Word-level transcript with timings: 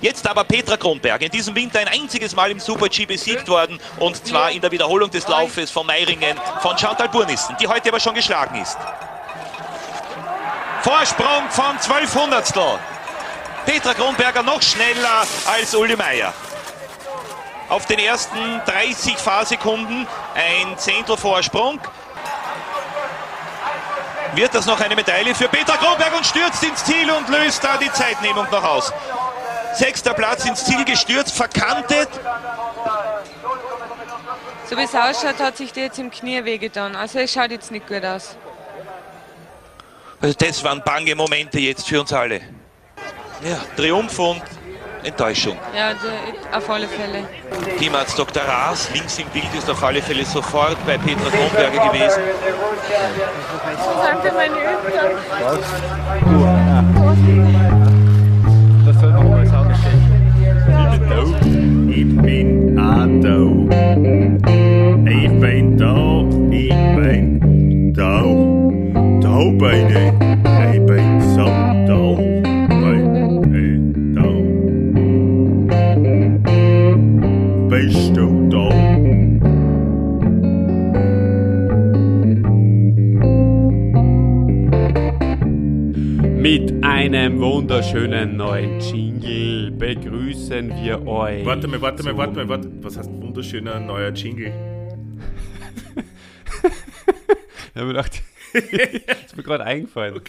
Jetzt 0.00 0.26
aber 0.26 0.44
Petra 0.44 0.78
Kronberg, 0.78 1.20
in 1.20 1.30
diesem 1.30 1.54
Winter 1.54 1.78
ein 1.78 1.88
einziges 1.88 2.34
Mal 2.34 2.50
im 2.50 2.58
Super-G 2.58 3.04
besiegt 3.04 3.46
worden 3.48 3.78
und 3.98 4.26
zwar 4.26 4.50
in 4.50 4.62
der 4.62 4.70
Wiederholung 4.70 5.10
des 5.10 5.28
Laufes 5.28 5.70
von 5.70 5.86
Meiringen 5.86 6.38
von 6.62 6.76
Chantal 6.78 7.08
Burnissen, 7.10 7.54
die 7.60 7.68
heute 7.68 7.90
aber 7.90 8.00
schon 8.00 8.14
geschlagen 8.14 8.62
ist. 8.62 8.78
Vorsprung 10.82 11.50
von 11.50 11.78
12 11.78 12.14
Hundertstel. 12.14 12.78
Petra 13.66 13.92
Kronberger 13.92 14.42
noch 14.42 14.62
schneller 14.62 15.26
als 15.46 15.74
Uli 15.74 15.94
Meier. 15.96 16.32
Auf 17.68 17.84
den 17.84 17.98
ersten 17.98 18.62
30 18.64 19.18
Fahrsekunden 19.18 20.06
ein 20.34 20.78
Zehntel 20.78 21.18
Vorsprung. 21.18 21.78
Wird 24.34 24.54
das 24.54 24.64
noch 24.64 24.80
eine 24.80 24.96
Medaille 24.96 25.34
für 25.34 25.48
Petra 25.48 25.76
Kronberg 25.76 26.16
und 26.16 26.24
stürzt 26.24 26.62
ins 26.64 26.84
Ziel 26.84 27.10
und 27.10 27.28
löst 27.28 27.62
da 27.62 27.76
die 27.76 27.92
Zeitnehmung 27.92 28.46
noch 28.50 28.64
aus. 28.64 28.92
Sechster 29.74 30.14
Platz 30.14 30.44
ins 30.44 30.64
Ziel 30.64 30.84
gestürzt, 30.84 31.34
verkantet. 31.34 32.08
So 34.68 34.76
wie 34.76 34.82
es 34.82 34.94
ausschaut, 34.94 35.40
hat 35.40 35.56
sich 35.56 35.72
der 35.72 35.84
jetzt 35.84 35.98
im 35.98 36.10
Knie 36.10 36.44
wehgetan. 36.44 36.94
Also 36.94 37.18
es 37.18 37.32
schaut 37.32 37.50
jetzt 37.50 37.70
nicht 37.70 37.86
gut 37.86 38.04
aus. 38.04 38.36
Also 40.20 40.34
das 40.38 40.62
waren 40.62 40.82
bange 40.82 41.14
Momente 41.14 41.58
jetzt 41.58 41.88
für 41.88 42.00
uns 42.00 42.12
alle. 42.12 42.42
Ja, 43.42 43.58
Triumph 43.74 44.18
und 44.18 44.42
Enttäuschung. 45.02 45.56
Ja, 45.74 45.94
der, 45.94 46.58
auf 46.58 46.68
alle 46.68 46.86
Fälle. 46.86 47.26
Teamarzt 47.78 48.18
Dr. 48.18 48.42
Raas, 48.42 48.90
links 48.92 49.18
im 49.18 49.26
Bild 49.28 49.48
ist 49.56 49.70
auf 49.70 49.82
alle 49.82 50.02
Fälle 50.02 50.26
sofort 50.26 50.76
bei 50.86 50.98
Petra 50.98 51.30
Kronberger 51.30 51.90
gewesen. 51.90 52.20
Danke, 54.02 54.30
meine 54.32 54.58
Eltern. 54.58 56.59
Da. 62.90 63.68
Ich 65.06 65.30
bin 65.40 65.76
da. 65.76 66.24
Ich 66.50 66.74
bin 66.96 67.92
da. 67.94 68.50
Mit 86.40 86.82
einem 86.84 87.38
wunderschönen 87.40 88.36
neuen 88.36 88.80
Jingle 88.80 89.70
begrüßen 89.72 90.70
wir 90.82 91.06
euch. 91.06 91.44
Warte 91.44 91.68
mal, 91.68 91.80
warte 91.82 92.02
mal, 92.02 92.16
warte 92.16 92.34
mal, 92.36 92.48
warte. 92.48 92.70
Was 92.82 92.96
heißt 92.96 93.10
wunderschöner 93.10 93.78
neuer 93.80 94.10
Jingle? 94.12 94.52
Ich 97.72 97.76
habe 97.76 97.86
mir 97.86 97.92
gedacht, 97.92 98.22
ist 98.54 99.36
mir 99.36 99.42
gerade 99.42 99.64
eingefallen. 99.64 100.14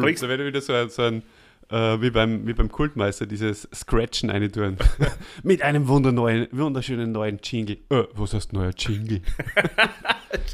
Bringst- 0.00 0.22
Da 0.22 0.28
werde 0.28 0.42
ich 0.44 0.48
wieder 0.48 0.60
so 0.60 0.72
ein, 0.72 0.88
so 0.90 1.02
ein 1.02 1.22
äh, 1.70 2.00
wie, 2.00 2.10
beim, 2.10 2.46
wie 2.46 2.52
beim 2.52 2.70
Kultmeister, 2.70 3.26
dieses 3.26 3.68
Scratchen 3.74 4.30
eine 4.30 4.50
tun. 4.50 4.76
Mit 5.42 5.62
einem 5.62 5.88
wunderneuen, 5.88 6.46
wunderschönen 6.52 7.12
neuen 7.12 7.38
Jingle. 7.42 7.78
Äh, 7.90 8.04
was 8.14 8.34
heißt 8.34 8.52
neuer 8.52 8.72
Jingle? 8.76 9.22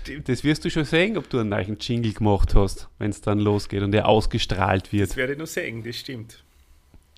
Stimmt. 0.03 0.29
Das 0.29 0.45
wirst 0.45 0.65
du 0.65 0.71
schon 0.71 0.85
sehen, 0.85 1.17
ob 1.17 1.29
du 1.31 1.39
einen 1.39 1.51
neuen 1.51 1.79
Jingle 1.79 2.13
gemacht 2.13 2.55
hast, 2.55 2.89
wenn 2.99 3.11
es 3.11 3.21
dann 3.21 3.39
losgeht 3.39 3.83
und 3.83 3.95
er 3.95 4.09
ausgestrahlt 4.09 4.93
wird. 4.93 5.11
Das 5.11 5.17
werde 5.17 5.33
ich 5.33 5.39
noch 5.39 5.47
sagen, 5.47 5.83
das 5.83 5.97
stimmt. 5.97 6.43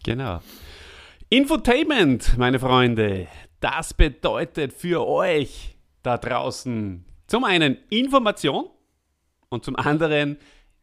Genau. 0.02 0.40
Infotainment, 1.30 2.36
meine 2.38 2.58
Freunde, 2.58 3.26
das 3.60 3.94
bedeutet 3.94 4.72
für 4.72 5.06
euch 5.06 5.76
da 6.02 6.18
draußen 6.18 7.04
zum 7.26 7.44
einen 7.44 7.78
Information 7.88 8.66
und 9.48 9.64
zum 9.64 9.76
anderen 9.76 10.36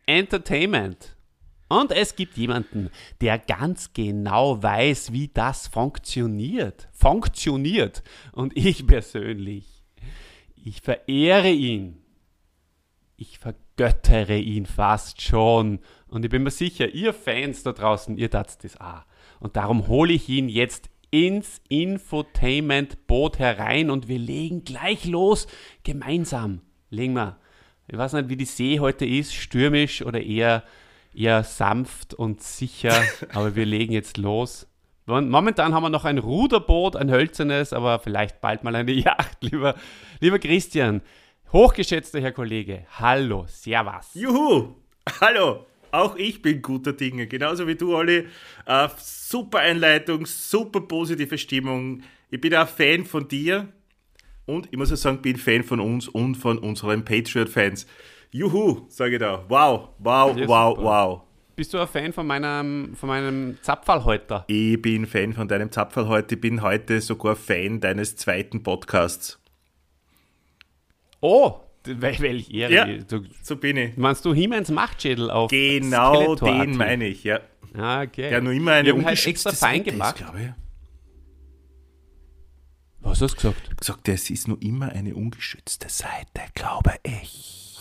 Entertainment. 0.05 1.15
Und 1.69 1.93
es 1.93 2.17
gibt 2.17 2.35
jemanden, 2.35 2.89
der 3.21 3.39
ganz 3.39 3.93
genau 3.93 4.61
weiß, 4.61 5.13
wie 5.13 5.29
das 5.29 5.67
funktioniert. 5.67 6.89
Funktioniert. 6.91 8.03
Und 8.33 8.57
ich 8.57 8.85
persönlich, 8.85 9.70
ich 10.63 10.81
verehre 10.81 11.49
ihn. 11.49 11.97
Ich 13.17 13.39
vergöttere 13.39 14.37
ihn 14.37 14.65
fast 14.65 15.21
schon. 15.21 15.79
Und 16.07 16.25
ich 16.25 16.31
bin 16.31 16.43
mir 16.43 16.51
sicher, 16.51 16.89
ihr 16.89 17.13
Fans 17.13 17.63
da 17.63 17.71
draußen, 17.71 18.17
ihr 18.17 18.29
tat 18.29 18.63
das 18.63 18.79
auch. 18.79 19.03
Und 19.39 19.55
darum 19.55 19.87
hole 19.87 20.13
ich 20.13 20.27
ihn 20.29 20.49
jetzt 20.49 20.89
ins 21.11 21.61
Infotainment-Boot 21.69 23.37
herein 23.37 23.89
und 23.89 24.07
wir 24.07 24.19
legen 24.19 24.63
gleich 24.63 25.05
los. 25.05 25.47
Gemeinsam 25.83 26.61
legen 26.89 27.13
wir. 27.13 27.37
Ich 27.87 27.97
weiß 27.97 28.13
nicht, 28.13 28.29
wie 28.29 28.37
die 28.37 28.45
See 28.45 28.79
heute 28.79 29.05
ist, 29.05 29.33
stürmisch 29.33 30.01
oder 30.03 30.21
eher, 30.21 30.63
eher 31.13 31.43
sanft 31.43 32.13
und 32.13 32.41
sicher, 32.41 32.93
aber 33.33 33.55
wir 33.55 33.65
legen 33.65 33.93
jetzt 33.93 34.17
los. 34.17 34.67
Momentan 35.05 35.73
haben 35.73 35.83
wir 35.83 35.89
noch 35.89 36.05
ein 36.05 36.19
Ruderboot, 36.19 36.95
ein 36.95 37.11
hölzernes, 37.11 37.73
aber 37.73 37.99
vielleicht 37.99 38.39
bald 38.39 38.63
mal 38.63 38.75
eine 38.75 38.91
Yacht, 38.93 39.37
lieber, 39.43 39.75
lieber 40.21 40.39
Christian. 40.39 41.01
Hochgeschätzter 41.51 42.21
Herr 42.21 42.31
Kollege, 42.31 42.85
hallo, 42.97 43.45
servus. 43.47 44.11
Juhu! 44.13 44.75
Hallo! 45.19 45.65
Auch 45.91 46.15
ich 46.15 46.41
bin 46.41 46.61
guter 46.61 46.93
Dinge, 46.93 47.27
genauso 47.27 47.67
wie 47.67 47.75
du, 47.75 47.93
Olli. 47.93 48.25
Äh, 48.65 48.87
super 48.97 49.59
Einleitung, 49.59 50.25
super 50.25 50.79
positive 50.79 51.37
Stimmung. 51.37 52.03
Ich 52.29 52.39
bin 52.39 52.55
auch 52.55 52.67
Fan 52.69 53.03
von 53.03 53.27
dir 53.27 53.67
und 54.45 54.69
ich 54.71 54.77
muss 54.77 54.93
auch 54.93 54.95
sagen, 54.95 55.21
bin 55.21 55.35
Fan 55.35 55.63
von 55.63 55.81
uns 55.81 56.07
und 56.07 56.35
von 56.35 56.59
unseren 56.59 57.03
Patriot-Fans. 57.03 57.85
Juhu, 58.31 58.85
sage 58.87 59.15
ich 59.15 59.19
da. 59.19 59.43
Wow, 59.49 59.89
wow, 59.99 60.37
Ja, 60.37 60.47
wow, 60.47 60.75
super. 60.77 60.83
wow. 60.87 61.21
Bist 61.57 61.73
du 61.73 61.79
ein 61.79 61.87
Fan 61.89 62.13
von 62.13 62.25
meinem, 62.25 62.95
von 62.95 63.09
meinem 63.09 63.57
Zapfallhäuter? 63.61 64.45
Ich 64.47 64.81
bin 64.81 65.05
Fan 65.05 65.33
von 65.33 65.49
deinem 65.49 65.69
heute. 65.97 66.35
Ich 66.35 66.41
bin 66.41 66.61
heute 66.61 67.01
sogar 67.01 67.35
Fan 67.35 67.81
deines 67.81 68.15
zweiten 68.15 68.63
Podcasts. 68.63 69.40
Oh, 71.21 71.59
wel- 71.85 72.19
welch 72.19 72.51
Ehre. 72.51 72.73
Ja. 72.73 72.85
Du, 72.85 73.23
So 73.43 73.55
bin 73.55 73.77
ich. 73.77 73.95
meinst 73.97 74.25
du 74.25 74.33
Himans 74.33 74.69
Machtschädel 74.69 75.29
auf 75.31 75.49
Genau 75.51 76.35
den 76.35 76.75
meine 76.77 77.07
ich, 77.07 77.23
ja. 77.23 77.39
Ah, 77.73 78.01
okay. 78.01 78.31
Ja, 78.31 78.41
nur 78.41 78.51
immer 78.53 78.73
eine 78.73 78.89
halt 78.89 78.97
ungeschützte 78.97 79.49
extra 79.49 79.67
fein 79.67 79.77
Seite 79.77 79.89
ist, 79.89 79.93
gemacht. 79.93 80.15
glaube 80.17 80.41
ich. 80.41 80.47
Was 82.99 83.21
hast 83.21 83.31
du 83.31 83.35
gesagt? 83.51 83.77
gesagt, 83.77 84.07
es 84.09 84.29
ist 84.29 84.47
nur 84.47 84.61
immer 84.61 84.89
eine 84.89 85.15
ungeschützte 85.15 85.89
Seite, 85.89 86.41
glaube 86.53 86.93
ich. 87.03 87.77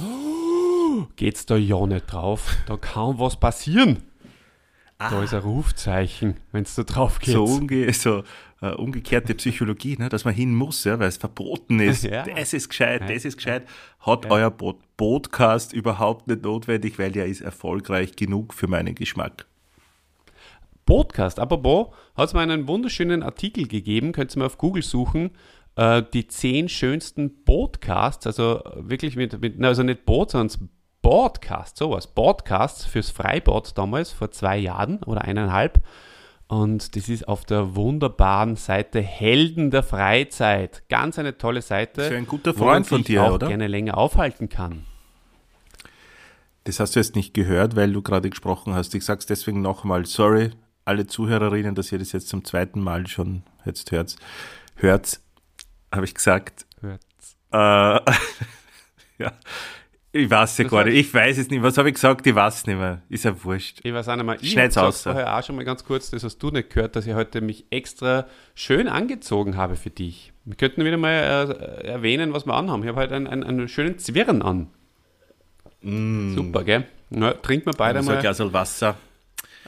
Geht's 1.16 1.44
da 1.46 1.56
ja 1.56 1.86
nicht 1.86 2.06
drauf? 2.12 2.56
Da 2.66 2.76
kann 2.76 3.18
was 3.18 3.38
passieren. 3.38 4.02
Da 4.98 5.18
Ah. 5.18 5.22
ist 5.22 5.32
ein 5.34 5.40
Rufzeichen, 5.40 6.36
wenn 6.52 6.62
es 6.64 6.74
da 6.74 6.82
drauf 6.84 7.18
geht. 7.20 7.34
So, 7.34 7.44
umge 7.44 7.92
so 7.92 8.22
äh, 8.60 8.70
umgekehrte 8.70 9.34
Psychologie, 9.34 9.96
ne, 9.98 10.08
dass 10.08 10.24
man 10.24 10.34
hin 10.34 10.54
muss, 10.54 10.84
ja, 10.84 10.98
weil 10.98 11.08
es 11.08 11.16
verboten 11.16 11.80
ist. 11.80 12.04
Ja. 12.10 12.24
Das 12.24 12.52
ist 12.52 12.68
gescheit, 12.68 13.02
das 13.08 13.24
ist 13.24 13.36
gescheit. 13.36 13.66
Hat 14.00 14.30
euer 14.30 14.50
Bo 14.50 14.78
Podcast 14.96 15.72
überhaupt 15.72 16.26
nicht 16.26 16.42
notwendig, 16.42 16.98
weil 16.98 17.12
der 17.12 17.26
ist 17.26 17.40
erfolgreich 17.40 18.16
genug 18.16 18.52
für 18.52 18.66
meinen 18.66 18.94
Geschmack. 18.94 19.46
Podcast. 20.84 21.38
Apropos, 21.38 21.94
hat 22.16 22.28
es 22.28 22.34
mal 22.34 22.42
einen 22.42 22.66
wunderschönen 22.66 23.22
Artikel 23.22 23.68
gegeben, 23.68 24.12
könnt 24.12 24.34
ihr 24.34 24.40
mal 24.40 24.46
auf 24.46 24.58
Google 24.58 24.82
suchen. 24.82 25.30
Äh, 25.76 26.02
die 26.12 26.26
zehn 26.26 26.68
schönsten 26.68 27.44
Podcasts, 27.44 28.26
also 28.26 28.60
wirklich 28.76 29.16
mit, 29.16 29.40
mit 29.40 29.62
also 29.64 29.82
nicht 29.82 30.04
Boot, 30.04 30.32
sondern 30.32 30.68
Podcast, 31.00 31.78
sowas. 31.78 32.08
Podcasts 32.08 32.84
fürs 32.84 33.10
Freibad 33.10 33.78
damals, 33.78 34.12
vor 34.12 34.30
zwei 34.32 34.58
Jahren 34.58 35.02
oder 35.04 35.22
eineinhalb. 35.22 35.80
Und 36.50 36.96
das 36.96 37.08
ist 37.08 37.28
auf 37.28 37.44
der 37.44 37.76
wunderbaren 37.76 38.56
Seite 38.56 39.00
Helden 39.00 39.70
der 39.70 39.84
Freizeit. 39.84 40.82
Ganz 40.88 41.16
eine 41.16 41.38
tolle 41.38 41.62
Seite. 41.62 42.02
Ist 42.02 42.10
ja 42.10 42.16
ein 42.16 42.26
guter 42.26 42.52
Freund 42.54 42.88
von 42.88 43.04
dir, 43.04 43.22
auch 43.22 43.34
oder? 43.34 43.46
gerne 43.46 43.68
länger 43.68 43.96
aufhalten 43.96 44.48
kann. 44.48 44.84
Das 46.64 46.80
hast 46.80 46.96
du 46.96 46.98
jetzt 46.98 47.14
nicht 47.14 47.34
gehört, 47.34 47.76
weil 47.76 47.92
du 47.92 48.02
gerade 48.02 48.30
gesprochen 48.30 48.74
hast. 48.74 48.92
Ich 48.96 49.04
sag's 49.04 49.26
deswegen 49.26 49.62
nochmal, 49.62 50.06
sorry, 50.06 50.50
alle 50.84 51.06
Zuhörerinnen, 51.06 51.76
dass 51.76 51.92
ihr 51.92 52.00
das 52.00 52.10
jetzt 52.10 52.26
zum 52.28 52.44
zweiten 52.44 52.80
Mal 52.80 53.06
schon 53.06 53.44
jetzt 53.64 53.92
hört. 53.92 54.16
Hört, 54.74 55.20
habe 55.92 56.04
ich 56.04 56.14
gesagt. 56.16 56.66
Hört's. 56.80 57.36
Äh, 57.52 57.58
ja, 59.18 59.32
ich 60.12 60.30
weiß 60.30 60.58
ja 60.58 60.64
Das 60.64 60.70
gar 60.72 60.84
nicht. 60.84 60.96
Ich 60.96 61.14
weiß 61.14 61.38
es 61.38 61.50
nicht. 61.50 61.62
Was 61.62 61.78
habe 61.78 61.88
ich 61.88 61.94
gesagt? 61.94 62.26
Ich 62.26 62.34
weiß 62.34 62.58
es 62.58 62.66
nicht 62.66 62.78
mehr. 62.78 63.02
Ist 63.08 63.24
ja 63.24 63.44
wurscht. 63.44 63.80
Ich 63.82 63.92
weiß 63.92 64.08
auch 64.08 64.16
nicht 64.16 64.24
mehr. 64.24 64.36
Ich 64.40 64.50
Schneid's 64.52 64.76
habe 64.76 64.88
aus. 64.88 65.02
vorher 65.02 65.36
auch 65.36 65.42
schon 65.44 65.56
mal 65.56 65.64
ganz 65.64 65.84
kurz, 65.84 66.10
das 66.10 66.24
hast 66.24 66.38
du 66.38 66.50
nicht 66.50 66.70
gehört, 66.70 66.96
dass 66.96 67.06
ich 67.06 67.14
heute 67.14 67.40
mich 67.40 67.66
extra 67.70 68.26
schön 68.54 68.88
angezogen 68.88 69.56
habe 69.56 69.76
für 69.76 69.90
dich. 69.90 70.32
Wir 70.44 70.56
könnten 70.56 70.84
wieder 70.84 70.96
mal 70.96 71.10
äh, 71.12 71.86
erwähnen, 71.86 72.32
was 72.32 72.46
wir 72.46 72.54
anhaben. 72.54 72.82
Ich 72.82 72.88
habe 72.88 73.00
heute 73.00 73.14
einen, 73.14 73.26
einen, 73.26 73.44
einen 73.44 73.68
schönen 73.68 73.98
Zwirn 73.98 74.42
an. 74.42 74.68
Super, 75.82 76.64
gell? 76.64 76.84
Na, 77.08 77.32
trinken 77.32 77.66
wir 77.66 77.72
beide 77.72 78.02
So 78.02 78.10
ein 78.10 78.16
mal 78.16 78.20
Glas 78.20 78.40
Wasser. 78.52 78.96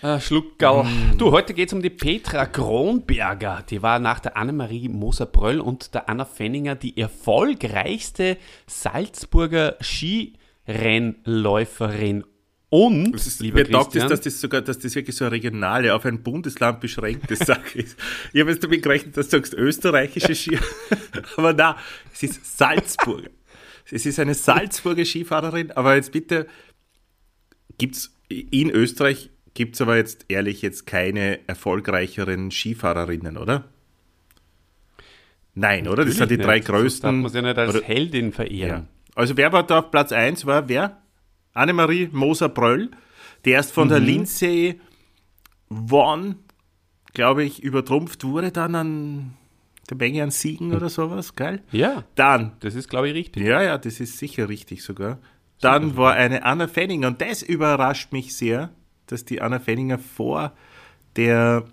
Äh, 0.02 0.20
Schluckerl. 0.20 0.86
Du, 1.16 1.30
heute 1.30 1.54
geht 1.54 1.68
es 1.68 1.72
um 1.72 1.80
die 1.80 1.88
Petra 1.88 2.44
Kronberger. 2.46 3.64
Die 3.70 3.82
war 3.82 4.00
nach 4.00 4.18
der 4.18 4.36
Annemarie 4.36 4.88
Moser-Bröll 4.88 5.60
und 5.60 5.94
der 5.94 6.08
Anna 6.08 6.24
Fenninger 6.24 6.74
die 6.74 6.98
erfolgreichste 6.98 8.36
Salzburger 8.66 9.76
Skirennläuferin. 9.80 12.24
Und, 12.68 13.12
Das 13.12 13.28
ist, 13.28 13.40
mir 13.42 13.70
taugt 13.70 13.94
es, 13.94 14.04
dass 14.06 14.22
das 14.22 14.40
sogar, 14.40 14.62
dass 14.62 14.80
das 14.80 14.96
wirklich 14.96 15.14
so 15.14 15.24
eine 15.24 15.30
regionale, 15.32 15.94
auf 15.94 16.04
ein 16.04 16.24
Bundesland 16.24 16.80
beschränkte 16.80 17.36
Sache 17.36 17.78
ist. 17.78 17.96
Ich 18.32 18.40
habe 18.40 18.50
jetzt 18.50 18.64
damit 18.64 18.82
gerechnet, 18.82 19.16
dass 19.16 19.28
du 19.28 19.36
sagst 19.36 19.54
österreichische 19.54 20.34
Ski, 20.34 20.58
aber 21.36 21.52
na, 21.52 21.76
es 22.12 22.24
ist 22.24 22.58
Salzburger. 22.58 23.30
Es 23.88 24.04
ist 24.06 24.18
eine 24.18 24.34
Salzburger 24.34 25.04
Skifahrerin, 25.04 25.70
aber 25.70 25.94
jetzt 25.94 26.10
bitte, 26.10 26.48
gibt's 27.76 28.12
in 28.28 28.70
Österreich 28.70 29.31
gibt's 29.54 29.80
aber 29.80 29.96
jetzt 29.96 30.26
ehrlich 30.28 30.62
jetzt 30.62 30.86
keine 30.86 31.40
erfolgreicheren 31.48 32.50
Skifahrerinnen, 32.50 33.36
oder? 33.36 33.64
Nein, 35.54 35.86
oder? 35.88 36.04
Das 36.04 36.16
sind 36.16 36.30
die 36.30 36.38
drei 36.38 36.58
Natürlich 36.58 36.60
nicht. 36.60 36.66
Sonst 36.66 36.82
größten. 37.02 37.10
darf 37.10 37.22
man 37.22 37.32
sie 37.32 37.42
nicht 37.42 37.58
als 37.58 37.74
oder- 37.76 37.84
Heldin 37.86 38.26
Ja. 38.26 38.32
verehren. 38.32 38.88
Also 39.14 39.36
wer 39.36 39.52
war 39.52 39.62
da 39.64 39.80
auf 39.80 39.90
Platz 39.90 40.10
1? 40.12 40.46
War 40.46 40.68
wer? 40.68 41.02
Annemarie 41.52 42.08
Moser-Bröll, 42.10 42.90
die 43.44 43.50
erst 43.50 43.72
von 43.72 43.88
der 43.88 44.00
Mhm. 44.00 44.06
Lindsay 44.06 44.80
Vonn, 45.68 46.36
glaube 47.12 47.44
ich, 47.44 47.62
übertrumpft 47.62 48.24
wurde, 48.24 48.50
dann 48.52 48.74
an 48.74 49.34
der 49.90 49.96
Menge 49.98 50.22
an 50.22 50.30
Siegen 50.30 50.74
oder 50.74 50.88
sowas, 50.88 51.36
geil. 51.36 51.62
Ja, 51.72 52.04
Dann, 52.14 52.52
das 52.60 52.74
ist, 52.74 52.88
glaube 52.88 53.08
ich, 53.08 53.14
richtig. 53.14 53.42
ja, 53.44 53.62
ja, 53.62 53.76
das 53.76 54.00
ist 54.00 54.16
sicher 54.16 54.48
richtig 54.48 54.82
sogar. 54.82 55.18
Dann 55.60 55.96
war 55.98 56.14
eine 56.14 56.44
Anna 56.44 56.66
Fenninger 56.68 57.08
und 57.08 57.20
das 57.20 57.42
überrascht 57.42 58.12
mich 58.12 58.34
sehr, 58.34 58.70
dass 59.12 59.24
die 59.24 59.40
Anna 59.40 59.58
Fenninger 59.58 59.98
vor 59.98 60.52
der, 61.16 61.64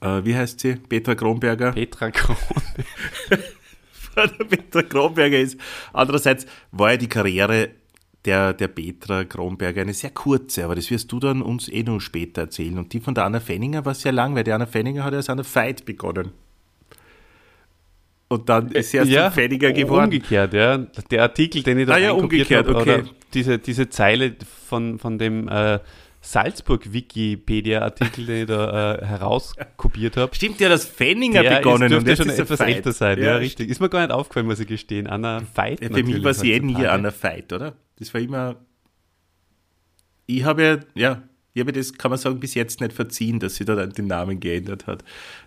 äh, 0.00 0.24
wie 0.24 0.34
heißt 0.34 0.60
sie, 0.60 0.76
Petra 0.76 1.14
Kronberger, 1.14 1.72
Petra 1.72 2.10
Kron. 2.10 2.36
vor 3.92 4.26
der 4.26 4.44
Petra 4.44 4.82
Kronberger 4.82 5.38
ist. 5.38 5.58
Andererseits 5.92 6.46
war 6.72 6.92
ja 6.92 6.96
die 6.96 7.08
Karriere 7.08 7.70
der, 8.24 8.52
der 8.52 8.68
Petra 8.68 9.24
Kronberger 9.24 9.82
eine 9.82 9.94
sehr 9.94 10.10
kurze, 10.10 10.64
aber 10.64 10.74
das 10.74 10.90
wirst 10.90 11.10
du 11.10 11.20
dann 11.20 11.40
uns 11.40 11.68
eh 11.68 11.82
noch 11.82 12.00
später 12.00 12.42
erzählen. 12.42 12.76
Und 12.78 12.92
die 12.92 13.00
von 13.00 13.14
der 13.14 13.24
Anna 13.24 13.40
Fenninger 13.40 13.84
war 13.84 13.94
sehr 13.94 14.12
lang, 14.12 14.34
weil 14.34 14.44
die 14.44 14.52
Anna 14.52 14.66
Fenninger 14.66 15.04
hat 15.04 15.12
ja 15.12 15.18
als 15.18 15.30
Anna 15.30 15.42
Veit 15.42 15.84
begonnen. 15.84 16.32
Und 18.28 18.48
dann 18.48 18.68
ist 18.70 18.90
sie 18.90 18.98
erst 18.98 19.12
zum 19.12 19.32
Fenninger 19.32 19.72
geworden. 19.72 20.04
Umgekehrt, 20.04 20.54
ja. 20.54 20.78
Der 20.78 21.22
Artikel, 21.22 21.62
den 21.64 21.80
ich 21.80 21.86
da 21.86 21.94
Ah 21.94 21.98
ja, 21.98 22.12
umgekehrt, 22.12 22.68
okay. 22.68 22.80
oder 22.80 23.04
diese, 23.34 23.58
diese 23.58 23.90
Zeile 23.90 24.36
von, 24.68 24.98
von 24.98 25.18
dem 25.18 25.48
äh, 25.48 25.80
Salzburg-Wikipedia-Artikel, 26.22 28.26
den 28.26 28.40
ich 28.42 28.46
da 28.46 28.94
äh, 28.94 29.06
herauskopiert 29.06 30.16
habe. 30.16 30.34
Stimmt 30.34 30.60
ja, 30.60 30.68
dass 30.68 30.84
Fenninger 30.84 31.42
Der 31.42 31.56
begonnen 31.56 31.84
ist, 31.84 32.06
dürfte 32.06 32.10
und 32.10 32.16
schon 32.16 32.26
jetzt 32.26 32.38
ist 32.38 32.44
etwas 32.44 32.60
Veit. 32.60 32.76
älter 32.76 32.92
sein, 32.92 33.22
ja, 33.22 33.36
richtig. 33.36 33.70
Ist 33.70 33.80
mir 33.80 33.88
gar 33.88 34.00
nicht 34.00 34.12
aufgefallen, 34.12 34.46
muss 34.46 34.60
ich 34.60 34.66
gestehen. 34.66 35.06
Anna 35.06 35.42
Veit 35.54 35.80
Ja, 35.80 35.88
für 35.88 36.02
mich 36.02 36.22
war 36.22 36.34
sie 36.34 36.52
eh 36.52 36.60
nie 36.60 36.86
Anna 36.86 37.10
Veit, 37.10 37.52
oder? 37.52 37.74
Das 37.98 38.12
war 38.12 38.20
immer. 38.20 38.56
Ich 40.26 40.44
habe 40.44 40.62
ja, 40.62 40.78
ja, 40.94 41.22
ich 41.54 41.60
habe 41.60 41.72
das, 41.72 41.94
kann 41.94 42.10
man 42.10 42.18
sagen, 42.18 42.38
bis 42.38 42.54
jetzt 42.54 42.80
nicht 42.80 42.92
verziehen, 42.92 43.40
dass 43.40 43.56
sie 43.56 43.64
da 43.64 43.74
dann 43.74 43.90
den 43.90 44.06
Namen 44.06 44.40
geändert 44.40 44.86
hat. 44.86 45.02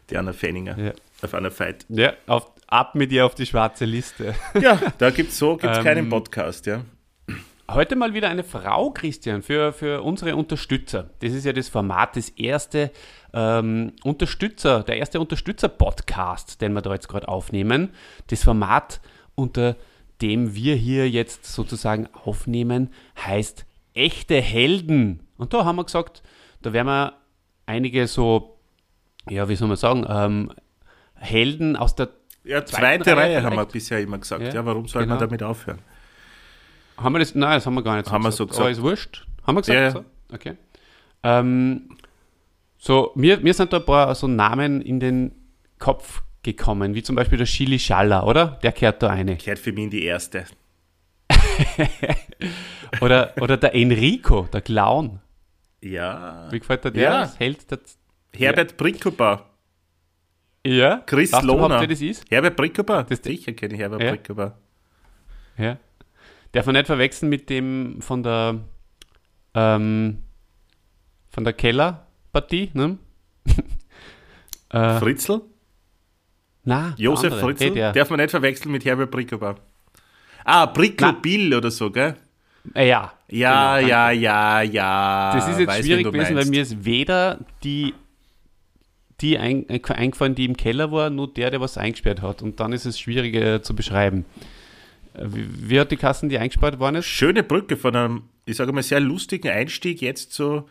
Die 0.10 0.18
Anna 0.18 0.34
Fenninger. 0.34 0.78
Ja. 0.78 0.94
Auf 1.22 1.34
Anna 1.34 1.50
Veit. 1.58 1.86
Ja, 1.90 2.14
auf, 2.28 2.52
ab 2.68 2.96
mit 2.96 3.12
ihr 3.12 3.26
auf 3.26 3.36
die 3.36 3.46
schwarze 3.46 3.86
Liste. 3.86 4.36
Ja, 4.60 4.82
da 4.98 5.12
gibt's 5.12 5.38
so, 5.38 5.56
gibt's 5.56 5.78
Ähm, 5.78 5.84
keinen 5.84 6.10
Podcast, 6.10 6.66
ja. 6.66 6.84
Heute 7.72 7.96
mal 7.96 8.14
wieder 8.14 8.30
eine 8.30 8.44
Frau, 8.44 8.92
Christian, 8.92 9.42
für, 9.42 9.72
für 9.72 10.02
unsere 10.02 10.36
Unterstützer. 10.36 11.10
Das 11.20 11.32
ist 11.32 11.46
ja 11.46 11.54
das 11.54 11.70
Format, 11.70 12.18
das 12.18 12.28
erste 12.30 12.92
ähm, 13.34 13.94
Unterstützer, 14.04 14.84
der 14.84 14.98
erste 14.98 15.22
Unterstützer-Podcast, 15.22 16.62
den 16.62 16.74
wir 16.74 16.82
da 16.82 16.92
jetzt 16.94 17.08
gerade 17.08 17.30
aufnehmen. 17.30 17.92
Das 18.28 18.44
Format, 18.44 19.00
unter 19.36 19.78
dem 20.22 20.54
wir 20.56 20.76
hier 20.76 21.10
jetzt 21.10 21.46
sozusagen 21.46 22.10
aufnehmen, 22.26 22.90
heißt 23.26 23.66
Echte 23.94 24.42
Helden. 24.42 25.26
Und 25.38 25.54
da 25.54 25.64
haben 25.64 25.78
wir 25.78 25.86
gesagt, 25.86 26.22
da 26.64 26.74
werden 26.74 26.88
wir 26.88 27.14
einige 27.66 28.08
so, 28.08 28.58
ja, 29.30 29.48
wie 29.48 29.56
soll 29.56 29.70
man 29.70 29.78
sagen, 29.78 30.06
ähm, 30.10 30.52
Helden 31.16 31.78
aus 31.78 31.96
der 31.96 32.10
Ja, 32.44 32.66
Zweite 32.66 33.16
Reihe 33.16 33.38
Reihe 33.38 33.44
haben 33.44 33.56
wir 33.56 33.66
bisher 33.66 34.02
immer 34.02 34.18
gesagt. 34.18 34.44
Ja, 34.44 34.54
Ja, 34.54 34.66
warum 34.66 34.86
soll 34.88 35.04
man 35.04 35.18
genau. 35.18 35.20
damit 35.22 35.44
aufhören? 35.44 35.80
Haben 36.98 37.14
wir 37.14 37.20
das? 37.20 37.36
Nein, 37.36 37.56
das 37.56 37.66
haben 37.66 37.74
wir 37.76 37.84
gar 37.84 37.96
nicht 37.96 38.06
so 38.08 38.12
Haben 38.12 38.24
wir 38.24 38.30
gesagt. 38.30 38.38
so 38.38 38.46
gesagt. 38.48 38.62
Aber 38.62 38.72
ist 38.72 38.82
wurscht. 38.82 39.26
Haben 39.46 39.56
wir 39.58 39.62
gesagt? 39.62 39.76
Ja, 39.78 39.84
ja. 39.84 39.92
So? 39.92 40.06
Okay. 40.34 40.58
Ähm, 41.24 41.90
so, 42.78 43.12
mir, 43.16 43.38
mir 43.40 43.54
sind 43.54 43.72
da 43.74 43.78
ein 43.78 43.86
paar 43.86 44.14
so 44.16 44.28
Namen 44.28 44.82
in 44.82 45.00
den 45.00 45.32
Kopf 45.80 46.22
gekommen, 46.44 46.94
wie 46.96 47.04
zum 47.04 47.16
Beispiel 47.16 47.38
der 47.38 47.48
Chili 47.48 47.80
Schaller, 47.80 48.28
oder? 48.28 48.60
Der 48.64 48.72
kehrt 48.74 49.02
da 49.02 49.10
eine. 49.10 49.38
Gehört 49.38 49.60
für 49.60 49.72
mich 49.72 49.86
in 49.86 49.90
die 49.90 50.04
erste. 50.04 50.46
Oder, 53.02 53.34
oder 53.42 53.58
der 53.58 53.74
Enrico, 53.74 54.48
der 54.54 54.62
Clown. 54.62 55.20
Ja. 55.82 56.48
Wie 56.52 56.60
gefällt 56.60 56.86
dir 56.86 56.92
der? 56.92 57.02
Ja. 57.04 57.22
Das 57.22 57.38
der 57.40 57.80
Herbert 58.36 58.76
ja. 60.66 60.98
Chris 61.06 61.34
Weißt 61.34 61.44
du 61.44 61.48
überhaupt, 61.48 61.62
Lohner. 61.72 61.80
wer 61.82 61.88
das 61.88 62.02
ist? 62.02 62.24
Herbert 62.30 62.56
Brickober? 62.56 63.04
Das- 63.04 63.20
Sicher 63.22 63.52
kenne 63.54 63.74
ich 63.74 63.80
Herbert 63.80 64.02
Ja. 64.02 64.12
Brickober. 64.12 64.58
Ja. 65.58 65.78
Darf 66.54 66.66
man 66.68 66.74
nicht 66.76 66.88
verwechseln 66.88 67.30
mit 67.30 67.50
dem 67.50 68.02
von 68.02 68.24
der 68.24 68.60
ähm, 69.56 70.20
von 71.30 71.44
der 71.44 71.54
Kellerpartie, 71.54 72.70
ne? 72.74 72.98
äh, 74.70 75.00
Fritzl? 75.00 75.42
na, 76.64 76.94
Josef 76.98 77.34
andere. 77.34 77.42
Fritzl? 77.42 77.64
Hey, 77.66 77.74
der, 77.74 77.92
Darf 77.92 78.10
man 78.10 78.20
nicht 78.20 78.32
verwechseln 78.32 78.72
mit 78.72 78.86
Herbert 78.86 79.12
Brickober. 79.12 79.56
Ah, 80.46 80.68
Bricklo 80.68 81.14
Bill 81.14 81.54
oder 81.54 81.72
so, 81.72 81.90
gell? 81.90 82.16
äh, 82.76 82.88
ja. 82.88 83.14
Ja, 83.30 83.80
Genau, 83.80 83.90
ja, 83.90 84.12
ja, 84.12 84.62
ja. 84.62 85.34
Das 85.34 85.48
ist 85.48 85.60
jetzt 85.60 85.68
Weiß, 85.70 85.86
schwierig 85.86 86.06
gewesen, 86.06 86.36
weil 86.36 86.46
mir 86.46 86.62
ist 86.62 86.86
weder 86.86 87.40
die, 87.64 87.96
die 89.22 89.40
ein, 89.40 89.68
äh, 89.70 89.82
eingefallen, 89.88 90.36
die 90.36 90.46
im 90.46 90.56
Keller 90.56 90.92
war, 90.92 91.10
nur 91.10 91.34
der, 91.34 91.50
der 91.50 91.62
was 91.62 91.78
eingesperrt 91.80 92.22
hat. 92.22 92.44
Und 92.44 92.60
dann 92.60 92.74
ist 92.74 92.86
es 92.86 93.00
schwierig 93.00 93.34
äh, 93.34 93.62
zu 93.64 93.76
beschreiben. 93.76 94.26
Wie, 95.22 95.70
wie 95.70 95.80
hat 95.80 95.92
die 95.92 95.98
Kassen, 95.98 96.30
die 96.30 96.38
eingesperrt 96.38 96.80
waren? 96.80 96.96
Ist? 96.96 97.06
Schöne 97.06 97.44
Brücke 97.44 97.78
von 97.78 97.96
einem, 97.96 98.24
ich 98.46 98.58
sage 98.58 98.72
mal, 98.74 98.84
sehr 98.84 99.00
lustigen 99.00 99.50
Einstieg 99.50 100.02
jetzt 100.02 100.34
zu, 100.34 100.68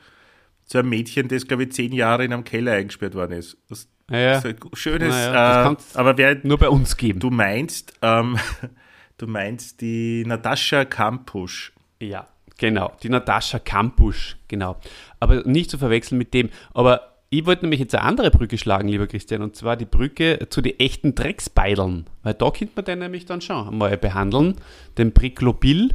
zu 0.66 0.78
einem 0.78 0.88
Mädchen, 0.88 1.28
das, 1.28 1.46
glaube 1.46 1.64
ich, 1.64 1.72
zehn 1.72 1.92
Jahre 1.92 2.24
in 2.24 2.32
einem 2.32 2.44
Keller 2.44 2.72
eingesperrt 2.72 3.14
worden 3.14 3.32
ist. 3.32 3.56
Das 3.68 3.88
Ja, 4.10 4.18
ja. 4.18 4.38
ist 4.38 4.46
ein 4.46 4.56
schönes, 4.74 5.14
Naja, 5.14 5.72
äh, 5.72 5.76
aber 5.94 6.18
wer, 6.18 6.38
Nur 6.44 6.58
bei 6.58 6.68
uns 6.68 6.96
geben. 6.96 7.20
du 7.20 7.30
meinst, 7.30 7.94
ähm, 8.02 8.38
du 9.18 9.26
meinst 9.26 9.80
die 9.80 10.24
Natascha 10.26 10.84
Kampusch. 10.84 11.72
Ja, 12.00 12.26
genau. 12.58 12.92
Die 13.02 13.08
Natascha 13.08 13.58
Kampusch, 13.60 14.36
genau. 14.48 14.76
Aber 15.20 15.42
nicht 15.46 15.70
zu 15.70 15.78
verwechseln 15.78 16.18
mit 16.18 16.34
dem. 16.34 16.50
Aber 16.74 17.11
ich 17.32 17.46
wollte 17.46 17.62
nämlich 17.62 17.80
jetzt 17.80 17.94
eine 17.94 18.04
andere 18.04 18.30
Brücke 18.30 18.58
schlagen, 18.58 18.88
lieber 18.88 19.06
Christian, 19.06 19.40
und 19.40 19.56
zwar 19.56 19.76
die 19.76 19.86
Brücke 19.86 20.48
zu 20.50 20.60
den 20.60 20.78
echten 20.78 21.14
Drecksbeideln. 21.14 22.04
Weil 22.22 22.34
da 22.34 22.50
könnte 22.50 22.74
man 22.76 22.84
den 22.84 22.98
nämlich 22.98 23.24
dann 23.24 23.40
schon 23.40 23.78
mal 23.78 23.96
behandeln, 23.96 24.56
den 24.98 25.12
Priklobil. 25.12 25.94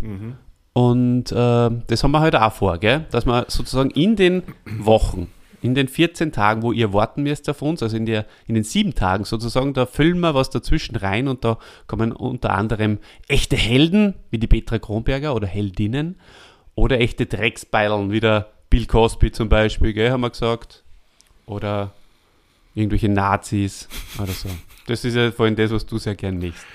Und 0.73 1.31
äh, 1.31 1.35
das 1.35 2.03
haben 2.03 2.11
wir 2.11 2.21
heute 2.21 2.43
auch 2.43 2.53
vor, 2.53 2.79
gell? 2.79 3.05
dass 3.11 3.27
wir 3.27 3.45
sozusagen 3.49 3.91
in 3.91 4.15
den 4.15 4.41
Wochen, 4.79 5.27
in 5.61 5.75
den 5.75 5.87
14 5.87 6.31
Tagen, 6.31 6.63
wo 6.63 6.71
ihr 6.71 6.91
warten 6.91 7.21
müsst 7.21 7.47
auf 7.51 7.61
uns, 7.61 7.83
also 7.83 7.95
in, 7.97 8.07
der, 8.07 8.25
in 8.47 8.55
den 8.55 8.63
sieben 8.63 8.95
Tagen 8.95 9.23
sozusagen, 9.23 9.75
da 9.75 9.85
füllen 9.85 10.19
wir 10.19 10.33
was 10.33 10.49
dazwischen 10.49 10.95
rein 10.95 11.27
und 11.27 11.45
da 11.45 11.59
kommen 11.85 12.13
unter 12.13 12.55
anderem 12.55 12.97
echte 13.27 13.55
Helden, 13.55 14.15
wie 14.31 14.39
die 14.39 14.47
Petra 14.47 14.79
Kronberger 14.79 15.35
oder 15.35 15.45
Heldinnen, 15.45 16.15
oder 16.73 16.99
echte 16.99 17.27
Drecksbeilen, 17.27 18.11
wie 18.11 18.21
der 18.21 18.49
Bill 18.71 18.87
Cosby 18.87 19.31
zum 19.31 19.49
Beispiel, 19.49 19.93
gell, 19.93 20.09
haben 20.09 20.21
wir 20.21 20.31
gesagt. 20.31 20.83
Oder 21.47 21.93
irgendwelche 22.75 23.09
Nazis 23.09 23.89
oder 24.21 24.31
so. 24.31 24.49
Das 24.85 25.03
ist 25.03 25.15
ja 25.15 25.31
vorhin 25.31 25.55
das, 25.55 25.71
was 25.71 25.85
du 25.85 25.97
sehr 25.97 26.13
gern 26.13 26.37
machst. 26.37 26.65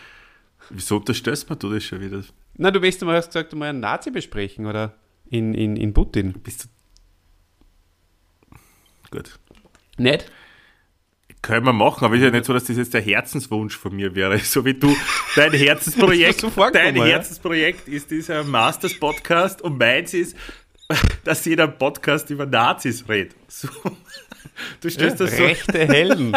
Wieso 0.71 0.97
unterstößt 0.97 1.49
man 1.49 1.59
du 1.59 1.73
das 1.73 1.85
schon 1.85 2.00
wieder? 2.00 2.23
Na, 2.57 2.71
du 2.71 2.83
weißt 2.83 3.02
mal, 3.02 3.17
hast 3.17 3.29
gesagt, 3.29 3.52
du 3.52 3.57
mal 3.57 3.69
einen 3.69 3.81
Nazi 3.81 4.11
besprechen, 4.11 4.67
oder? 4.67 4.95
In, 5.31 5.55
in, 5.55 5.76
in 5.76 5.95
Putin. 5.95 6.33
Bist 6.43 6.64
du. 6.64 8.57
Gut. 9.11 9.38
Nicht? 9.97 10.31
Können 11.43 11.67
wir 11.67 11.73
machen, 11.73 12.05
aber 12.05 12.14
ist 12.14 12.23
ja 12.23 12.31
nicht 12.31 12.45
so, 12.45 12.52
dass 12.52 12.64
das 12.64 12.76
jetzt 12.76 12.95
der 12.95 13.00
Herzenswunsch 13.00 13.76
von 13.76 13.95
mir 13.95 14.14
wäre. 14.14 14.38
So 14.45 14.64
wie 14.64 14.75
du, 14.75 14.95
dein 15.35 15.52
Herzensprojekt, 15.52 16.41
so 16.55 16.71
dein 16.73 16.97
ja? 16.97 17.05
Herzensprojekt 17.05 17.88
ist 17.88 18.11
dieser 18.11 18.45
Masters-Podcast 18.45 19.62
und 19.62 19.79
meins 19.79 20.14
ist, 20.14 20.37
dass 21.25 21.45
jeder 21.45 21.69
Podcast 21.69 22.31
über 22.31 22.47
Nazis 22.47 23.09
redet. 23.09 23.37
So. 23.49 23.69
Du 24.81 24.91
stellst 24.91 25.21
das 25.21 25.37
so, 25.37 25.43
Rechte 25.43 25.87
Helden. 25.87 26.37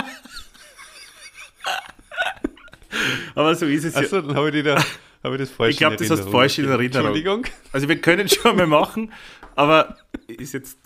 aber 3.35 3.55
so 3.55 3.65
ist 3.65 3.85
es 3.85 3.95
ja. 3.95 4.01
Achso, 4.01 4.21
dann 4.21 4.35
habe 4.35 4.49
ich, 4.49 4.63
da, 4.63 4.77
hab 5.23 5.33
ich 5.33 5.39
das 5.39 5.49
falsch 5.49 5.71
Ich 5.71 5.77
glaube, 5.77 5.95
das 5.97 6.09
hast 6.09 6.25
du 6.25 6.31
falsch 6.31 6.59
in 6.59 6.65
Erinnerung. 6.65 7.07
Entschuldigung. 7.07 7.45
Also 7.71 7.89
wir 7.89 7.99
können 7.99 8.29
schon 8.29 8.55
mal 8.55 8.67
machen, 8.67 9.11
aber 9.55 9.97
ist 10.27 10.53
jetzt 10.53 10.77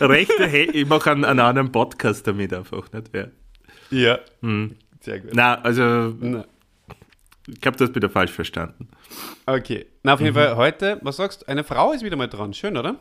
Rechte 0.00 0.46
Hände, 0.46 0.72
ich 0.72 0.86
mache 0.86 1.10
einen, 1.10 1.24
einen 1.24 1.40
anderen 1.40 1.72
Podcast 1.72 2.26
damit 2.26 2.52
einfach, 2.52 2.90
nicht 2.92 3.08
wer? 3.12 3.30
Ja. 3.90 4.18
Sehr 5.00 5.20
gut. 5.20 5.30
Na, 5.34 5.60
also, 5.60 6.14
Na, 6.20 6.44
ich 7.46 7.60
glaube, 7.60 7.76
du 7.76 7.84
hast 7.84 7.94
wieder 7.94 8.08
falsch 8.08 8.32
verstanden. 8.32 8.88
okay. 9.46 9.86
Na, 10.02 10.14
auf 10.14 10.20
jeden 10.20 10.34
Fall 10.34 10.56
heute, 10.56 10.98
was 11.02 11.16
sagst 11.16 11.42
du? 11.42 11.48
Eine 11.48 11.64
Frau 11.64 11.92
ist 11.92 12.02
wieder 12.02 12.16
mal 12.16 12.28
dran. 12.28 12.54
Schön, 12.54 12.76
oder? 12.76 12.96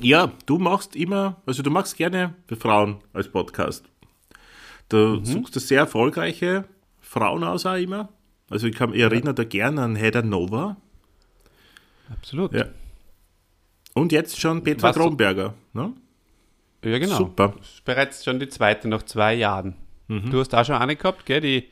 Ja, 0.00 0.32
du 0.46 0.58
machst 0.58 0.96
immer, 0.96 1.40
also 1.46 1.62
du 1.62 1.70
machst 1.70 1.96
gerne 1.96 2.34
für 2.46 2.56
Frauen 2.56 2.98
als 3.12 3.28
Podcast. 3.28 3.84
Du 4.88 5.24
suchst 5.24 5.54
da 5.56 5.60
sehr 5.60 5.80
erfolgreiche 5.80 6.64
Frauen 7.00 7.44
aus 7.44 7.66
auch 7.66 7.76
immer. 7.76 8.08
Also 8.48 8.66
ich 8.66 8.74
kann 8.74 8.90
mich 8.90 9.00
erinnere 9.00 9.34
da 9.34 9.44
gerne 9.44 9.82
an 9.82 9.96
Hedda 9.96 10.22
Nova. 10.22 10.76
Absolut. 12.10 12.52
Ja. 12.52 12.66
Und 13.94 14.12
jetzt 14.12 14.40
schon 14.40 14.62
Petra 14.62 14.88
Was 14.88 14.96
Kronberger. 14.96 15.54
Ne? 15.72 15.92
Ja, 16.84 16.98
genau. 16.98 17.16
Super. 17.16 17.54
Das 17.58 17.68
ist 17.68 17.84
bereits 17.84 18.24
schon 18.24 18.40
die 18.40 18.48
zweite 18.48 18.88
nach 18.88 19.02
zwei 19.04 19.34
Jahren. 19.34 19.76
Mhm. 20.08 20.30
Du 20.30 20.40
hast 20.40 20.54
auch 20.54 20.64
schon 20.64 20.76
eine 20.76 20.96
gehabt, 20.96 21.26
gell? 21.26 21.40
Die 21.40 21.68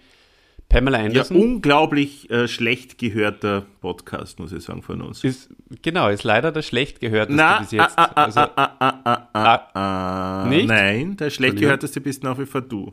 Pamela 0.69 0.99
Ja, 0.99 1.05
Anderson. 1.07 1.37
unglaublich 1.39 2.29
äh, 2.31 2.47
schlecht 2.47 2.99
gehörter 2.99 3.63
Podcast, 3.81 4.39
muss 4.39 4.53
ich 4.53 4.63
sagen, 4.65 4.83
von 4.83 5.01
uns. 5.01 5.25
ist, 5.25 5.49
genau, 5.83 6.09
ist 6.09 6.25
leider 6.25 6.53
der 6.53 6.63
schlecht 6.63 7.01
gehörteste 7.01 7.57
bis 7.61 7.71
jetzt. 7.71 7.99
ah, 7.99 8.11
ah, 8.15 8.25
also, 8.25 8.41
ah, 8.41 8.51
ah, 8.57 8.75
ah, 8.79 8.99
ah, 9.05 9.29
ah, 9.33 10.43
ah, 10.45 10.49
Nicht? 10.49 10.69
Nein, 10.69 11.17
der 11.17 11.31
schlecht 11.31 11.57
gehörteste 11.57 12.01
bist 12.03 12.23
nach 12.23 12.39
wie 12.39 12.45
vor 12.47 12.61
du. 12.61 12.93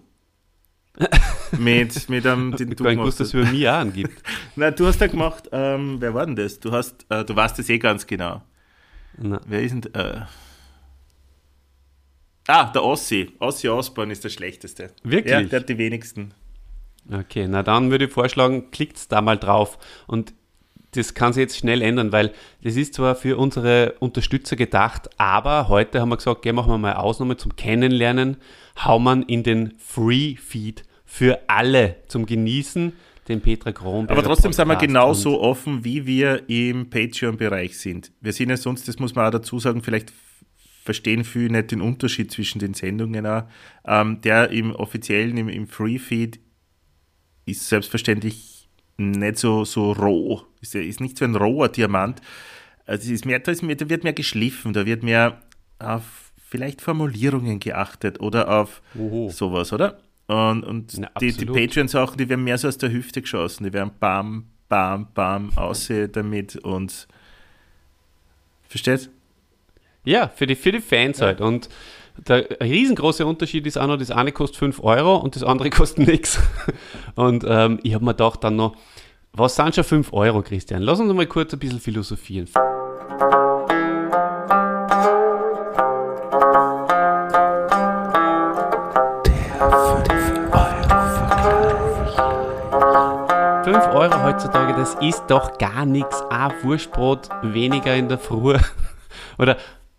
mit, 1.60 2.08
mit 2.10 2.26
einem, 2.26 2.56
den 2.56 2.70
ich 2.70 2.76
du 2.78 2.84
gemacht 2.86 2.96
gewusst, 3.00 3.20
dass 3.20 3.34
hast. 3.34 3.34
es 3.34 3.42
über 3.42 3.52
mich 3.52 3.68
auch 3.68 3.74
angibt. 3.74 4.24
Na, 4.56 4.72
du 4.72 4.86
hast 4.88 5.02
ja 5.02 5.08
gemacht, 5.08 5.50
ähm, 5.52 5.98
wer 6.00 6.14
war 6.14 6.26
denn 6.26 6.38
das? 6.38 6.58
Du 6.62 6.72
hast, 6.72 7.06
äh, 7.10 7.26
du 7.26 7.36
weißt 7.36 7.60
das 7.60 7.68
eh 7.68 7.78
ganz 7.78 8.08
genau. 8.08 8.42
Na. 9.18 9.42
Wer 9.46 9.62
ist 9.64 9.72
denn, 9.74 9.94
äh, 9.94 10.22
Ah, 12.48 12.72
der 12.72 12.84
Ossi. 12.84 13.32
Ossi 13.40 13.68
Osborn 13.68 14.12
ist 14.12 14.24
der 14.24 14.30
schlechteste. 14.30 14.92
Wirklich? 15.04 15.32
Ja, 15.34 15.42
der 15.42 15.60
hat 15.62 15.68
die 15.68 15.78
wenigsten. 15.80 16.32
Okay, 17.12 17.48
na 17.48 17.64
dann 17.64 17.92
würde 17.92 18.06
ich 18.06 18.12
vorschlagen, 18.12 18.72
klickt 18.72 19.12
da 19.12 19.22
mal 19.22 19.38
drauf. 19.38 19.78
Und 20.08 20.34
das 20.92 21.14
kann 21.14 21.34
sich 21.34 21.42
jetzt 21.42 21.58
schnell 21.58 21.82
ändern, 21.82 22.12
weil 22.12 22.32
das 22.64 22.76
ist 22.76 22.94
zwar 22.94 23.16
für 23.16 23.38
unsere 23.38 23.96
Unterstützer 24.00 24.56
gedacht, 24.56 25.10
aber 25.18 25.68
heute 25.68 26.02
haben 26.02 26.10
wir 26.10 26.18
gesagt, 26.18 26.42
gehen 26.42 26.56
machen 26.56 26.72
wir 26.72 26.78
mal 26.78 26.94
Ausnahme 26.94 27.38
zum 27.38 27.56
Kennenlernen, 27.56 28.38
hauen 28.84 29.04
man 29.04 29.24
in 29.24 29.44
den 29.44 29.74
Free-Feed 29.78 30.84
für 31.04 31.40
alle 31.48 31.98
zum 32.08 32.26
Genießen, 32.26 32.94
den 33.28 33.42
Petra 33.42 33.72
Kronberger 33.72 34.20
Aber 34.20 34.28
trotzdem 34.28 34.54
sind 34.54 34.68
wir 34.68 34.74
Podcast. 34.76 34.88
genauso 34.88 35.42
offen, 35.42 35.84
wie 35.84 36.06
wir 36.06 36.48
im 36.50 36.90
Patreon-Bereich 36.90 37.78
sind. 37.78 38.12
Wir 38.22 38.34
sind 38.34 38.50
ja 38.50 38.58
sonst, 38.58 38.88
das 38.88 39.00
muss 39.00 39.16
man 39.16 39.26
auch 39.26 39.32
dazu 39.32 39.60
sagen, 39.60 39.82
vielleicht 39.82 40.14
verstehen 40.84 41.24
viele 41.24 41.52
nicht 41.52 41.72
den 41.72 41.82
Unterschied 41.82 42.32
zwischen 42.32 42.60
den 42.60 42.76
Sendungen 42.76 43.26
auch. 43.26 43.44
Ähm, 43.86 44.22
der 44.22 44.52
im 44.52 44.76
offiziellen, 44.76 45.36
im, 45.38 45.50
im 45.50 45.68
Free-Feed 45.68 46.40
ist 47.46 47.68
selbstverständlich 47.68 48.68
nicht 48.98 49.38
so, 49.38 49.66
so 49.66 49.92
roh. 49.92 50.44
Ist, 50.62 50.74
ja- 50.74 50.82
ist 50.82 51.02
nicht 51.02 51.18
so 51.18 51.26
ein 51.26 51.36
roher 51.36 51.70
Diamant. 51.70 52.22
Also 52.86 53.06
es 53.06 53.10
ist 53.12 53.26
mehr, 53.26 53.40
da, 53.40 53.52
ist 53.52 53.62
mehr, 53.64 53.76
da 53.76 53.90
wird 53.90 54.04
mehr 54.04 54.14
geschliffen, 54.14 54.74
da 54.74 54.86
wird 54.86 55.04
mehr 55.04 55.42
auf 55.80 56.32
vielleicht 56.48 56.82
Formulierungen 56.82 57.60
geachtet 57.60 58.20
oder 58.20 58.50
auf 58.62 58.82
Oho. 58.98 59.30
sowas, 59.30 59.74
oder? 59.74 60.00
Und, 60.28 60.64
und 60.64 60.98
Na, 60.98 61.10
die, 61.20 61.32
die. 61.34 61.46
Patreon-Sachen, 61.46 62.18
die 62.18 62.30
werden 62.30 62.44
mehr 62.44 62.58
so 62.58 62.68
aus 62.68 62.78
der 62.78 62.92
Hüfte 62.92 63.22
geschossen. 63.22 63.64
Die 63.66 63.74
werden 63.74 63.92
bam, 64.00 64.46
bam, 64.70 65.08
bam, 65.14 65.56
aussehen 65.58 66.12
damit 66.12 66.56
und 66.58 67.08
versteht? 68.68 69.10
Ja, 70.04 70.28
für 70.30 70.48
die, 70.48 70.56
für 70.56 70.72
die 70.72 70.80
Fans 70.82 71.22
halt. 71.22 71.42
Und 71.42 71.70
der 72.18 72.60
riesengroße 72.62 73.26
Unterschied 73.26 73.66
ist 73.68 73.78
auch 73.78 73.88
noch, 73.88 73.98
das 73.98 74.12
eine 74.12 74.32
kostet 74.32 74.58
5 74.58 74.84
Euro 74.84 75.18
und 75.18 75.36
das 75.36 75.44
andere 75.44 75.70
kostet 75.72 76.08
nichts. 76.08 76.40
Und 77.16 77.46
ähm, 77.48 77.80
ich 77.84 77.94
habe 77.94 78.06
mir 78.06 78.12
gedacht 78.12 78.44
dann 78.44 78.56
noch, 78.56 78.76
was 79.34 79.56
sind 79.56 79.76
schon 79.76 79.84
5 79.84 80.14
Euro, 80.14 80.42
Christian? 80.42 80.82
Lass 80.82 81.00
uns 81.00 81.14
mal 81.14 81.26
kurz 81.26 81.54
ein 81.54 81.60
bisschen 81.60 81.80
philosophieren. 81.80 82.48
Euro 93.96 94.24
heutzutage, 94.24 94.74
das 94.74 94.96
ist 94.96 95.24
doch 95.30 95.58
gar 95.58 95.86
nichts. 95.86 96.22
Ein 96.30 96.52
Wurstbrot 96.64 97.30
weniger 97.44 97.96
in 97.96 98.10
der 98.10 98.18
Früh. 98.18 98.58
Oder 99.38 99.56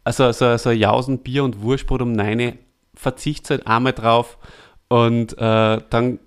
also 0.07 0.31
so, 0.31 0.57
so 0.57 0.71
ein 0.71 0.79
Jausen 0.79 1.19
Bier 1.19 1.43
und 1.43 1.63
Wurstbrot 1.63 2.01
um 2.01 2.13
9 2.13 2.57
verzichtet 2.95 3.51
halt 3.51 3.67
einmal 3.67 3.93
drauf 3.93 4.39
und 4.87 5.33
äh, 5.37 5.81
dann 5.91 6.21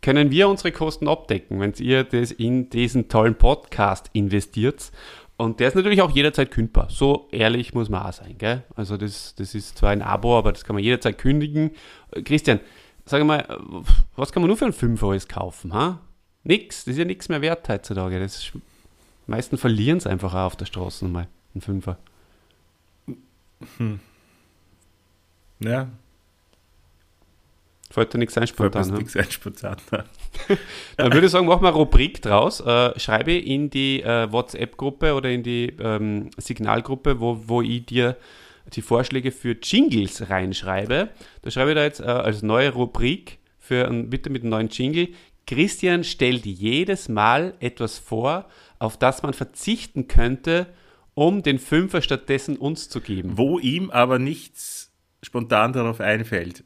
können 0.00 0.30
wir 0.30 0.48
unsere 0.48 0.72
Kosten 0.72 1.06
abdecken, 1.06 1.60
wenn 1.60 1.74
ihr 1.78 2.04
das 2.04 2.32
in 2.32 2.70
diesen 2.70 3.08
tollen 3.08 3.34
Podcast 3.34 4.08
investiert. 4.14 4.90
Und 5.36 5.60
der 5.60 5.68
ist 5.68 5.74
natürlich 5.74 6.00
auch 6.00 6.12
jederzeit 6.12 6.50
kündbar. 6.50 6.88
So 6.88 7.28
ehrlich 7.30 7.74
muss 7.74 7.90
man 7.90 8.06
auch 8.06 8.12
sein. 8.14 8.38
Gell? 8.38 8.62
Also 8.74 8.96
das, 8.96 9.34
das 9.34 9.54
ist 9.54 9.76
zwar 9.76 9.90
ein 9.90 10.00
Abo, 10.00 10.38
aber 10.38 10.52
das 10.52 10.64
kann 10.64 10.74
man 10.74 10.82
jederzeit 10.82 11.18
kündigen. 11.18 11.72
Äh, 12.12 12.22
Christian, 12.22 12.60
sag 13.04 13.22
mal, 13.22 13.46
was 14.16 14.32
kann 14.32 14.40
man 14.40 14.48
nur 14.48 14.56
für 14.56 14.64
einen 14.64 14.72
Fünfer 14.72 15.08
alles 15.08 15.28
kaufen? 15.28 15.74
Ha? 15.74 16.00
Nix, 16.42 16.86
das 16.86 16.92
ist 16.92 16.98
ja 16.98 17.04
nichts 17.04 17.28
mehr 17.28 17.42
wert 17.42 17.68
heutzutage. 17.68 18.18
Das 18.18 18.38
ist, 18.38 18.52
meisten 19.26 19.58
verlieren 19.58 19.98
es 19.98 20.06
einfach 20.06 20.32
auch 20.32 20.46
auf 20.46 20.56
der 20.56 20.64
Straße 20.64 21.04
mal, 21.04 21.28
ein 21.54 21.60
Fünfer. 21.60 21.98
Ja, 25.60 25.88
Fällt 27.96 28.12
dir 28.12 28.18
nichts 28.18 28.36
ein 28.36 28.46
fällt 28.46 28.74
spontan. 28.74 28.92
ha? 28.92 28.98
nichts 28.98 29.16
ein 29.16 29.30
spontan. 29.30 29.76
Dann 30.98 31.12
würde 31.14 31.26
ich 31.26 31.32
sagen, 31.32 31.46
mach 31.46 31.62
mal 31.62 31.68
eine 31.68 31.78
Rubrik 31.78 32.20
draus. 32.20 32.60
Äh, 32.60 32.98
schreibe 32.98 33.32
in 33.32 33.70
die 33.70 34.02
äh, 34.02 34.30
WhatsApp-Gruppe 34.30 35.14
oder 35.14 35.30
in 35.30 35.42
die 35.42 35.72
ähm, 35.80 36.28
Signalgruppe, 36.36 37.20
wo, 37.20 37.40
wo 37.46 37.62
ich 37.62 37.86
dir 37.86 38.16
die 38.74 38.82
Vorschläge 38.82 39.30
für 39.30 39.56
Jingles 39.62 40.28
reinschreibe. 40.28 41.08
Da 41.40 41.50
schreibe 41.50 41.70
ich 41.70 41.76
da 41.76 41.84
jetzt 41.84 42.00
äh, 42.00 42.04
als 42.04 42.42
neue 42.42 42.70
Rubrik 42.70 43.38
für 43.58 43.88
bitte 43.88 44.28
mit 44.28 44.42
einem 44.42 44.50
neuen 44.50 44.68
Jingle. 44.68 45.08
Christian 45.46 46.04
stellt 46.04 46.44
jedes 46.44 47.08
Mal 47.08 47.54
etwas 47.60 47.98
vor, 47.98 48.44
auf 48.78 48.98
das 48.98 49.22
man 49.22 49.32
verzichten 49.32 50.06
könnte, 50.06 50.66
um 51.16 51.42
den 51.42 51.58
Fünfer 51.58 52.02
stattdessen 52.02 52.56
uns 52.58 52.90
zu 52.90 53.00
geben. 53.00 53.32
Wo 53.38 53.58
ihm 53.58 53.90
aber 53.90 54.18
nichts 54.18 54.92
spontan 55.22 55.72
darauf 55.72 55.98
einfällt. 56.00 56.62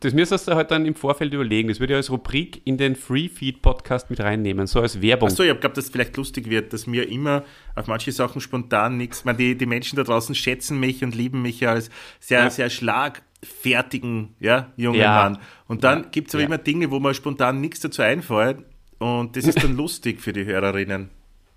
Das 0.00 0.12
müsstest 0.12 0.48
du 0.48 0.54
halt 0.54 0.70
dann 0.70 0.84
im 0.84 0.94
Vorfeld 0.94 1.32
überlegen. 1.32 1.68
Das 1.68 1.80
würde 1.80 1.94
ich 1.94 1.96
als 1.96 2.10
Rubrik 2.10 2.60
in 2.66 2.76
den 2.76 2.94
Free 2.94 3.28
Feed 3.28 3.62
Podcast 3.62 4.10
mit 4.10 4.20
reinnehmen, 4.20 4.66
so 4.66 4.80
als 4.80 5.00
Werbung. 5.00 5.28
Achso, 5.30 5.44
ich 5.44 5.60
glaube, 5.60 5.74
dass 5.76 5.84
es 5.86 5.90
vielleicht 5.90 6.16
lustig 6.16 6.50
wird, 6.50 6.72
dass 6.74 6.86
mir 6.86 7.08
immer 7.08 7.44
auf 7.74 7.86
manche 7.86 8.12
Sachen 8.12 8.40
spontan 8.42 8.96
nichts. 8.98 9.24
Die, 9.38 9.56
die 9.56 9.66
Menschen 9.66 9.96
da 9.96 10.02
draußen 10.02 10.34
schätzen 10.34 10.78
mich 10.78 11.02
und 11.02 11.14
lieben 11.14 11.40
mich 11.40 11.60
ja 11.60 11.70
als 11.70 11.88
sehr, 12.18 12.40
Ja. 12.40 12.50
sehr 12.50 12.68
schlagfertigen 12.68 14.34
ja, 14.40 14.72
jungen 14.76 14.98
Ja. 15.00 15.14
Mann. 15.22 15.38
Und 15.68 15.84
dann 15.84 16.10
gibt 16.10 16.28
es 16.28 16.34
aber 16.34 16.42
Ja. 16.42 16.46
immer 16.48 16.58
Dinge, 16.58 16.90
wo 16.90 16.98
mir 17.00 17.14
spontan 17.14 17.60
nichts 17.60 17.80
dazu 17.80 18.02
einfällt. 18.02 18.58
Und 18.98 19.36
das 19.36 19.44
ist 19.46 19.62
dann 19.62 19.76
lustig 19.76 20.20
für 20.20 20.32
die 20.32 20.44
Hörerinnen. 20.44 21.08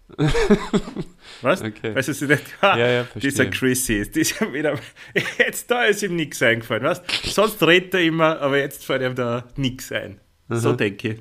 Was? 1.41 1.61
Okay. 1.61 1.95
Weißt 1.95 2.21
du, 2.21 2.27
nicht, 2.27 2.61
ha, 2.61 2.77
Ja, 2.77 2.87
ja, 2.89 3.07
dieser 3.15 3.47
Chrissy 3.47 3.95
ist 3.95 4.15
dieser 4.15 4.51
wieder, 4.53 4.77
jetzt 5.37 5.69
da 5.69 5.83
ist 5.85 6.03
ihm 6.03 6.15
nichts 6.15 6.41
eingefallen. 6.41 6.83
Weißt? 6.83 7.03
Sonst 7.25 7.61
redet 7.63 7.93
er 7.93 8.01
immer, 8.03 8.39
aber 8.39 8.57
jetzt 8.59 8.85
fällt 8.85 9.01
ihm 9.01 9.15
da 9.15 9.45
nichts 9.55 9.91
ein. 9.91 10.19
So 10.49 10.73
denke 10.73 11.09
ich. 11.09 11.19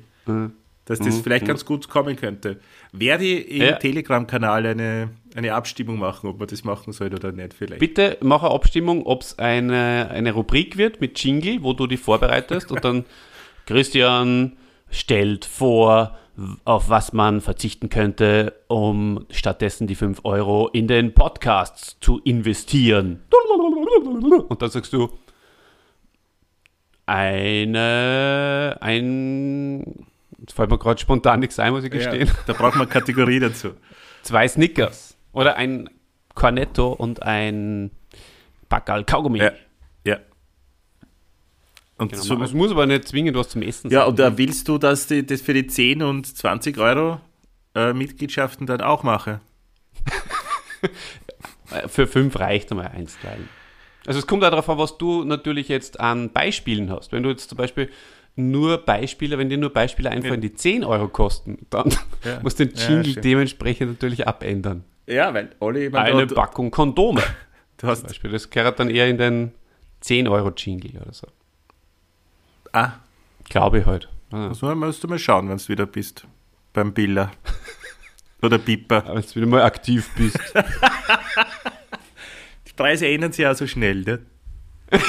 Dass 0.85 0.99
das 0.99 1.19
vielleicht 1.21 1.47
ganz 1.47 1.65
gut 1.65 1.87
kommen 1.87 2.15
könnte. 2.17 2.59
Werde 2.91 3.23
ich 3.23 3.49
im 3.51 3.61
Ja. 3.61 3.75
Telegram-Kanal 3.77 4.65
eine, 4.65 5.09
eine 5.33 5.53
Abstimmung 5.53 5.97
machen, 5.97 6.29
ob 6.29 6.39
man 6.39 6.47
das 6.47 6.63
machen 6.65 6.91
soll 6.93 7.13
oder 7.13 7.31
nicht 7.31 7.53
vielleicht. 7.53 7.79
Bitte 7.79 8.17
mach 8.21 8.43
eine 8.43 8.51
Abstimmung, 8.53 9.05
ob 9.05 9.21
es 9.21 9.39
eine, 9.39 10.09
eine 10.11 10.33
Rubrik 10.33 10.77
wird 10.77 10.99
mit 10.99 11.17
Jingle, 11.23 11.63
wo 11.63 11.73
du 11.73 11.87
die 11.87 11.97
vorbereitest 11.97 12.69
und 12.71 12.83
dann 12.83 13.05
Christian 13.65 14.57
stellt 14.91 15.45
vor, 15.45 16.19
auf 16.65 16.89
was 16.89 17.13
man 17.13 17.41
verzichten 17.41 17.89
könnte, 17.89 18.53
um 18.67 19.25
stattdessen 19.29 19.87
die 19.87 19.95
5 19.95 20.21
Euro 20.23 20.67
in 20.69 20.87
den 20.87 21.13
Podcasts 21.13 21.97
zu 21.99 22.19
investieren. 22.23 23.21
Und 24.47 24.61
dann 24.61 24.69
sagst 24.69 24.93
du, 24.93 25.09
eine, 27.05 28.77
ein, 28.81 30.05
jetzt 30.39 30.53
fällt 30.53 30.71
mir 30.71 30.77
gerade 30.77 30.99
spontan 30.99 31.39
nichts 31.41 31.59
ein, 31.59 31.73
muss 31.73 31.83
ich 31.83 31.91
gestehen. 31.91 32.27
Ja, 32.27 32.33
da 32.47 32.53
braucht 32.53 32.75
man 32.77 32.89
Kategorie 32.89 33.39
dazu. 33.39 33.71
Zwei 34.23 34.47
Snickers 34.47 35.17
oder 35.33 35.55
ein 35.57 35.89
Cornetto 36.33 36.93
und 36.93 37.21
ein 37.21 37.91
Backerl 38.69 39.03
Kaugummi. 39.03 39.39
Ja. 39.39 39.51
Ja. 41.97 42.03
Und 42.03 42.11
Genau, 42.11 42.23
so, 42.23 42.41
es 42.41 42.53
muss 42.53 42.71
aber 42.71 42.85
nicht 42.85 43.07
zwingend 43.07 43.37
was 43.37 43.49
zum 43.49 43.61
Essen 43.61 43.89
ja, 43.91 44.01
sein. 44.01 44.09
und 44.09 44.19
da 44.19 44.37
willst 44.37 44.67
du, 44.67 44.77
dass 44.77 45.07
die, 45.07 45.25
das 45.25 45.41
für 45.41 45.53
die 45.53 45.67
10 45.67 46.01
und 46.01 46.25
20 46.25 46.77
Euro 46.79 47.19
äh, 47.75 47.93
Mitgliedschaften 47.93 48.65
dann 48.67 48.81
auch 48.81 49.03
mache? 49.03 49.39
Für 51.87 52.07
fünf 52.07 52.37
reicht 52.39 52.71
einmal 52.71 52.87
eins 52.89 53.17
teilen. 53.19 53.49
Also 54.05 54.19
es 54.19 54.27
kommt 54.27 54.43
auch 54.43 54.49
darauf 54.49 54.69
an, 54.69 54.77
was 54.77 54.97
du 54.97 55.23
natürlich 55.23 55.69
jetzt 55.69 55.99
an 55.99 56.29
Beispielen 56.31 56.89
hast. 56.91 57.11
Wenn 57.11 57.23
du 57.23 57.29
jetzt 57.29 57.49
zum 57.49 57.57
Beispiel 57.57 57.89
nur 58.35 58.77
Beispiele, 58.79 59.37
wenn 59.37 59.49
dir 59.49 59.57
nur 59.57 59.71
Beispiele 59.71 60.09
einfallen, 60.09 60.41
die 60.41 60.53
10 60.53 60.83
Euro 60.83 61.07
kosten, 61.07 61.65
dann 61.69 61.89
Ja. 62.23 62.39
musst 62.43 62.59
du 62.59 62.67
den 62.67 62.75
Ja, 62.77 62.87
Jingle 62.89 63.05
stimmt. 63.11 63.25
dementsprechend 63.25 63.91
natürlich 63.93 64.27
abändern. 64.27 64.83
Ja, 65.07 65.33
weil 65.33 65.49
alle, 65.59 65.85
ich 65.85 65.91
mein, 65.91 66.13
Eine 66.13 66.27
Packung 66.27 66.69
Kondome 66.69 67.21
du 67.77 67.77
zum 67.77 67.89
hast, 67.89 68.07
Beispiel. 68.07 68.31
Das 68.31 68.49
gehört 68.49 68.79
dann 68.79 68.89
eher 68.89 69.07
in 69.07 69.17
den 69.17 69.51
10 70.01 70.27
Euro 70.27 70.51
Jingle 70.55 71.01
oder 71.01 71.13
so. 71.13 71.27
Ah, 72.73 72.93
Glaube 73.49 73.79
ich 73.79 73.85
halt. 73.85 74.09
Ah. 74.31 74.49
das 74.49 74.61
musst 74.61 75.03
du 75.03 75.07
mal 75.07 75.19
schauen, 75.19 75.49
wenn 75.49 75.57
du 75.57 75.67
wieder 75.67 75.85
bist. 75.85 76.25
Beim 76.73 76.93
Biller. 76.93 77.31
Oder 78.41 78.57
Piper. 78.57 79.05
Aber 79.05 79.19
jetzt 79.19 79.35
wieder 79.35 79.45
mal 79.45 79.61
aktiv 79.63 80.09
bist. 80.17 80.39
Die 82.67 82.73
Preise 82.75 83.07
ändern 83.07 83.31
sich 83.31 83.45
auch 83.45 83.55
so 83.55 83.67
schnell, 83.67 84.01
ne? 84.01 84.19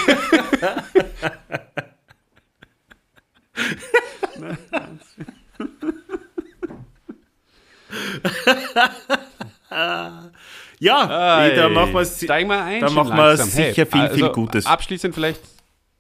ja, 10.79 11.49
da 11.51 11.69
machen 11.69 11.93
wir 11.93 12.01
es. 12.01 12.23
Steigen 12.23 12.49
wir 12.49 12.63
ein. 12.63 12.81
da 12.81 12.91
machen 12.91 13.17
wir 13.17 13.29
langsam. 13.29 13.49
sicher 13.49 13.87
viel, 13.87 14.11
viel 14.11 14.29
Gutes. 14.31 14.67
Abschließend 14.67 15.15
vielleicht, 15.15 15.41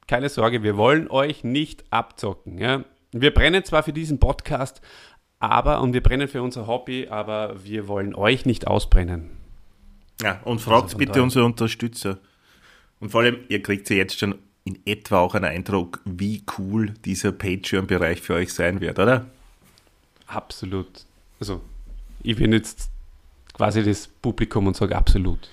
keine 0.07 0.29
Sorge, 0.29 0.63
wir 0.63 0.77
wollen 0.77 1.09
euch 1.09 1.45
nicht 1.45 1.85
abzocken. 1.91 2.59
Ja? 2.59 2.85
Wir 3.13 3.33
brennen 3.33 3.65
zwar 3.65 3.83
für 3.83 3.93
diesen 3.93 4.19
Podcast, 4.19 4.81
aber, 5.41 5.81
und 5.81 5.93
wir 5.93 6.03
brennen 6.03 6.29
für 6.29 6.43
unser 6.43 6.67
Hobby, 6.67 7.09
aber 7.09 7.65
wir 7.65 7.89
wollen 7.89 8.15
euch 8.15 8.47
nicht 8.47 8.67
ausbrennen. 8.67 9.31
Ja, 10.23 10.41
und 10.45 10.61
fragt 10.61 10.85
Also 10.85 10.99
bitte 10.99 11.13
daher. 11.13 11.25
unsere 11.25 11.45
Unterstützer. 11.45 12.19
Und 13.01 13.11
vor 13.11 13.23
allem, 13.23 13.39
ihr 13.49 13.63
kriegt 13.63 13.91
ja 13.91 13.97
jetzt 13.97 14.19
schon 14.19 14.37
in 14.65 14.79
etwa 14.87 15.19
auch 15.19 15.35
einen 15.35 15.45
Eindruck, 15.45 16.01
wie 16.05 16.43
cool 16.59 16.95
dieser 17.05 17.33
Patreon-Bereich 17.33 18.23
für 18.23 18.35
euch 18.35 18.53
sein 18.55 18.81
wird, 18.81 18.99
oder? 18.99 19.27
Absolut. 20.27 21.05
Also, 21.39 21.61
ich 22.23 22.37
bin 22.37 22.53
jetzt 22.53 22.89
quasi 23.53 23.83
das 23.83 24.07
Publikum 24.09 24.67
und 24.67 24.77
sage 24.77 24.97
absolut. 24.97 25.51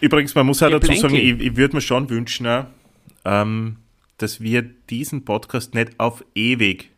Übrigens, 0.00 0.34
man 0.34 0.46
muss 0.46 0.62
auch 0.62 0.70
dazu 0.70 0.80
Geplänkel. 0.92 1.10
sagen, 1.10 1.40
ich, 1.40 1.46
ich 1.46 1.56
würde 1.56 1.76
mir 1.76 1.80
schon 1.80 2.08
wünschen, 2.08 2.46
auch, 2.46 2.66
ähm, 3.26 3.78
dass 4.18 4.40
wir 4.40 4.62
diesen 4.62 5.24
Podcast 5.24 5.74
nicht 5.74 5.98
auf 5.98 6.24
ewig 6.34 6.92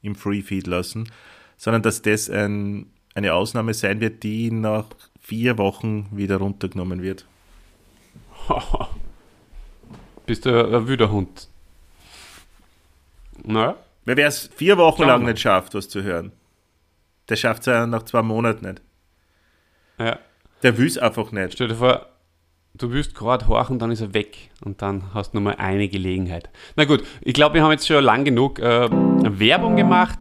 im 0.00 0.14
Free-Feed 0.14 0.66
lassen, 0.66 1.10
sondern 1.56 1.82
dass 1.82 2.02
das 2.02 2.30
ein, 2.30 2.86
eine 3.14 3.34
Ausnahme 3.34 3.74
sein 3.74 4.00
wird, 4.00 4.22
die 4.22 4.50
nach 4.50 4.86
vier 5.20 5.58
Wochen 5.58 6.08
wieder 6.12 6.36
runtergenommen 6.36 7.02
wird. 7.02 7.26
Bist 10.26 10.46
du 10.46 10.76
ein 10.76 10.86
wüder 10.88 11.10
Hund? 11.10 11.48
Na? 13.44 13.76
Weil 14.04 14.16
wer 14.16 14.28
es 14.28 14.48
vier 14.54 14.78
Wochen 14.78 15.02
lang 15.02 15.24
nicht 15.24 15.40
schafft, 15.40 15.74
was 15.74 15.88
zu 15.88 16.02
hören, 16.02 16.32
der 17.28 17.36
schafft 17.36 17.62
es 17.62 17.66
ja 17.66 17.86
nach 17.86 18.04
zwei 18.04 18.22
Monaten 18.22 18.66
nicht. 18.66 18.82
Ja. 19.98 20.18
Der 20.62 20.78
will 20.78 20.86
es 20.86 20.98
einfach 20.98 21.32
nicht. 21.32 21.54
Stell 21.54 21.68
dir 21.68 21.76
vor, 21.76 22.06
du 22.74 22.90
willst 22.90 23.14
gerade 23.14 23.48
horchen, 23.48 23.78
dann 23.78 23.90
ist 23.90 24.00
er 24.00 24.14
weg 24.14 24.50
und 24.64 24.82
dann 24.82 25.14
hast 25.14 25.32
du 25.32 25.38
nur 25.38 25.44
mal 25.44 25.56
eine 25.56 25.88
Gelegenheit. 25.88 26.50
Na 26.76 26.84
gut, 26.84 27.02
ich 27.20 27.34
glaube, 27.34 27.54
wir 27.54 27.62
haben 27.62 27.72
jetzt 27.72 27.86
schon 27.86 28.02
lang 28.02 28.24
genug 28.24 28.58
äh, 28.58 28.88
Werbung 28.90 29.76
gemacht. 29.76 30.18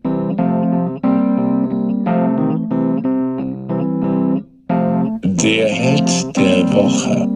Der 5.23 5.69
Held 5.69 6.37
der 6.37 6.71
Woche. 6.71 7.27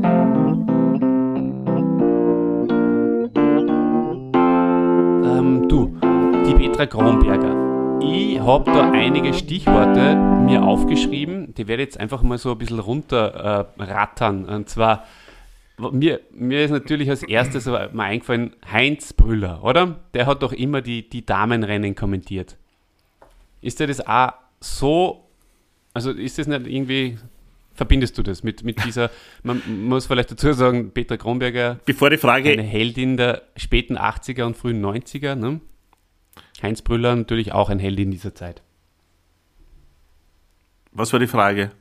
Ähm, 5.25 5.67
du, 5.67 5.97
die 6.45 6.53
Petra 6.53 6.85
Kronberger. 6.85 7.54
Ich 8.01 8.39
habe 8.39 8.71
da 8.71 8.91
einige 8.91 9.33
Stichworte 9.33 10.15
mir 10.15 10.63
aufgeschrieben, 10.63 11.53
die 11.55 11.67
werde 11.67 11.83
ich 11.83 11.87
jetzt 11.87 11.99
einfach 11.99 12.21
mal 12.21 12.37
so 12.37 12.51
ein 12.51 12.57
bisschen 12.57 12.79
runterrattern. 12.79 14.47
Äh, 14.47 14.55
und 14.55 14.69
zwar, 14.69 15.05
mir, 15.77 16.19
mir 16.31 16.65
ist 16.65 16.71
natürlich 16.71 17.09
als 17.09 17.23
erstes 17.23 17.65
mal 17.65 17.89
eingefallen, 17.97 18.55
Heinz 18.71 19.13
Brüller, 19.13 19.63
oder? 19.63 19.99
Der 20.13 20.25
hat 20.25 20.43
doch 20.43 20.53
immer 20.53 20.81
die, 20.81 21.09
die 21.09 21.25
Damenrennen 21.25 21.95
kommentiert. 21.95 22.57
Ist 23.61 23.79
dir 23.79 23.87
das 23.87 24.05
auch 24.05 24.33
so, 24.59 25.23
also 25.93 26.11
ist 26.11 26.37
das 26.37 26.47
nicht 26.47 26.67
irgendwie, 26.67 27.17
verbindest 27.73 28.17
du 28.17 28.23
das 28.23 28.43
mit, 28.43 28.63
mit 28.63 28.83
dieser, 28.85 29.09
man 29.43 29.61
muss 29.85 30.05
vielleicht 30.05 30.31
dazu 30.31 30.53
sagen, 30.53 30.91
Petra 30.91 31.17
Kronberger, 31.17 31.79
Bevor 31.85 32.09
die 32.09 32.17
Frage, 32.17 32.51
eine 32.51 32.63
Heldin 32.63 33.17
der 33.17 33.43
späten 33.55 33.97
80er 33.97 34.43
und 34.43 34.57
frühen 34.57 34.83
90er. 34.83 35.35
Ne? 35.35 35.61
Heinz 36.61 36.81
Brüller 36.81 37.15
natürlich 37.15 37.51
auch 37.51 37.69
ein 37.69 37.79
Held 37.79 37.99
in 37.99 38.11
dieser 38.11 38.33
Zeit. 38.33 38.61
was 40.91 41.11
war 41.11 41.19
die 41.19 41.27
Frage? 41.27 41.71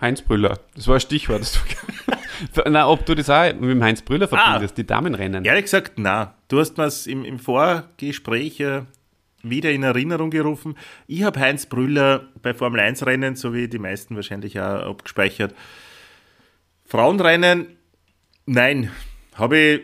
Heinz 0.00 0.22
Brüller, 0.22 0.60
das 0.74 0.86
war 0.86 0.94
ein 0.94 1.00
Stichwort. 1.00 1.40
Das 1.40 1.60
na, 2.66 2.88
ob 2.88 3.04
du 3.04 3.16
das 3.16 3.28
auch 3.30 3.52
mit 3.54 3.70
dem 3.70 3.82
Heinz 3.82 4.02
Brüller 4.02 4.28
verbindest, 4.28 4.78
die 4.78 4.86
Damenrennen. 4.86 5.44
Ehrlich 5.44 5.64
gesagt, 5.64 5.94
na. 5.96 6.34
Du 6.46 6.60
hast 6.60 6.78
mir 6.78 6.84
es 6.84 7.06
im, 7.06 7.24
im 7.24 7.40
Vorgespräch 7.40 8.60
äh, 8.60 8.82
wieder 9.42 9.70
in 9.70 9.82
Erinnerung 9.82 10.30
gerufen. 10.30 10.76
Ich 11.06 11.24
habe 11.24 11.40
Heinz 11.40 11.66
Brüller 11.66 12.28
bei 12.42 12.54
Formel 12.54 12.80
1 12.80 13.04
Rennen, 13.06 13.34
so 13.34 13.52
wie 13.54 13.68
die 13.68 13.78
meisten 13.78 14.14
wahrscheinlich 14.14 14.60
auch 14.60 14.90
abgespeichert. 14.90 15.54
Frauenrennen, 16.84 17.66
nein. 18.46 18.90
Habe 19.34 19.58
ich, 19.58 19.80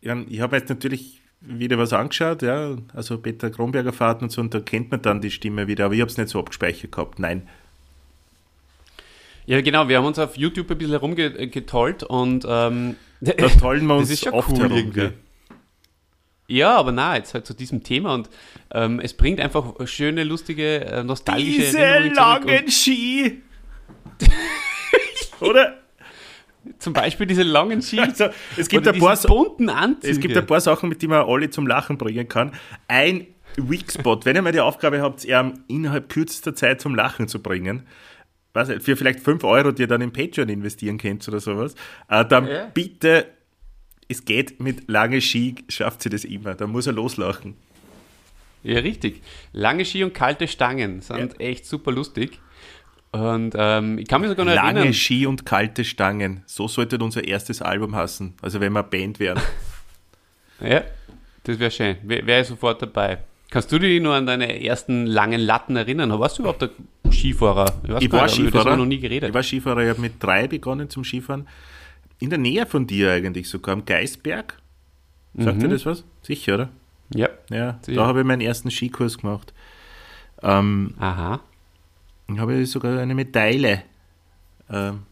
ich 0.00 0.40
habe 0.40 0.56
jetzt 0.56 0.68
natürlich 0.68 1.23
wieder 1.46 1.78
was 1.78 1.92
angeschaut, 1.92 2.42
ja, 2.42 2.76
also 2.94 3.18
Peter 3.18 3.50
Kronberger 3.50 3.92
Fahrten 3.92 4.24
und 4.24 4.30
so, 4.30 4.40
und 4.40 4.54
da 4.54 4.60
kennt 4.60 4.90
man 4.90 5.02
dann 5.02 5.20
die 5.20 5.30
Stimme 5.30 5.66
wieder, 5.66 5.86
aber 5.86 5.94
ich 5.94 6.00
habe 6.00 6.10
es 6.10 6.16
nicht 6.16 6.28
so 6.30 6.38
abgespeichert 6.38 6.92
gehabt, 6.92 7.18
nein. 7.18 7.48
Ja, 9.46 9.60
genau, 9.60 9.88
wir 9.88 9.98
haben 9.98 10.06
uns 10.06 10.18
auf 10.18 10.36
YouTube 10.36 10.70
ein 10.70 10.78
bisschen 10.78 10.92
herumgetollt 10.92 12.02
und 12.02 12.46
ähm, 12.48 12.96
Da 13.20 13.32
tollen 13.48 13.86
wir 13.86 13.94
Das 13.98 14.02
uns 14.02 14.10
ist 14.10 14.24
schon 14.24 14.32
oft 14.32 14.50
cool 14.50 14.58
herum. 14.60 14.72
irgendwie. 14.76 15.10
ja, 16.48 16.74
aber 16.76 16.92
na, 16.92 17.16
jetzt 17.16 17.34
halt 17.34 17.46
zu 17.46 17.52
diesem 17.54 17.82
Thema 17.82 18.14
und 18.14 18.30
ähm, 18.72 19.00
es 19.00 19.14
bringt 19.14 19.40
einfach 19.40 19.74
schöne, 19.86 20.24
lustige, 20.24 20.80
äh, 20.86 21.04
nostalgische 21.04 21.60
Diese 21.60 22.08
langen 22.14 22.70
Ski! 22.70 23.42
Oder? 25.40 25.83
Zum 26.78 26.92
Beispiel 26.92 27.26
diese 27.26 27.42
langen 27.42 27.82
Ski 27.82 28.00
Also, 28.00 28.26
es 28.56 28.68
gibt 28.68 28.86
ein 28.88 28.98
paar 28.98 29.16
bunten 29.16 29.68
Anzüge. 29.68 30.12
Es 30.12 30.20
gibt 30.20 30.36
ein 30.36 30.46
paar 30.46 30.60
Sachen, 30.60 30.88
mit 30.88 31.02
denen 31.02 31.10
man 31.10 31.26
alle 31.26 31.50
zum 31.50 31.66
Lachen 31.66 31.98
bringen 31.98 32.28
kann. 32.28 32.52
Ein 32.88 33.26
Weakspot, 33.56 34.24
wenn 34.24 34.36
ihr 34.36 34.42
mal 34.42 34.52
die 34.52 34.60
Aufgabe 34.60 35.00
habt, 35.00 35.24
eher 35.24 35.52
innerhalb 35.68 36.08
kürzester 36.08 36.54
Zeit 36.54 36.80
zum 36.80 36.94
Lachen 36.94 37.28
zu 37.28 37.40
bringen, 37.40 37.82
weiß 38.52 38.68
nicht, 38.68 38.82
für 38.82 38.96
vielleicht 38.96 39.20
5 39.20 39.44
Euro, 39.44 39.72
die 39.72 39.82
ihr 39.82 39.88
dann 39.88 40.00
in 40.00 40.12
Patreon 40.12 40.48
investieren 40.48 40.98
könnt 40.98 41.26
oder 41.28 41.40
sowas, 41.40 41.74
äh, 42.08 42.24
dann 42.24 42.46
Ja. 42.46 42.66
bitte, 42.72 43.26
es 44.08 44.24
geht 44.24 44.60
mit 44.60 44.88
lange 44.88 45.20
Ski, 45.20 45.56
schafft 45.68 46.02
sie 46.02 46.10
das 46.10 46.24
immer, 46.24 46.54
da 46.54 46.66
muss 46.66 46.86
er 46.86 46.92
loslachen. 46.92 47.54
Ja, 48.62 48.78
richtig. 48.80 49.22
Lange 49.52 49.84
Ski 49.84 50.04
und 50.04 50.14
kalte 50.14 50.48
Stangen 50.48 51.02
sind 51.02 51.38
echt 51.38 51.66
super 51.66 51.92
lustig. 51.92 52.40
Und 53.14 53.54
ähm, 53.56 53.98
ich 53.98 54.08
kann 54.08 54.20
mich 54.22 54.30
sogar 54.30 54.44
noch 54.44 54.54
Lange 54.54 54.80
erinnern. 54.80 54.92
Ski 54.92 55.24
und 55.26 55.46
kalte 55.46 55.84
Stangen, 55.84 56.42
so 56.46 56.66
sollte 56.66 56.98
unser 56.98 57.22
erstes 57.22 57.62
Album 57.62 57.94
hassen, 57.94 58.34
also 58.42 58.60
wenn 58.60 58.72
wir 58.72 58.82
Band 58.82 59.18
wären. 59.20 59.40
Ja, 60.60 60.82
das 61.42 61.58
wäre 61.58 61.70
schön. 61.72 61.96
Wäre 62.04 62.26
wär 62.26 62.40
ich 62.40 62.46
sofort 62.46 62.80
dabei. 62.80 63.18
Kannst 63.50 63.72
du 63.72 63.78
dich 63.78 64.00
nur 64.00 64.14
an 64.14 64.24
deine 64.24 64.64
ersten 64.64 65.04
langen 65.04 65.40
Latten 65.40 65.74
erinnern? 65.76 66.16
Warst 66.18 66.38
du 66.38 66.42
überhaupt 66.42 66.62
ein 66.62 66.70
Skifahrer? 67.12 67.72
Ich 67.98 68.08
gar 68.08 68.20
war 68.20 68.26
nicht, 68.26 68.36
Skifahrer. 68.36 68.76
noch 68.76 68.86
nie 68.86 69.00
geredet. 69.00 69.28
Ich 69.30 69.34
war 69.34 69.42
Skifahrer, 69.42 69.82
ich 69.82 69.88
habe 69.90 70.00
mit 70.00 70.22
drei 70.22 70.46
begonnen 70.46 70.88
zum 70.88 71.04
Skifahren. 71.04 71.48
In 72.20 72.30
der 72.30 72.38
Nähe 72.38 72.66
von 72.66 72.86
dir 72.86 73.10
eigentlich 73.10 73.48
sogar, 73.48 73.74
am 73.74 73.84
Geisberg. 73.84 74.56
Sagt 75.36 75.60
dir 75.60 75.68
das 75.68 75.84
was? 75.84 76.04
Sicher, 76.22 76.54
oder? 76.54 76.68
ja. 77.14 77.28
Ja, 77.50 77.78
Sicher. 77.82 78.00
da 78.00 78.06
habe 78.06 78.20
ich 78.20 78.26
meinen 78.26 78.40
ersten 78.40 78.70
Skikurs 78.70 79.18
gemacht. 79.18 79.52
Ähm, 80.42 80.94
Aha. 81.00 81.40
Dann 82.26 82.40
habe 82.40 82.54
ich 82.54 82.70
sogar 82.70 82.98
eine 82.98 83.14
Medaille. 83.14 83.82
Ähm, 84.70 85.02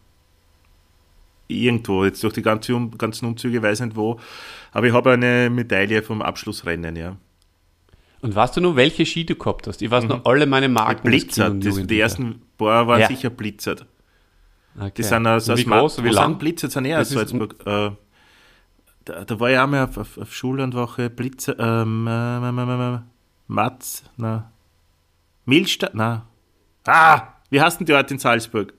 irgendwo, 1.47 2.05
jetzt 2.05 2.23
durch 2.23 2.33
die 2.33 2.41
ganze, 2.41 2.75
um, 2.75 2.97
ganzen 2.97 3.25
Umzüge, 3.25 3.61
weiß 3.61 3.81
nicht 3.81 3.95
wo. 3.95 4.19
Aber 4.71 4.87
ich 4.87 4.93
habe 4.93 5.11
eine 5.11 5.49
Medaille 5.49 6.01
vom 6.01 6.21
Abschlussrennen, 6.21 6.95
ja. 6.95 7.17
Und 8.21 8.33
weißt 8.33 8.55
du 8.55 8.61
nur, 8.61 8.75
welche 8.77 9.05
Ski 9.05 9.25
du 9.25 9.35
gehabt 9.35 9.67
hast? 9.67 9.81
Ich 9.81 9.91
weiß 9.91 10.05
noch 10.05 10.25
alle 10.25 10.45
meine 10.45 10.69
Marken. 10.69 11.03
Blitzert. 11.03 11.63
Das, 11.63 11.75
die 11.75 11.99
ersten 11.99 12.41
paar 12.57 12.87
waren 12.87 13.01
Ja. 13.01 13.07
sicher 13.07 13.29
blitzert. 13.29 13.85
Okay. 14.77 14.91
Die 14.97 15.03
sind 15.03 15.27
aus, 15.27 15.49
aus 15.49 15.59
Wie 15.59 15.65
groß, 15.65 16.03
wie 16.03 16.09
lang? 16.09 16.29
sind 16.31 16.39
Blitzer? 16.39 16.69
Sind 16.69 16.85
eher 16.85 17.01
aus 17.01 17.09
Salzburg. 17.09 17.55
Äh, 17.65 17.91
da, 19.05 19.25
da 19.25 19.39
war 19.39 19.51
ich 19.51 19.57
auch 19.57 19.67
mal 19.67 19.83
auf, 19.83 19.97
auf, 19.97 20.17
auf 20.17 20.33
Schullandwoche. 20.33 21.09
Blitzer, 21.09 21.59
ähm, 21.59 22.07
äh, 22.07 22.37
ähm, 22.37 22.59
ähm, 22.59 22.69
ähm, 22.69 22.99
Matz, 23.47 24.03
na. 24.17 24.51
Milstadt, 25.45 25.93
na. 25.93 26.25
Ah, 26.85 27.33
wie 27.49 27.61
heißt 27.61 27.79
denn 27.79 27.85
die 27.85 27.93
Ort 27.93 28.11
in 28.11 28.19
Salzburg? 28.19 28.73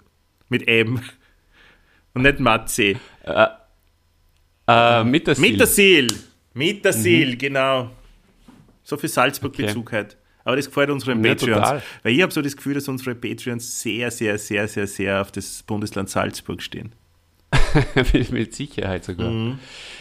Mit 0.49 0.67
M. 0.69 1.01
Und 2.13 2.23
nicht 2.23 2.39
Matze. 2.41 2.97
Äh, 4.67 5.05
mit 5.05 5.27
der 5.27 5.35
Sil. 5.35 5.51
Mit 5.51 5.61
der 5.61 5.67
Sil. 5.69 6.09
Mit 6.55 6.85
der 6.85 6.93
Sil, 6.95 7.37
genau. 7.37 7.91
So 8.83 8.97
viel 8.97 9.09
Salzburg-Bezug 9.09 9.93
halt. 9.93 10.17
Aber 10.45 10.57
das 10.57 10.67
gefällt 10.67 10.91
unseren 10.91 11.25
Ja, 11.25 11.35
Patreons. 11.35 11.57
total. 11.57 11.83
Weil 12.03 12.13
ich 12.13 12.23
habe 12.23 12.33
so 12.33 12.43
das 12.43 12.57
Gefühl, 12.57 12.75
dass 12.75 12.87
unsere 12.87 13.15
Patreons 13.15 13.81
sehr, 13.81 14.11
sehr, 14.11 14.39
sehr, 14.39 14.69
sehr, 14.69 14.87
sehr 14.87 15.21
auf 15.21 15.33
das 15.33 15.63
Bundesland 15.63 16.11
Salzburg 16.11 16.63
stehen. 16.63 16.93
mit, 18.31 18.55
Sicherheit 18.55 19.05
sogar. 19.05 19.57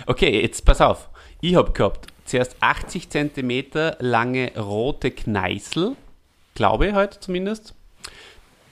Okay, 0.05 0.41
jetzt 0.41 0.65
pass 0.65 0.81
auf. 0.81 1.09
Ich 1.39 1.55
habe 1.55 1.71
gehabt 1.71 2.07
zuerst 2.25 2.55
80 2.59 3.09
cm 3.09 3.63
lange 3.99 4.51
rote 4.57 5.11
Kneißel, 5.11 5.95
glaube 6.55 6.87
ich 6.87 6.93
halt 6.93 7.13
zumindest. 7.13 7.75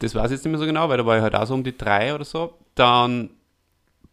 Das 0.02 0.14
weiß 0.16 0.32
ich 0.32 0.38
jetzt 0.38 0.46
nicht 0.46 0.52
mehr 0.52 0.60
so 0.60 0.66
genau, 0.66 0.90
weil 0.90 0.98
da 0.98 1.06
war 1.06 1.18
ich 1.18 1.24
halt 1.24 1.36
auch 1.36 1.46
so 1.46 1.54
um 1.54 1.64
die 1.64 1.78
drei 1.78 2.16
oder 2.16 2.26
so. 2.26 2.58
Dann 2.74 3.30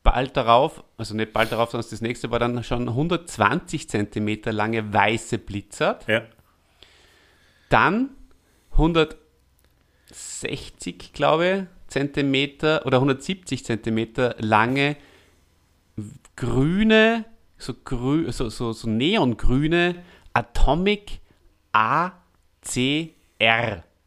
bald 0.02 0.36
darauf, 0.36 0.84
also 0.98 1.14
nicht 1.14 1.32
bald 1.32 1.50
darauf, 1.50 1.70
sondern 1.70 1.88
das 1.90 2.02
nächste 2.02 2.30
war 2.30 2.38
dann 2.38 2.62
schon 2.62 2.90
120 2.90 3.88
cm 3.88 4.40
lange 4.50 4.92
weiße 4.92 5.38
Blitzert. 5.38 6.06
Ja. 6.06 6.24
Dann 7.70 8.10
160, 8.72 11.14
glaube 11.14 11.48
ich, 11.48 11.62
Zentimeter 11.88 12.84
oder 12.84 12.98
170 12.98 13.64
Zentimeter 13.64 14.36
lange 14.40 14.98
grüne, 16.36 17.24
so, 17.56 17.72
grü, 17.72 18.30
so, 18.30 18.50
so, 18.50 18.74
so 18.74 18.90
neongrüne 18.90 20.04
Atomic 20.34 21.20
ACR. 21.72 22.12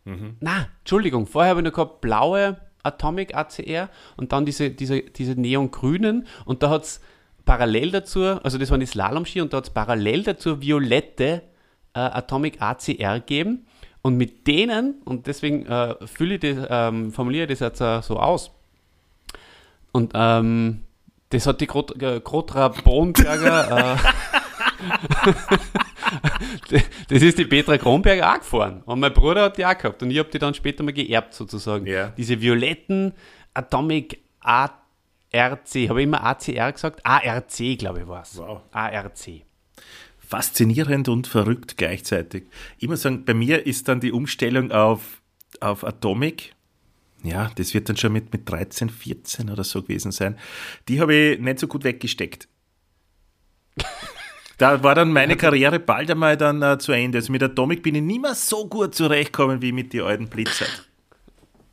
Na, 0.05 0.67
Entschuldigung, 0.79 1.27
vorher 1.27 1.51
habe 1.51 1.61
ich 1.61 1.65
noch 1.65 1.73
gehabt 1.73 2.01
blaue 2.01 2.57
Atomic 2.83 3.35
ACR 3.35 3.89
und 4.17 4.31
dann 4.31 4.45
diese, 4.45 4.71
diese, 4.71 5.01
diese 5.01 5.39
neongrünen 5.39 6.25
und 6.45 6.63
da 6.63 6.69
hat 6.69 6.83
es 6.83 7.01
parallel 7.45 7.91
dazu, 7.91 8.23
also 8.23 8.57
das 8.57 8.71
waren 8.71 8.79
die 8.79 8.85
Slalom-Ski 8.85 9.41
und 9.41 9.53
da 9.53 9.57
hat 9.57 9.65
es 9.65 9.69
parallel 9.69 10.23
dazu 10.23 10.61
violette 10.61 11.43
äh, 11.93 11.99
Atomic 11.99 12.61
ACR 12.61 13.19
gegeben 13.19 13.67
und 14.01 14.17
mit 14.17 14.47
denen, 14.47 15.01
und 15.05 15.27
deswegen 15.27 15.65
äh, 15.67 15.95
fülle 16.07 16.35
ich 16.35 16.39
das, 16.41 16.67
ähm, 16.69 17.11
formuliere 17.11 17.43
ich 17.43 17.59
das 17.59 17.59
jetzt 17.59 17.81
äh, 17.81 18.01
so 18.01 18.19
aus, 18.19 18.51
und 19.91 20.13
ähm, 20.15 20.81
das 21.29 21.45
hat 21.45 21.61
die 21.61 21.67
Grot, 21.67 22.01
äh, 22.01 22.19
Grotra 22.21 22.69
Bonberger, 22.69 23.93
äh, 23.93 23.97
das 27.09 27.21
ist 27.21 27.37
die 27.37 27.45
Petra 27.45 27.77
Kronberger 27.77 28.33
auch 28.33 28.39
gefahren. 28.39 28.81
Und 28.85 28.99
mein 28.99 29.13
Bruder 29.13 29.43
hat 29.43 29.57
die 29.57 29.65
auch 29.65 29.77
gehabt. 29.77 30.01
Und 30.03 30.11
ich 30.11 30.19
habe 30.19 30.29
die 30.29 30.39
dann 30.39 30.53
später 30.53 30.83
mal 30.83 30.93
geerbt, 30.93 31.33
sozusagen. 31.33 31.85
Ja. 31.85 32.09
Diese 32.09 32.39
violetten 32.41 33.13
Atomic 33.53 34.19
ARC, 34.39 34.73
habe 35.33 36.01
ich 36.01 36.03
immer 36.03 36.23
ACR 36.23 36.71
gesagt? 36.71 37.05
ARC, 37.05 37.77
glaube 37.77 38.01
ich, 38.01 38.07
war 38.07 38.23
es. 38.23 38.37
Wow. 38.37 38.61
ARC. 38.71 39.43
Faszinierend 40.19 41.09
und 41.09 41.27
verrückt 41.27 41.77
gleichzeitig. 41.77 42.45
Ich 42.77 42.87
muss 42.87 43.01
sagen, 43.01 43.25
bei 43.25 43.33
mir 43.33 43.65
ist 43.65 43.87
dann 43.87 43.99
die 43.99 44.11
Umstellung 44.11 44.71
auf, 44.71 45.21
auf 45.59 45.83
Atomic. 45.83 46.53
Ja, 47.23 47.51
das 47.55 47.73
wird 47.73 47.89
dann 47.89 47.97
schon 47.97 48.13
mit, 48.13 48.31
mit 48.33 48.49
13, 48.49 48.89
14 48.89 49.49
oder 49.49 49.63
so 49.63 49.81
gewesen 49.81 50.11
sein. 50.11 50.37
Die 50.87 50.99
habe 50.99 51.13
ich 51.13 51.39
nicht 51.39 51.59
so 51.59 51.67
gut 51.67 51.83
weggesteckt. 51.83 52.47
Da 54.61 54.83
war 54.83 54.93
dann 54.93 55.11
meine 55.11 55.37
Karriere 55.37 55.79
bald 55.79 56.11
einmal 56.11 56.37
dann 56.37 56.61
äh, 56.61 56.77
zu 56.77 56.91
Ende. 56.91 57.17
Also 57.17 57.31
mit 57.31 57.41
Atomic 57.41 57.81
bin 57.81 57.95
ich 57.95 58.03
nicht 58.03 58.21
mehr 58.21 58.35
so 58.35 58.67
gut 58.67 58.93
zurechtgekommen 58.93 59.63
wie 59.63 59.71
mit 59.71 59.91
den 59.91 60.03
alten 60.03 60.27
Blitzer. 60.27 60.67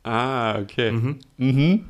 Ah, 0.01 0.57
okay. 0.57 0.91
Mhm. 1.37 1.85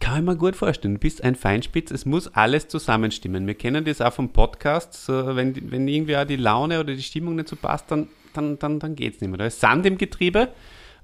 Kann 0.00 0.18
ich 0.18 0.24
mir 0.24 0.34
gut 0.34 0.56
vorstellen. 0.56 0.94
Du 0.94 1.00
bist 1.00 1.22
ein 1.22 1.36
Feinspitz, 1.36 1.92
es 1.92 2.04
muss 2.04 2.26
alles 2.34 2.66
zusammenstimmen. 2.66 3.46
Wir 3.46 3.54
kennen 3.54 3.84
das 3.84 4.00
auch 4.00 4.12
vom 4.12 4.32
Podcast. 4.32 4.94
So, 5.04 5.36
wenn, 5.36 5.70
wenn 5.70 5.86
irgendwie 5.86 6.16
auch 6.16 6.24
die 6.24 6.34
Laune 6.34 6.80
oder 6.80 6.96
die 6.96 7.02
Stimmung 7.04 7.36
nicht 7.36 7.46
so 7.46 7.54
passt, 7.54 7.88
dann, 7.92 8.08
dann, 8.34 8.58
dann, 8.58 8.80
dann 8.80 8.96
geht 8.96 9.14
es 9.14 9.20
nicht 9.20 9.30
mehr. 9.30 9.38
Da 9.38 9.46
ist 9.46 9.60
Sand 9.60 9.86
im 9.86 9.98
Getriebe 9.98 10.48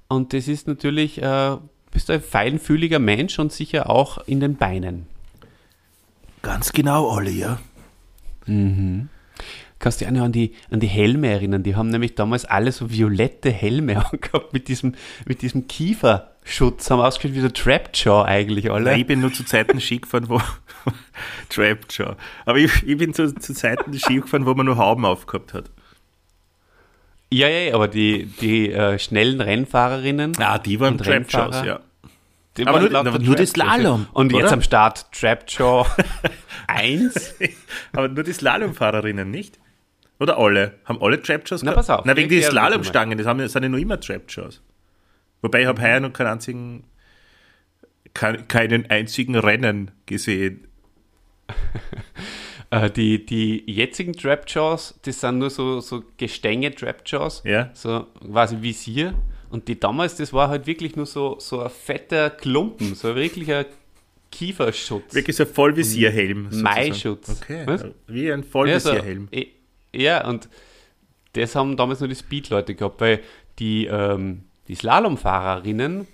und 0.09 0.33
das 0.33 0.49
ist 0.49 0.67
natürlich, 0.67 1.21
äh, 1.21 1.55
bist 1.89 2.09
du 2.09 2.13
ein 2.13 2.21
feinfühliger 2.21 2.99
Mensch 2.99 3.39
und 3.39 3.53
sicher 3.53 3.89
auch 3.89 4.17
in 4.27 4.41
den 4.41 4.57
Beinen. 4.57 5.07
Ganz 6.41 6.73
genau, 6.73 7.09
Olli, 7.09 7.39
ja. 7.39 7.59
Kannst 9.79 9.99
du 9.99 10.05
dich 10.05 10.11
auch 10.11 10.17
noch 10.17 10.25
an 10.25 10.31
die, 10.31 10.53
an 10.71 10.79
die 10.79 10.87
Helme 10.87 11.27
erinnern? 11.27 11.63
Die 11.63 11.75
haben 11.75 11.89
nämlich 11.89 12.15
damals 12.15 12.45
alle 12.45 12.71
so 12.71 12.89
violette 12.89 13.51
Helme 13.51 14.05
angehabt 14.11 14.53
mit 14.53 14.67
diesem, 14.67 14.95
mit 15.27 15.41
diesem 15.41 15.67
Kieferschutz. 15.67 16.89
Haben 16.89 17.01
ausgeschaut 17.01 17.35
wie 17.35 17.41
so 17.41 17.49
Trapjaw 17.49 18.23
eigentlich 18.25 18.71
alle. 18.71 18.85
Nein, 18.85 19.01
ich 19.01 19.07
bin 19.07 19.19
nur 19.19 19.33
zu 19.33 19.43
Zeiten 19.43 19.81
Ski 19.81 19.99
gefahren, 19.99 20.29
wo 20.29 20.41
schon. 21.91 22.15
Aber 22.45 22.57
ich, 22.57 22.83
ich 22.83 22.97
bin 22.97 23.13
zu, 23.13 23.33
zu 23.35 23.53
Zeiten 23.53 23.93
Ski 23.97 24.21
gefahren, 24.21 24.45
wo 24.45 24.53
man 24.53 24.65
nur 24.65 24.77
Hauben 24.77 25.05
aufgehabt 25.05 25.53
hat. 25.53 25.69
Ja, 27.31 27.49
ja, 27.49 27.69
ja, 27.69 27.75
aber 27.75 27.87
die, 27.87 28.25
die 28.39 28.71
äh, 28.71 28.97
schnellen 28.97 29.41
Rennfahrerinnen. 29.41 30.33
Ah, 30.39 30.57
die 30.57 30.79
waren 30.79 30.99
Rennfahrer, 30.99 31.65
ja. 31.65 31.79
Die 32.57 32.65
Aber 32.67 32.79
nur- 32.79 32.93
aber 32.95 33.19
nur 33.19 33.35
das 33.35 33.51
Trapjaws. 33.53 33.75
Slalom, 33.75 34.07
Und 34.13 34.31
jetzt 34.31 34.43
oder? 34.45 34.53
am 34.53 34.61
Start 34.61 35.11
Trapjaw 35.11 35.85
1. 36.67 37.35
Aber 37.93 38.07
nur 38.07 38.23
die 38.23 38.33
Slalomfahrerinnen, 38.33 39.29
nicht? 39.29 39.59
Oder 40.19 40.37
alle? 40.37 40.79
Haben 40.85 41.01
alle 41.01 41.21
Trap-Shows 41.21 41.63
Na, 41.63 41.73
pass 41.73 41.89
auf, 41.89 42.05
Na, 42.05 42.15
wegen 42.15 42.29
die 42.29 42.39
mal. 42.39 42.49
Slalomstangen, 42.49 43.17
das, 43.17 43.27
haben, 43.27 43.39
das 43.39 43.51
sind 43.51 43.63
ja 43.63 43.69
noch 43.69 43.77
immer 43.77 43.99
Trap-Shows. 43.99 44.61
Wobei 45.41 45.61
ich 45.61 45.67
habe 45.67 45.81
heuer 45.81 45.99
noch 45.99 46.13
keinen 46.13 46.27
einzigen, 46.27 46.83
kein, 48.13 48.47
keinen 48.47 48.89
einzigen 48.89 49.35
Rennen 49.35 49.91
gesehen. 50.05 50.67
Äh, 52.71 52.89
die, 52.89 53.23
die 53.23 53.63
jetzigen 53.71 54.13
Trapjaws, 54.13 54.99
das 55.03 55.21
sind 55.21 55.37
nur 55.37 55.51
so, 55.51 55.81
so 55.81 56.03
Gestänge 56.17 56.73
Trapjaws. 56.73 57.43
Ja. 57.45 57.69
So 57.73 58.07
quasi 58.19 58.59
Visier. 58.59 59.13
Und 59.55 59.69
die 59.69 59.79
damals, 59.79 60.15
das 60.17 60.33
war 60.33 60.49
halt 60.49 60.67
wirklich 60.67 60.97
nur 60.97 61.05
so, 61.05 61.37
so 61.39 61.61
ein 61.61 61.69
fetter 61.69 62.29
Klumpen, 62.29 62.93
so 62.93 63.15
wirklich 63.15 63.53
ein 63.53 63.65
Kieferschutz. 64.29 65.13
Wirklich 65.13 65.37
so 65.37 65.43
ein 65.43 65.49
Vollvisierhelm. 65.49 66.49
Maischutz. 66.61 67.29
Okay, 67.41 67.63
Was? 67.65 67.85
wie 68.07 68.29
ein 68.33 68.39
Ja, 68.41 68.43
so, 68.45 68.49
Vollvisierhelm. 68.51 69.29
eh, 69.31 69.47
ja, 69.93 70.27
und 70.27 70.49
das 71.33 71.55
haben 71.55 71.77
damals 71.77 72.01
nur 72.01 72.09
die 72.09 72.15
Speed-Leute 72.15 72.75
gehabt, 72.75 72.99
weil 72.99 73.21
die, 73.59 73.85
ähm, 73.85 74.43
die 74.67 74.75
Slalomfahrerinnen, 74.75 76.05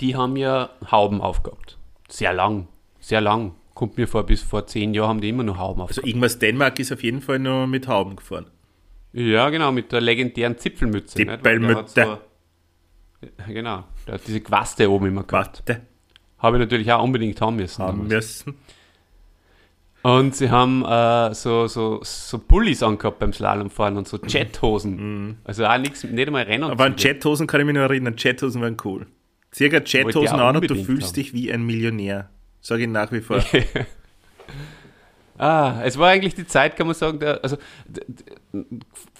die 0.00 0.14
haben 0.14 0.36
ja 0.36 0.70
Hauben 0.88 1.20
aufgehabt. 1.20 1.78
Sehr 2.08 2.32
lang, 2.32 2.68
sehr 3.00 3.20
lang. 3.20 3.56
Kommt 3.74 3.96
mir 3.96 4.06
vor, 4.06 4.22
bis 4.24 4.40
vor 4.42 4.68
zehn 4.68 4.94
Jahren 4.94 5.08
haben 5.08 5.20
die 5.20 5.30
immer 5.30 5.42
noch 5.42 5.58
Hauben 5.58 5.80
Also 5.80 5.94
aufgehabt. 6.02 6.06
Ingmars 6.08 6.38
Dänemark 6.38 6.78
ist 6.78 6.92
auf 6.92 7.02
jeden 7.02 7.22
Fall 7.22 7.40
nur 7.40 7.66
mit 7.66 7.88
Hauben 7.88 8.14
gefahren. 8.14 8.46
Ja, 9.12 9.50
genau, 9.50 9.72
mit 9.72 9.92
der 9.92 10.00
legendären 10.00 10.56
Zipfelmütze. 10.58 11.16
Zipfelmütze. 11.16 12.18
genau, 13.48 13.84
der 14.06 14.14
hat 14.14 14.22
diese 14.26 14.40
Quaste 14.40 14.90
oben 14.90 15.06
immer 15.06 15.24
gehabt. 15.24 15.62
Warte, 15.66 15.82
Habe 16.38 16.56
ich 16.56 16.60
natürlich 16.60 16.92
auch 16.92 17.02
unbedingt 17.02 17.40
haben 17.40 17.56
müssen. 17.56 17.82
haben 17.82 18.08
damals. 18.08 18.46
müssen. 18.46 18.54
Und 20.02 20.34
sie 20.34 20.50
haben 20.50 20.82
äh, 20.84 21.34
so, 21.34 21.66
so, 21.66 22.00
so 22.02 22.38
Pullis 22.38 22.82
angehabt 22.82 23.18
beim 23.18 23.34
Slalomfahren 23.34 23.98
und 23.98 24.08
so 24.08 24.18
Jethosen. 24.26 25.38
Also 25.44 25.66
auch 25.66 25.76
nichts, 25.76 26.04
nicht 26.04 26.26
einmal 26.26 26.44
Rennen. 26.44 26.70
Aber 26.70 26.84
an 26.84 26.94
Jethosen 26.96 27.46
kann 27.46 27.60
ich 27.60 27.66
mich 27.66 27.74
noch 27.74 27.82
erinnern. 27.82 28.14
Jethosen 28.16 28.62
waren 28.62 28.78
cool. 28.84 29.06
Circa 29.54 29.82
Jethosen 29.84 30.40
auch 30.40 30.48
an 30.48 30.56
und 30.56 30.70
du 30.70 30.74
fühlst 30.74 31.08
haben. 31.08 31.14
dich 31.16 31.34
wie 31.34 31.52
ein 31.52 31.66
Millionär. 31.66 32.30
Sage 32.62 32.84
ich 32.84 32.88
nach 32.88 33.12
wie 33.12 33.20
vor. 33.20 33.42
Ah, 35.42 35.80
es 35.84 35.96
war 35.96 36.10
eigentlich 36.10 36.34
die 36.34 36.46
Zeit, 36.46 36.76
kann 36.76 36.86
man 36.86 36.94
sagen, 36.94 37.18
der, 37.18 37.42
also 37.42 37.56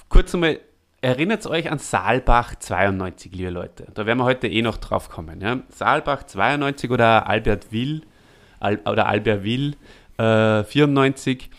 kurz 0.08 0.34
einmal, 0.34 0.60
erinnert 1.00 1.46
euch 1.46 1.70
an 1.70 1.78
Saalbach 1.78 2.54
92, 2.56 3.32
liebe 3.32 3.50
Leute. 3.50 3.86
Da 3.94 4.06
werden 4.06 4.18
wir 4.18 4.24
heute 4.24 4.48
eh 4.48 4.62
noch 4.62 4.76
drauf 4.76 5.08
kommen. 5.08 5.40
Ja? 5.40 5.60
Saalbach 5.70 6.24
92 6.24 6.90
oder 6.90 7.28
Albert 7.28 7.72
Will 7.72 8.02
Al, 8.60 8.78
oder 8.86 9.06
Albert 9.06 9.44
Will 9.44 9.76
äh, 10.18 10.64
94. 10.64 11.50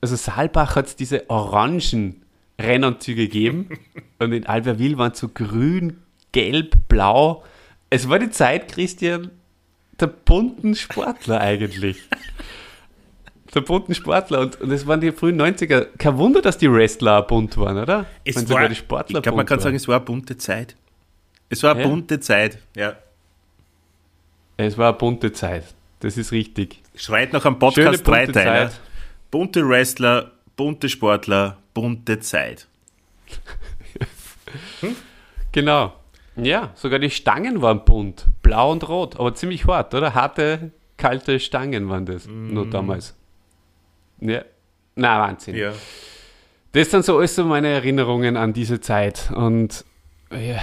Also 0.00 0.16
Saalbach 0.16 0.76
hat 0.76 0.86
es 0.86 0.96
diese 0.96 1.28
orangen 1.30 2.22
Rennanzüge 2.60 3.24
gegeben 3.24 3.68
und 4.18 4.32
in 4.32 4.46
Albertville 4.46 4.98
waren 4.98 5.14
so 5.14 5.28
grün, 5.28 5.98
gelb, 6.32 6.88
blau. 6.88 7.44
Es 7.90 8.08
war 8.08 8.18
die 8.18 8.30
Zeit, 8.30 8.68
Christian, 8.68 9.30
der 10.00 10.08
bunten 10.08 10.74
Sportler 10.74 11.40
eigentlich. 11.40 11.98
Der 13.54 13.60
bunten 13.62 13.94
Sportler 13.94 14.40
und, 14.40 14.60
und 14.60 14.70
es 14.70 14.86
waren 14.86 15.00
die 15.00 15.10
frühen 15.12 15.40
90er. 15.40 15.86
Kein 15.98 16.18
Wunder, 16.18 16.42
dass 16.42 16.58
die 16.58 16.70
Wrestler 16.70 17.22
bunt 17.22 17.56
waren, 17.56 17.78
oder? 17.78 18.04
Es 18.24 18.36
Wenn 18.36 18.48
war, 18.50 18.68
die 18.68 18.74
Sportler 18.74 19.18
ich 19.18 19.22
glaube, 19.22 19.36
man 19.36 19.46
kann 19.46 19.56
waren. 19.58 19.62
sagen, 19.64 19.76
es 19.76 19.88
war 19.88 19.96
eine 19.96 20.04
bunte 20.04 20.36
Zeit. 20.36 20.76
Es 21.48 21.62
war 21.62 21.72
eine 21.72 21.82
Ja. 21.82 21.88
bunte 21.88 22.20
Zeit. 22.20 22.58
Ja. 22.76 22.94
Es 24.58 24.76
war 24.76 24.88
eine 24.90 24.98
bunte 24.98 25.32
Zeit. 25.32 25.64
Das 26.00 26.16
ist 26.18 26.30
richtig. 26.32 26.82
Schreit 26.94 27.32
nach 27.32 27.44
einem 27.46 27.54
Schöne 27.72 27.92
Podcast 27.98 28.06
Dreiteiler. 28.06 28.68
Zeit. 28.70 28.80
Bunte 29.30 29.66
Wrestler, 29.68 30.30
bunte 30.56 30.88
Sportler, 30.88 31.56
bunte 31.74 32.20
Zeit. 32.20 32.66
Genau. 35.52 35.94
Ja, 36.36 36.70
sogar 36.74 36.98
die 36.98 37.10
Stangen 37.10 37.62
waren 37.62 37.84
bunt. 37.84 38.26
Blau 38.42 38.70
und 38.72 38.88
rot, 38.88 39.18
aber 39.18 39.34
ziemlich 39.34 39.66
hart, 39.66 39.92
oder? 39.94 40.14
Harte, 40.14 40.70
kalte 40.96 41.40
Stangen 41.40 41.88
waren 41.88 42.06
das. 42.06 42.26
Nur 42.26 42.68
damals. 42.70 43.14
Ja. 44.20 44.42
Na, 44.96 45.20
Wahnsinn. 45.20 45.56
Ja. 45.56 45.72
Das 46.72 46.90
sind 46.90 47.04
so 47.04 47.18
alles 47.18 47.34
so 47.34 47.44
meine 47.44 47.68
Erinnerungen 47.68 48.36
an 48.36 48.52
diese 48.52 48.80
Zeit. 48.80 49.30
Und 49.34 49.84
ja, 50.30 50.58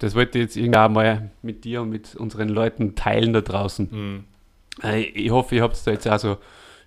das 0.00 0.14
wollte 0.14 0.38
ich 0.38 0.44
jetzt 0.44 0.56
irgendwann 0.56 0.92
mal 0.92 1.30
mit 1.42 1.64
dir 1.64 1.82
und 1.82 1.90
mit 1.90 2.16
unseren 2.16 2.48
Leuten 2.48 2.94
teilen 2.94 3.32
da 3.32 3.40
draußen. 3.40 4.24
Äh, 4.82 5.02
Ich 5.02 5.30
hoffe, 5.30 5.56
ihr 5.56 5.62
habt 5.62 5.86
da 5.86 5.90
jetzt 5.90 6.08
auch 6.08 6.18
so 6.18 6.36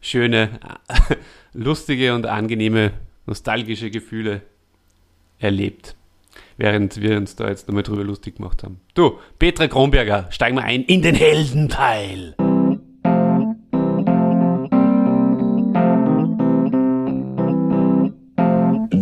schöne, 0.01 0.59
lustige 1.53 2.13
und 2.15 2.25
angenehme, 2.25 2.91
nostalgische 3.25 3.89
Gefühle 3.91 4.41
erlebt. 5.39 5.95
Während 6.57 7.01
wir 7.01 7.17
uns 7.17 7.35
da 7.35 7.47
jetzt 7.49 7.67
nochmal 7.67 7.83
drüber 7.83 8.03
lustig 8.03 8.35
gemacht 8.37 8.63
haben. 8.63 8.79
Du, 8.93 9.17
Petra 9.39 9.67
Kronberger, 9.67 10.27
steigen 10.29 10.57
wir 10.57 10.63
ein 10.63 10.83
in 10.83 11.01
den 11.01 11.15
Heldenteil. 11.15 12.35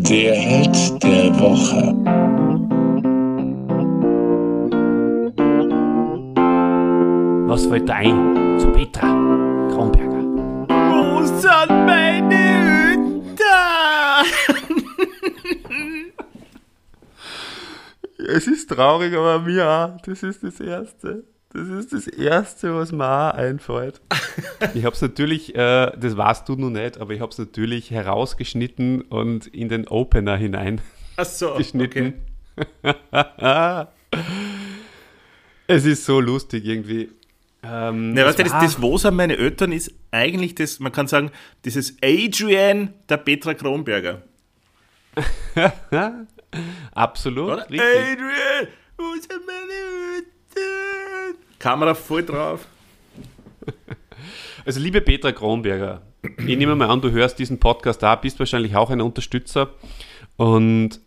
Der 0.10 0.34
Held 0.34 1.04
der 1.04 1.40
Woche. 1.40 1.94
Was 7.48 7.68
fällt 7.68 7.88
dir 7.88 7.94
ein 7.94 8.60
zu 8.60 8.72
Petra 8.72 9.08
Kronberger? 9.72 10.24
Wo 10.68 11.24
sind 11.24 11.70
meine 11.86 12.96
Hüter? 12.96 14.24
Es 18.36 18.48
ist 18.48 18.68
traurig, 18.68 19.16
aber 19.16 19.40
mir 19.40 19.68
auch. 19.68 20.02
Das 20.02 20.24
ist 20.24 20.44
das 20.44 20.60
Erste. 20.60 21.24
Das 21.52 21.68
ist 21.68 21.94
das 21.94 22.08
Erste, 22.08 22.76
was 22.76 22.92
mir 22.92 23.06
auch 23.06 23.34
einfällt. 23.34 24.02
Ich 24.74 24.84
habe 24.84 24.94
es 24.94 25.02
natürlich, 25.02 25.56
äh, 25.56 25.92
das 25.98 26.18
weißt 26.18 26.48
du 26.48 26.56
noch 26.56 26.70
nicht, 26.70 27.00
aber 27.00 27.14
ich 27.14 27.22
habe 27.22 27.32
es 27.32 27.38
natürlich 27.38 27.92
herausgeschnitten 27.92 29.02
und 29.04 29.48
in 29.48 29.70
den 29.70 29.88
Opener 29.88 30.36
hinein 30.36 30.82
Ach 31.16 31.26
so, 31.26 31.54
geschnitten. 31.58 32.14
es 35.68 35.86
ist 35.86 36.06
so 36.06 36.20
lustig 36.20 36.66
irgendwie. 36.66 37.10
Ähm, 37.64 38.16
Ja, 38.16 38.24
es 38.24 38.28
weißt 38.28 38.40
du, 38.40 38.44
das, 38.44 38.52
das 38.52 38.82
Wo 38.82 38.98
sind 38.98 39.16
meine 39.16 39.38
Eltern 39.38 39.72
ist 39.72 39.94
eigentlich 40.12 40.56
das, 40.56 40.80
man 40.80 40.92
kann 40.92 41.08
sagen, 41.08 41.32
dieses 41.64 41.96
Adrian 42.04 42.94
der 43.08 43.18
Petra 43.18 43.54
Kronberger. 43.54 44.22
Absolut. 46.92 47.54
Oder? 47.54 47.70
Richtig. 47.70 47.82
Adrian, 47.82 48.68
wo 48.98 49.14
sind 49.14 49.46
meine 49.48 49.74
Eltern? 50.16 51.09
Kamera 51.60 51.94
voll 51.94 52.24
drauf. 52.24 52.66
Also 54.66 54.82
liebe 54.82 55.00
Petra 55.00 55.32
Kronberger, 55.32 56.02
ich 56.22 56.58
nehme 56.58 56.76
mal 56.76 56.90
an, 56.90 57.02
du 57.02 57.10
hörst 57.12 57.40
diesen 57.40 57.60
Podcast 57.60 58.04
da, 58.04 58.16
bist 58.16 58.38
wahrscheinlich 58.38 58.76
auch 58.76 58.90
ein 58.90 59.00
Unterstützer 59.00 59.70
und 60.36 61.00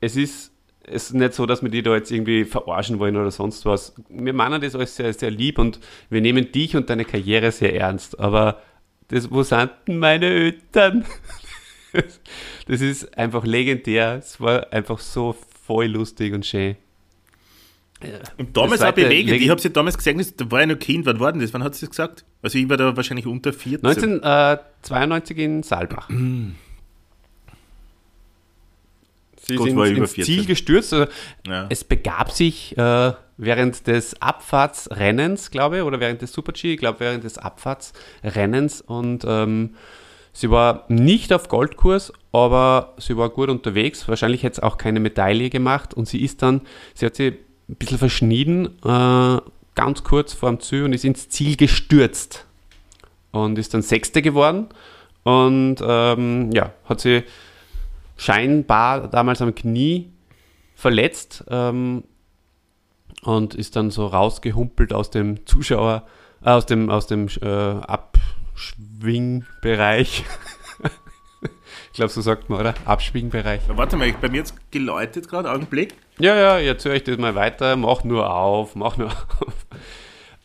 es 0.00 0.16
ist, 0.16 0.52
es 0.84 1.10
ist 1.10 1.14
nicht 1.14 1.34
so, 1.34 1.44
dass 1.44 1.62
wir 1.62 1.68
die 1.68 1.82
da 1.82 1.94
jetzt 1.94 2.10
irgendwie 2.10 2.44
verarschen 2.44 2.98
wollen 2.98 3.16
oder 3.16 3.30
sonst 3.30 3.66
was. 3.66 3.94
Wir 4.08 4.32
meinen 4.32 4.60
das 4.60 4.74
alles 4.74 4.96
sehr, 4.96 5.12
sehr 5.12 5.30
lieb 5.30 5.58
und 5.58 5.78
wir 6.08 6.22
nehmen 6.22 6.50
dich 6.50 6.74
und 6.74 6.88
deine 6.88 7.04
Karriere 7.04 7.52
sehr 7.52 7.74
ernst, 7.78 8.18
aber 8.18 8.62
das, 9.08 9.30
wo 9.30 9.42
sind 9.42 9.70
denn 9.86 9.98
meine 9.98 10.26
Eltern? 10.26 11.04
Das 12.66 12.80
ist 12.80 13.16
einfach 13.16 13.44
legendär, 13.44 14.16
es 14.16 14.40
war 14.40 14.72
einfach 14.72 14.98
so 14.98 15.36
voll 15.64 15.86
lustig 15.86 16.34
und 16.34 16.44
schön. 16.44 16.76
Und 18.38 18.56
damals 18.56 18.82
auch 18.82 18.92
bewegend. 18.92 19.30
Leg- 19.30 19.42
Ich 19.42 19.48
habe 19.50 19.60
sie 19.60 19.70
damals 19.70 19.96
gesehen, 19.96 20.18
das- 20.18 20.34
da 20.36 20.50
war 20.50 20.60
ich 20.60 20.66
noch 20.68 20.78
Kind. 20.78 21.06
Wann 21.06 21.20
war 21.20 21.32
denn 21.32 21.40
das? 21.40 21.54
Wann 21.54 21.62
hat 21.64 21.74
sie 21.74 21.80
das 21.86 21.90
gesagt? 21.90 22.24
Also 22.42 22.58
ich 22.58 22.68
war 22.68 22.76
da 22.76 22.94
wahrscheinlich 22.96 23.26
unter 23.26 23.52
14. 23.52 23.82
1992 23.88 25.38
in 25.38 25.62
Saalbach. 25.62 26.08
Sie 29.46 29.56
Gott, 29.56 29.66
sind 29.68 29.76
war 29.76 29.86
ich 29.86 29.92
über 29.92 30.02
ins 30.02 30.12
14. 30.14 30.24
Ziel 30.34 30.46
gestürzt. 30.46 30.92
Also 30.92 31.10
Ja. 31.46 31.66
Es 31.68 31.84
begab 31.84 32.30
sich 32.30 32.76
äh, 32.78 33.12
während 33.36 33.86
des 33.86 34.20
Abfahrtsrennens, 34.22 35.50
glaube 35.50 35.78
ich, 35.78 35.82
oder 35.82 36.00
während 36.00 36.22
des 36.22 36.32
Super-G, 36.32 36.74
ich 36.74 36.78
glaube 36.80 37.00
während 37.00 37.24
des 37.24 37.36
Abfahrtsrennens 37.38 38.80
und 38.80 39.24
ähm, 39.26 39.74
sie 40.32 40.50
war 40.50 40.84
nicht 40.88 41.32
auf 41.32 41.48
Goldkurs, 41.48 42.12
aber 42.32 42.94
sie 42.98 43.16
war 43.16 43.28
gut 43.30 43.50
unterwegs. 43.50 44.08
Wahrscheinlich 44.08 44.42
hätte 44.44 44.54
es 44.54 44.60
auch 44.60 44.78
keine 44.78 45.00
Medaille 45.00 45.50
gemacht 45.50 45.92
und 45.94 46.08
sie 46.08 46.22
ist 46.24 46.40
dann, 46.42 46.62
sie 46.94 47.06
hat 47.06 47.16
sie 47.16 47.36
ein 47.68 47.76
bisschen 47.76 47.98
verschnitten, 47.98 48.66
äh, 48.84 49.40
ganz 49.74 50.04
kurz 50.04 50.32
vor 50.32 50.50
dem 50.50 50.60
Ziel 50.60 50.84
und 50.84 50.92
ist 50.92 51.04
ins 51.04 51.28
Ziel 51.28 51.56
gestürzt 51.56 52.46
und 53.32 53.58
ist 53.58 53.74
dann 53.74 53.82
Sechste 53.82 54.22
geworden 54.22 54.68
und 55.24 55.76
ähm, 55.82 56.52
ja, 56.52 56.72
hat 56.84 57.00
sie 57.00 57.24
scheinbar 58.16 59.08
damals 59.08 59.42
am 59.42 59.52
Knie 59.54 60.10
verletzt 60.74 61.44
ähm, 61.48 62.04
und 63.22 63.54
ist 63.54 63.76
dann 63.76 63.90
so 63.90 64.06
rausgehumpelt 64.06 64.92
aus 64.92 65.08
dem 65.10 65.46
Zuschauer, 65.46 66.06
äh, 66.44 66.50
aus 66.50 66.66
dem, 66.66 66.90
aus 66.90 67.06
dem 67.06 67.28
äh, 67.40 67.46
Abschwingbereich. 67.46 70.24
ich 71.42 71.92
glaube, 71.94 72.10
so 72.10 72.20
sagt 72.20 72.50
man, 72.50 72.60
oder? 72.60 72.74
Abschwingbereich. 72.84 73.62
Warte 73.68 73.96
mal, 73.96 74.12
bei 74.20 74.28
mir 74.28 74.38
jetzt 74.38 74.70
geläutet 74.70 75.28
gerade, 75.28 75.50
Augenblick. 75.50 75.94
Ja, 76.18 76.36
ja, 76.36 76.58
jetzt 76.58 76.84
höre 76.84 76.94
ich 76.94 77.04
das 77.04 77.18
mal 77.18 77.34
weiter. 77.34 77.76
Mach 77.76 78.04
nur 78.04 78.32
auf, 78.32 78.76
mach 78.76 78.96
nur 78.96 79.08
auf. 79.40 79.66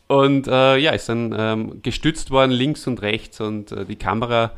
Und 0.08 0.48
äh, 0.48 0.78
ja, 0.78 0.92
ist 0.92 1.08
dann 1.08 1.36
ähm, 1.38 1.82
gestützt 1.84 2.32
worden 2.32 2.52
links 2.52 2.88
und 2.88 3.04
rechts 3.04 3.40
und 3.42 3.72
äh, 3.72 3.86
die 3.86 3.96
Kamera, 3.96 4.54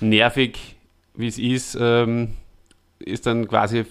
nervig 0.00 0.76
wie 1.14 1.26
es 1.26 1.38
ist, 1.38 1.76
ähm, 1.78 2.36
ist 2.98 3.26
dann 3.26 3.46
quasi 3.48 3.84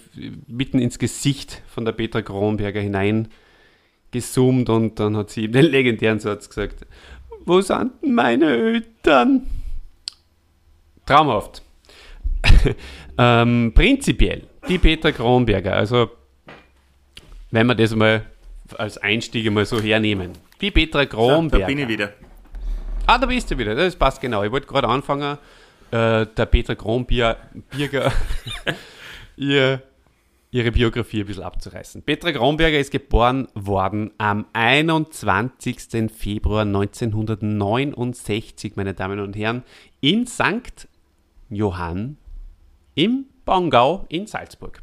mitten 0.47 0.79
ins 0.79 0.97
Gesicht 0.97 1.61
von 1.67 1.85
der 1.85 1.91
Petra 1.91 2.23
Kronberger 2.23 2.81
hinein 2.81 3.27
gezoomt 4.09 4.69
und 4.69 4.99
dann 4.99 5.15
hat 5.15 5.29
sie 5.29 5.43
eben 5.43 5.53
den 5.53 5.65
legendären 5.65 6.19
Satz 6.19 6.49
gesagt: 6.49 6.87
Wo 7.45 7.61
sind 7.61 7.91
meine 8.01 8.47
Eltern? 8.47 9.45
Traumhaft. 11.05 11.61
ähm, 13.19 13.71
prinzipiell, 13.75 14.43
die 14.67 14.79
Petra 14.79 15.11
Kronberger, 15.11 15.73
also 15.73 16.09
wenn 17.51 17.67
wir 17.67 17.75
das 17.75 17.95
mal 17.95 18.25
als 18.77 18.97
Einstieg 18.97 19.49
mal 19.51 19.65
so 19.65 19.81
hernehmen. 19.81 20.31
Die 20.59 20.71
Petra 20.71 20.99
Da 20.99 21.05
Kronberger. 21.05 21.65
bin 21.65 21.79
ich 21.79 21.87
wieder. 21.87 22.11
Ah, 23.05 23.17
da 23.17 23.25
bist 23.27 23.49
du 23.51 23.57
wieder. 23.57 23.73
Das 23.75 23.95
passt 23.95 24.19
genau. 24.19 24.43
Ich 24.43 24.51
wollte 24.51 24.67
gerade 24.67 24.89
anfangen, 24.89 25.37
äh, 25.91 26.25
der 26.25 26.45
Petra 26.47 26.75
Kronberger 26.75 27.37
ihr, 29.37 29.81
ihre 30.51 30.71
Biografie 30.71 31.21
ein 31.21 31.27
bisschen 31.27 31.43
abzureißen. 31.43 32.01
Petra 32.01 32.33
Kronberger 32.33 32.77
ist 32.79 32.91
geboren 32.91 33.47
worden 33.53 34.11
am 34.17 34.45
21. 34.51 36.11
Februar 36.13 36.63
1969, 36.63 38.75
meine 38.75 38.93
Damen 38.93 39.21
und 39.21 39.37
Herren, 39.37 39.63
in 40.01 40.27
St. 40.27 40.89
Johann 41.49 42.17
im 42.95 43.27
Bongau 43.45 44.05
in 44.09 44.27
Salzburg. 44.27 44.81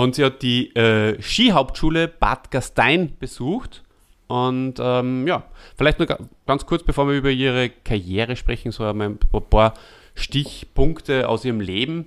Und 0.00 0.14
sie 0.14 0.24
hat 0.24 0.40
die 0.40 0.74
äh, 0.74 1.20
Skihauptschule 1.20 2.08
Bad 2.08 2.50
Gastein 2.50 3.12
besucht. 3.18 3.82
Und 4.28 4.76
ähm, 4.80 5.26
ja, 5.26 5.44
vielleicht 5.76 5.98
nur 5.98 6.06
ga- 6.06 6.18
ganz 6.46 6.64
kurz, 6.64 6.82
bevor 6.84 7.06
wir 7.06 7.14
über 7.18 7.28
ihre 7.30 7.68
Karriere 7.68 8.34
sprechen, 8.34 8.72
so 8.72 8.84
ein 8.84 9.18
paar 9.50 9.74
Stichpunkte 10.14 11.28
aus 11.28 11.44
ihrem 11.44 11.60
Leben. 11.60 12.06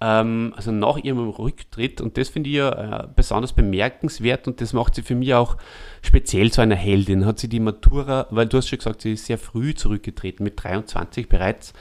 Ähm, 0.00 0.52
also 0.56 0.70
nach 0.70 0.98
ihrem 0.98 1.28
Rücktritt, 1.30 2.00
und 2.00 2.16
das 2.16 2.28
finde 2.28 2.48
ich 2.50 2.56
ja 2.56 2.70
äh, 3.04 3.08
besonders 3.16 3.54
bemerkenswert 3.54 4.46
und 4.46 4.60
das 4.60 4.72
macht 4.72 4.94
sie 4.94 5.02
für 5.02 5.16
mich 5.16 5.34
auch 5.34 5.56
speziell 6.02 6.52
zu 6.52 6.60
einer 6.60 6.76
Heldin, 6.76 7.26
hat 7.26 7.40
sie 7.40 7.48
die 7.48 7.58
Matura, 7.60 8.28
weil 8.30 8.46
du 8.46 8.58
hast 8.58 8.68
schon 8.68 8.78
gesagt, 8.78 9.02
sie 9.02 9.14
ist 9.14 9.26
sehr 9.26 9.38
früh 9.38 9.74
zurückgetreten, 9.74 10.44
mit 10.44 10.62
23 10.62 11.28
bereits. 11.28 11.72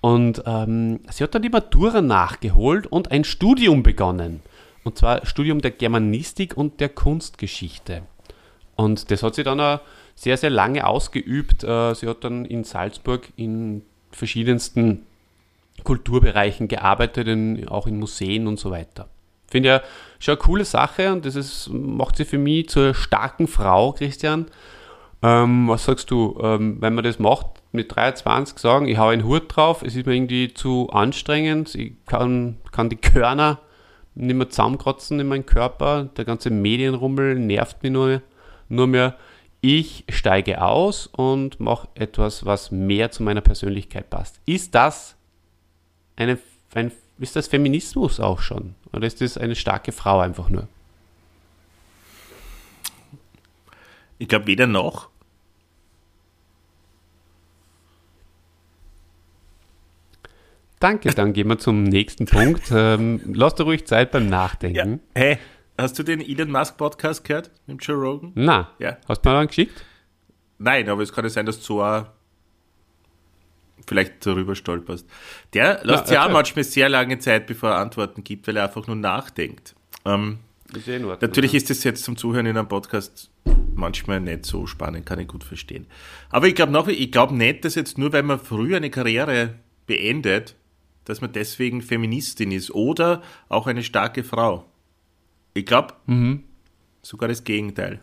Und 0.00 0.44
ähm, 0.46 1.00
sie 1.10 1.24
hat 1.24 1.34
dann 1.34 1.42
die 1.42 1.48
Matura 1.48 2.02
nachgeholt 2.02 2.86
und 2.86 3.10
ein 3.10 3.24
Studium 3.24 3.82
begonnen. 3.82 4.42
Und 4.84 4.98
zwar 4.98 5.24
Studium 5.26 5.60
der 5.60 5.70
Germanistik 5.70 6.56
und 6.56 6.80
der 6.80 6.88
Kunstgeschichte. 6.88 8.02
Und 8.74 9.10
das 9.10 9.22
hat 9.22 9.34
sie 9.34 9.44
dann 9.44 9.60
auch 9.60 9.80
sehr, 10.14 10.36
sehr 10.36 10.50
lange 10.50 10.86
ausgeübt. 10.86 11.64
Äh, 11.64 11.94
Sie 11.94 12.08
hat 12.08 12.24
dann 12.24 12.44
in 12.44 12.64
Salzburg 12.64 13.28
in 13.36 13.82
verschiedensten 14.10 15.06
Kulturbereichen 15.84 16.68
gearbeitet, 16.68 17.28
in, 17.28 17.68
auch 17.68 17.86
in 17.86 17.98
Museen 17.98 18.46
und 18.46 18.58
so 18.58 18.70
weiter. 18.70 19.08
Finde 19.48 19.68
ja 19.68 19.82
schon 20.18 20.32
eine 20.32 20.42
coole 20.42 20.64
Sache 20.64 21.12
und 21.12 21.26
das 21.26 21.36
ist, 21.36 21.68
macht 21.70 22.16
sie 22.16 22.24
für 22.24 22.38
mich 22.38 22.68
zur 22.68 22.94
starken 22.94 23.46
Frau, 23.46 23.92
Christian. 23.92 24.46
Ähm, 25.22 25.68
was 25.68 25.84
sagst 25.84 26.10
du, 26.10 26.38
ähm, 26.42 26.78
wenn 26.80 26.94
man 26.94 27.04
das 27.04 27.18
macht, 27.18 27.46
mit 27.70 27.94
23 27.94 28.58
sagen, 28.58 28.86
ich 28.86 28.98
hau 28.98 29.08
einen 29.08 29.24
Hut 29.24 29.54
drauf, 29.54 29.82
es 29.82 29.94
ist 29.94 30.06
mir 30.06 30.14
irgendwie 30.14 30.52
zu 30.52 30.90
anstrengend, 30.90 31.74
ich 31.74 31.92
kann, 32.06 32.58
kann 32.70 32.88
die 32.88 32.96
Körner 32.96 33.60
nicht 34.14 34.36
mehr 34.36 34.48
zusammenkratzen 34.48 35.20
in 35.20 35.28
meinem 35.28 35.46
Körper. 35.46 36.04
Der 36.16 36.24
ganze 36.24 36.50
Medienrummel 36.50 37.38
nervt 37.38 37.82
mich 37.82 37.92
nur, 37.92 38.22
nur 38.68 38.86
mehr. 38.86 39.16
Ich 39.60 40.04
steige 40.08 40.62
aus 40.62 41.06
und 41.06 41.60
mache 41.60 41.88
etwas, 41.94 42.44
was 42.44 42.72
mehr 42.72 43.12
zu 43.12 43.22
meiner 43.22 43.40
Persönlichkeit 43.40 44.10
passt. 44.10 44.40
Ist 44.44 44.74
das 44.74 45.14
eine, 46.16 46.38
ein, 46.74 46.90
ist 47.18 47.36
das 47.36 47.46
Feminismus 47.46 48.18
auch 48.18 48.40
schon? 48.40 48.74
Oder 48.92 49.06
ist 49.06 49.20
das 49.20 49.38
eine 49.38 49.54
starke 49.54 49.92
Frau 49.92 50.18
einfach 50.18 50.48
nur? 50.48 50.66
Ich 54.18 54.28
glaube 54.28 54.46
weder 54.48 54.66
noch. 54.66 55.11
Danke, 60.82 61.10
dann 61.14 61.32
gehen 61.32 61.46
wir 61.48 61.58
zum 61.58 61.84
nächsten 61.84 62.26
Punkt. 62.26 62.64
Ähm, 62.74 63.20
lass 63.32 63.54
dir 63.54 63.62
ruhig 63.62 63.86
Zeit 63.86 64.10
beim 64.10 64.24
Ja. 64.24 64.30
Nachdenken. 64.30 64.98
Hey, 65.14 65.38
hast 65.78 65.96
du 65.96 66.02
den 66.02 66.20
Elon 66.20 66.50
Musk 66.50 66.76
Podcast 66.76 67.24
gehört 67.24 67.52
mit 67.68 67.84
Joe 67.84 67.96
Rogan? 67.96 68.32
Na, 68.34 68.70
Ja. 68.80 68.96
hast 69.08 69.24
du 69.24 69.28
mir 69.28 69.36
dann 69.36 69.46
geschickt? 69.46 69.84
Nein, 70.58 70.88
aber 70.88 71.02
es 71.02 71.12
kann 71.12 71.24
ja 71.24 71.30
sein, 71.30 71.46
dass 71.46 71.64
du 71.64 71.80
auch 71.80 72.06
vielleicht 73.86 74.26
darüber 74.26 74.56
stolperst. 74.56 75.08
Der 75.54 75.84
lässt 75.84 76.08
Ja, 76.08 76.14
ja 76.14 76.26
auch 76.26 76.32
manchmal 76.32 76.64
sehr 76.64 76.88
lange 76.88 77.16
Zeit, 77.20 77.46
bevor 77.46 77.70
er 77.70 77.76
Antworten 77.78 78.24
gibt, 78.24 78.48
weil 78.48 78.56
er 78.56 78.64
einfach 78.64 78.86
nur 78.88 78.96
nachdenkt. 78.96 79.76
Ähm, 80.04 80.38
Ist 80.74 80.88
eh 80.88 80.96
Ordnung. 81.04 81.18
natürlich 81.20 81.54
ist 81.54 81.70
das 81.70 81.84
jetzt 81.84 82.02
zum 82.02 82.16
Zuhören 82.16 82.46
in 82.46 82.56
einem 82.56 82.66
Podcast 82.68 83.30
manchmal 83.76 84.20
nicht 84.20 84.46
so 84.46 84.66
spannend, 84.66 85.06
kann 85.06 85.20
ich 85.20 85.28
gut 85.28 85.44
verstehen. 85.44 85.86
Aber 86.30 86.48
ich 86.48 86.56
glaube 86.56 86.72
glaube 87.12 87.36
nicht, 87.36 87.64
dass 87.64 87.76
jetzt 87.76 87.98
nur, 87.98 88.12
weil 88.12 88.24
man 88.24 88.40
früh 88.40 88.74
eine 88.74 88.90
Karriere 88.90 89.54
beendet, 89.86 90.56
dass 91.04 91.20
man 91.20 91.32
deswegen 91.32 91.82
Feministin 91.82 92.52
ist 92.52 92.70
oder 92.70 93.22
auch 93.48 93.66
eine 93.66 93.82
starke 93.82 94.24
Frau. 94.24 94.64
Ich 95.54 95.66
glaube 95.66 95.94
sogar 97.02 97.28
das 97.28 97.44
Gegenteil. 97.44 98.00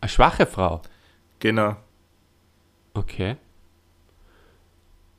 Eine 0.00 0.08
schwache 0.08 0.46
Frau. 0.46 0.82
Genau. 1.38 1.76
Okay. 2.94 3.36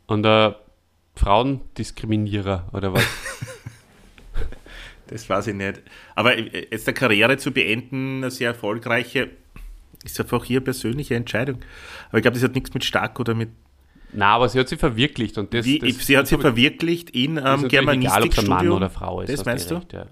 Und 0.08 0.26
ein 0.26 0.56
Frauendiskriminierer 1.16 2.70
oder 2.74 2.94
was? 2.94 3.04
Das 5.10 5.28
weiß 5.28 5.48
ich 5.48 5.56
nicht. 5.56 5.82
Aber 6.14 6.38
äh, 6.38 6.68
jetzt 6.70 6.88
eine 6.88 6.94
Karriere 6.94 7.38
zu 7.38 7.52
beenden, 7.52 8.18
eine 8.18 8.30
sehr 8.30 8.50
erfolgreiche, 8.50 9.32
ist 10.04 10.20
einfach 10.20 10.46
ihre 10.46 10.62
persönliche 10.62 11.16
Entscheidung. 11.16 11.62
Aber 12.10 12.20
ich 12.20 12.22
glaube, 12.22 12.36
das 12.36 12.44
hat 12.44 12.54
nichts 12.54 12.74
mit 12.74 12.84
stark 12.84 13.20
oder 13.20 13.34
mit. 13.34 13.50
Na, 14.14 14.36
aber 14.36 14.50
sie 14.50 14.60
hat 14.60 14.68
sich 14.68 14.80
verwirklicht 14.80 15.38
und 15.38 15.54
das. 15.54 15.66
Wie, 15.66 15.80
das 15.80 16.06
sie 16.06 16.18
hat 16.18 16.28
sich 16.28 16.38
das 16.38 16.42
verwirklicht 16.42 17.12
in 17.12 17.38
ähm, 17.38 17.44
natürlich 17.44 17.64
egal, 17.64 17.64
ob 17.64 17.64
es 17.64 17.64
ein 17.64 17.70
Germanistikstudium. 17.70 18.50
Mann 18.50 18.72
oder 18.72 18.90
Frau 18.90 19.22
ist. 19.22 19.32
Das 19.32 19.46
meinst 19.46 19.70
du? 19.72 19.76
recht, 19.76 19.94
ja. 19.94 20.06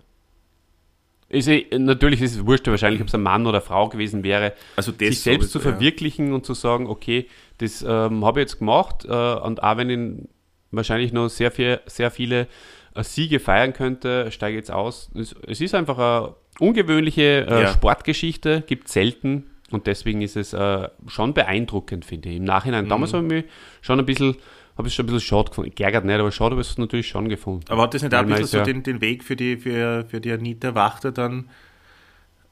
Ist 1.29 1.47
eh, 1.49 1.65
natürlich 1.77 2.21
ist 2.21 2.35
es 2.35 2.45
wurscht, 2.45 2.67
wahrscheinlich, 2.67 3.01
ob 3.01 3.07
es 3.07 3.15
ein 3.15 3.21
Mann 3.21 3.45
oder 3.47 3.59
Frau 3.59 3.89
gewesen 3.89 4.23
wäre, 4.23 4.53
Also 4.77 4.93
sich 4.93 5.19
selbst 5.19 5.51
zu 5.51 5.59
sowieso, 5.59 5.69
ja. 5.69 5.75
verwirklichen 5.75 6.31
und 6.31 6.45
zu 6.45 6.53
sagen, 6.53 6.87
okay, 6.87 7.27
das 7.57 7.81
ähm, 7.81 8.23
habe 8.23 8.39
ich 8.39 8.43
jetzt 8.43 8.59
gemacht 8.59 9.03
äh, 9.05 9.09
und 9.35 9.61
auch 9.61 9.77
wenn 9.77 9.89
ich 9.89 10.27
wahrscheinlich 10.71 11.11
noch 11.11 11.27
sehr, 11.27 11.51
viel, 11.51 11.81
sehr 11.85 12.11
viele 12.11 12.47
äh, 12.95 13.03
Siege 13.03 13.39
feiern 13.39 13.73
könnte, 13.73 14.31
steige 14.31 14.55
jetzt 14.55 14.71
aus. 14.71 15.09
Es, 15.15 15.35
es 15.45 15.59
ist 15.59 15.75
einfach 15.75 15.97
eine 15.97 16.35
ungewöhnliche 16.59 17.45
äh, 17.49 17.61
Ja. 17.63 17.67
Sportgeschichte, 17.73 18.63
gibt 18.65 18.87
selten 18.87 19.49
und 19.71 19.85
deswegen 19.87 20.21
ist 20.21 20.35
es 20.37 20.53
äh, 20.53 20.89
schon 21.07 21.33
beeindruckend, 21.33 22.05
finde 22.05 22.29
ich. 22.29 22.37
Im 22.37 22.43
Nachhinein, 22.45 22.85
Mhm. 22.85 22.89
damals 22.89 23.13
habe 23.13 23.23
ich 23.25 23.29
mich 23.43 23.45
schon 23.81 23.99
ein 23.99 24.05
bisschen, 24.05 24.35
habe 24.77 24.87
ich 24.87 24.93
schon 24.95 25.03
ein 25.03 25.07
bisschen 25.07 25.27
schade 25.27 25.49
gefunden. 25.49 25.71
Geärgert 25.75 26.05
nicht, 26.05 26.19
aber 26.19 26.31
schade 26.31 26.51
habe 26.51 26.61
ich 26.61 26.69
es 26.69 26.77
natürlich 26.77 27.07
schon 27.07 27.27
gefunden. 27.29 27.65
Aber 27.69 27.83
hat 27.83 27.93
das 27.93 28.01
nicht 28.03 28.13
auch 28.13 28.19
ein 28.19 28.27
bisschen 28.27 28.45
so 28.45 28.57
ja- 28.59 28.63
den, 28.63 28.83
den 28.83 29.01
Weg 29.01 29.23
für 29.23 29.35
die, 29.35 29.57
für, 29.57 30.05
für 30.09 30.21
die 30.21 30.31
Anita 30.31 30.73
Wachter 30.75 31.11
dann 31.11 31.49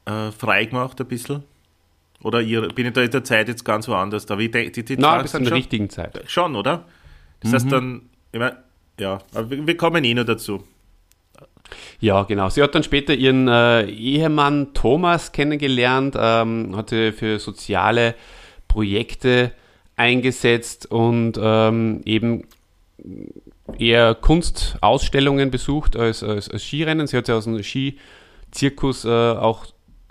äh, 0.05 0.31
frei 0.31 0.65
gemacht, 0.65 0.99
ein 0.99 1.07
bisschen? 1.07 1.43
Oder 2.21 2.41
ihr, 2.41 2.67
bin 2.69 2.87
ich 2.87 2.93
da 2.93 3.01
in 3.01 3.11
der 3.11 3.23
Zeit 3.23 3.47
jetzt 3.47 3.63
ganz 3.65 3.87
woanders? 3.87 4.25
Da, 4.25 4.37
wie, 4.39 4.49
die, 4.49 4.71
die, 4.71 4.83
die 4.83 4.95
Fragen 4.95 5.21
bis 5.23 5.33
in 5.35 5.43
der 5.43 5.53
richtigen 5.53 5.89
Zeit. 5.89 6.23
Schon, 6.27 6.55
oder? 6.55 6.85
Das 7.41 7.53
heißt 7.53 7.71
dann, 7.71 8.03
ich 8.31 8.39
mein, 8.39 8.53
ja, 8.99 9.19
aber 9.33 9.49
wir, 9.51 9.67
wir 9.67 9.77
kommen 9.77 10.03
eh 10.03 10.13
noch 10.13 10.23
dazu. 10.25 10.63
Ja, 12.05 12.21
genau. 12.21 12.49
Sie 12.49 12.61
hat 12.61 12.75
dann 12.75 12.83
später 12.83 13.15
ihren 13.15 13.47
äh, 13.47 13.85
Ehemann 13.89 14.75
Thomas 14.75 15.31
kennengelernt, 15.31 16.15
ähm, 16.15 16.75
hat 16.75 16.91
sie 16.91 17.11
für 17.11 17.39
soziale 17.39 18.13
Projekte 18.67 19.51
eingesetzt 19.95 20.85
und 20.91 21.39
ähm, 21.41 22.01
eben 22.05 22.43
eher 23.79 24.13
Kunstausstellungen 24.13 25.49
besucht 25.49 25.97
als, 25.97 26.21
als, 26.21 26.47
als 26.47 26.63
Skirennen. 26.63 27.07
Sie 27.07 27.17
hat 27.17 27.25
sich 27.25 27.33
aus 27.33 27.45
dem 27.45 27.59
Skizirkus 27.63 29.05
äh, 29.05 29.09
auch 29.09 29.65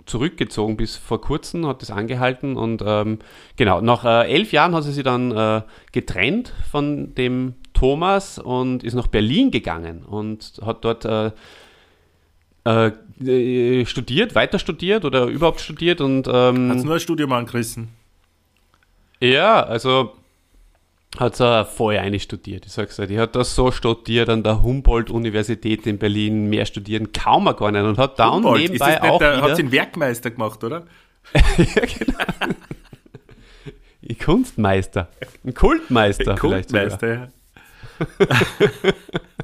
zurückgezogen 0.05 0.75
bis 0.75 0.97
vor 0.97 1.21
kurzem, 1.21 1.65
hat 1.65 1.81
das 1.81 1.91
angehalten 1.91 2.57
und 2.57 2.83
ähm, 2.85 3.19
genau, 3.55 3.79
nach 3.79 4.03
äh, 4.03 4.29
elf 4.33 4.51
Jahren 4.51 4.75
hat 4.75 4.83
sie 4.83 4.91
sich 4.91 5.05
dann 5.05 5.31
äh, 5.31 5.61
getrennt 5.93 6.51
von 6.69 7.15
dem 7.15 7.53
Thomas 7.71 8.37
und 8.37 8.83
ist 8.83 8.95
nach 8.95 9.07
Berlin 9.07 9.49
gegangen 9.49 10.03
und 10.03 10.59
hat 10.61 10.83
dort 10.83 11.05
äh, 12.65 13.85
studiert, 13.85 14.35
weiter 14.35 14.59
studiert 14.59 15.05
oder 15.05 15.25
überhaupt 15.25 15.61
studiert 15.61 16.01
und 16.01 16.27
ähm, 16.27 16.71
Hat 16.71 16.83
nur 16.83 16.95
ein 16.95 16.99
Studium 16.99 17.31
angerissen. 17.31 17.89
ja, 19.21 19.63
also 19.63 20.13
hat 21.19 21.37
sie 21.37 21.65
vorher 21.65 22.01
eine 22.01 22.19
studiert. 22.19 22.65
Ich 22.65 22.73
sag's 22.73 22.97
dir, 22.97 23.07
die 23.07 23.19
hat 23.19 23.35
das 23.35 23.55
so 23.55 23.71
studiert 23.71 24.27
an 24.29 24.43
der 24.43 24.63
Humboldt-Universität 24.63 25.87
in 25.87 25.97
Berlin, 25.97 26.49
mehr 26.49 26.65
studieren 26.65 27.13
kaum 27.13 27.45
mal 27.45 27.53
gar 27.53 27.71
nicht 27.71 27.83
und 27.83 27.97
hat 27.97 28.19
dann 28.19 28.33
Humboldt, 28.33 28.63
nebenbei 28.63 29.01
auch 29.01 29.19
der, 29.19 29.37
wieder, 29.37 29.41
hat 29.43 29.55
sie 29.55 29.61
einen 29.61 29.71
Werkmeister 29.71 30.31
gemacht, 30.31 30.63
oder? 30.63 30.85
ja, 31.33 31.85
genau. 31.85 32.55
Ein 34.07 34.17
Kunstmeister, 34.19 35.07
ein 35.45 35.53
Kultmeister 35.53 36.37
vielleicht 36.37 36.69
sogar. 36.69 36.87
Kultmeister, 36.91 37.13
ja. 37.13 37.27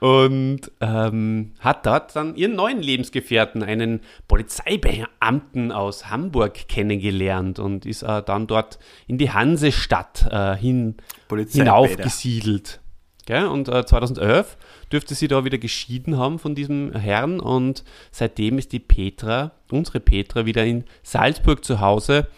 und 0.00 0.70
ähm, 0.80 1.52
hat 1.60 1.86
dort 1.86 2.14
dann 2.14 2.36
ihren 2.36 2.54
neuen 2.54 2.80
Lebensgefährten, 2.80 3.62
einen 3.62 4.00
Polizeibeamten 4.28 5.72
aus 5.72 6.08
Hamburg, 6.08 6.68
kennengelernt 6.68 7.58
und 7.58 7.86
ist 7.86 8.02
äh, 8.02 8.22
dann 8.22 8.46
dort 8.46 8.78
in 9.06 9.18
die 9.18 9.30
Hansestadt 9.30 10.26
äh, 10.30 10.56
hin 10.56 10.96
hinaufgesiedelt. 11.28 12.80
Gell? 13.26 13.46
Und 13.46 13.68
äh, 13.68 13.84
2011 13.84 14.56
dürfte 14.90 15.14
sie 15.14 15.28
da 15.28 15.44
wieder 15.44 15.58
geschieden 15.58 16.16
haben 16.16 16.38
von 16.38 16.54
diesem 16.54 16.92
Herrn 16.94 17.40
und 17.40 17.84
seitdem 18.10 18.56
ist 18.56 18.72
die 18.72 18.78
Petra, 18.78 19.52
unsere 19.70 20.00
Petra, 20.00 20.46
wieder 20.46 20.64
in 20.64 20.84
Salzburg 21.02 21.62
zu 21.62 21.80
Hause 21.80 22.28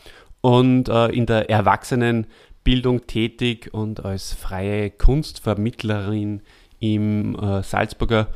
und 0.41 0.89
äh, 0.89 1.07
in 1.09 1.27
der 1.27 1.49
Erwachsenenbildung 1.49 3.07
tätig 3.07 3.73
und 3.73 4.05
als 4.05 4.33
freie 4.33 4.91
Kunstvermittlerin 4.91 6.43
im 6.81 7.39
äh, 7.39 7.63
Salzburger 7.63 8.29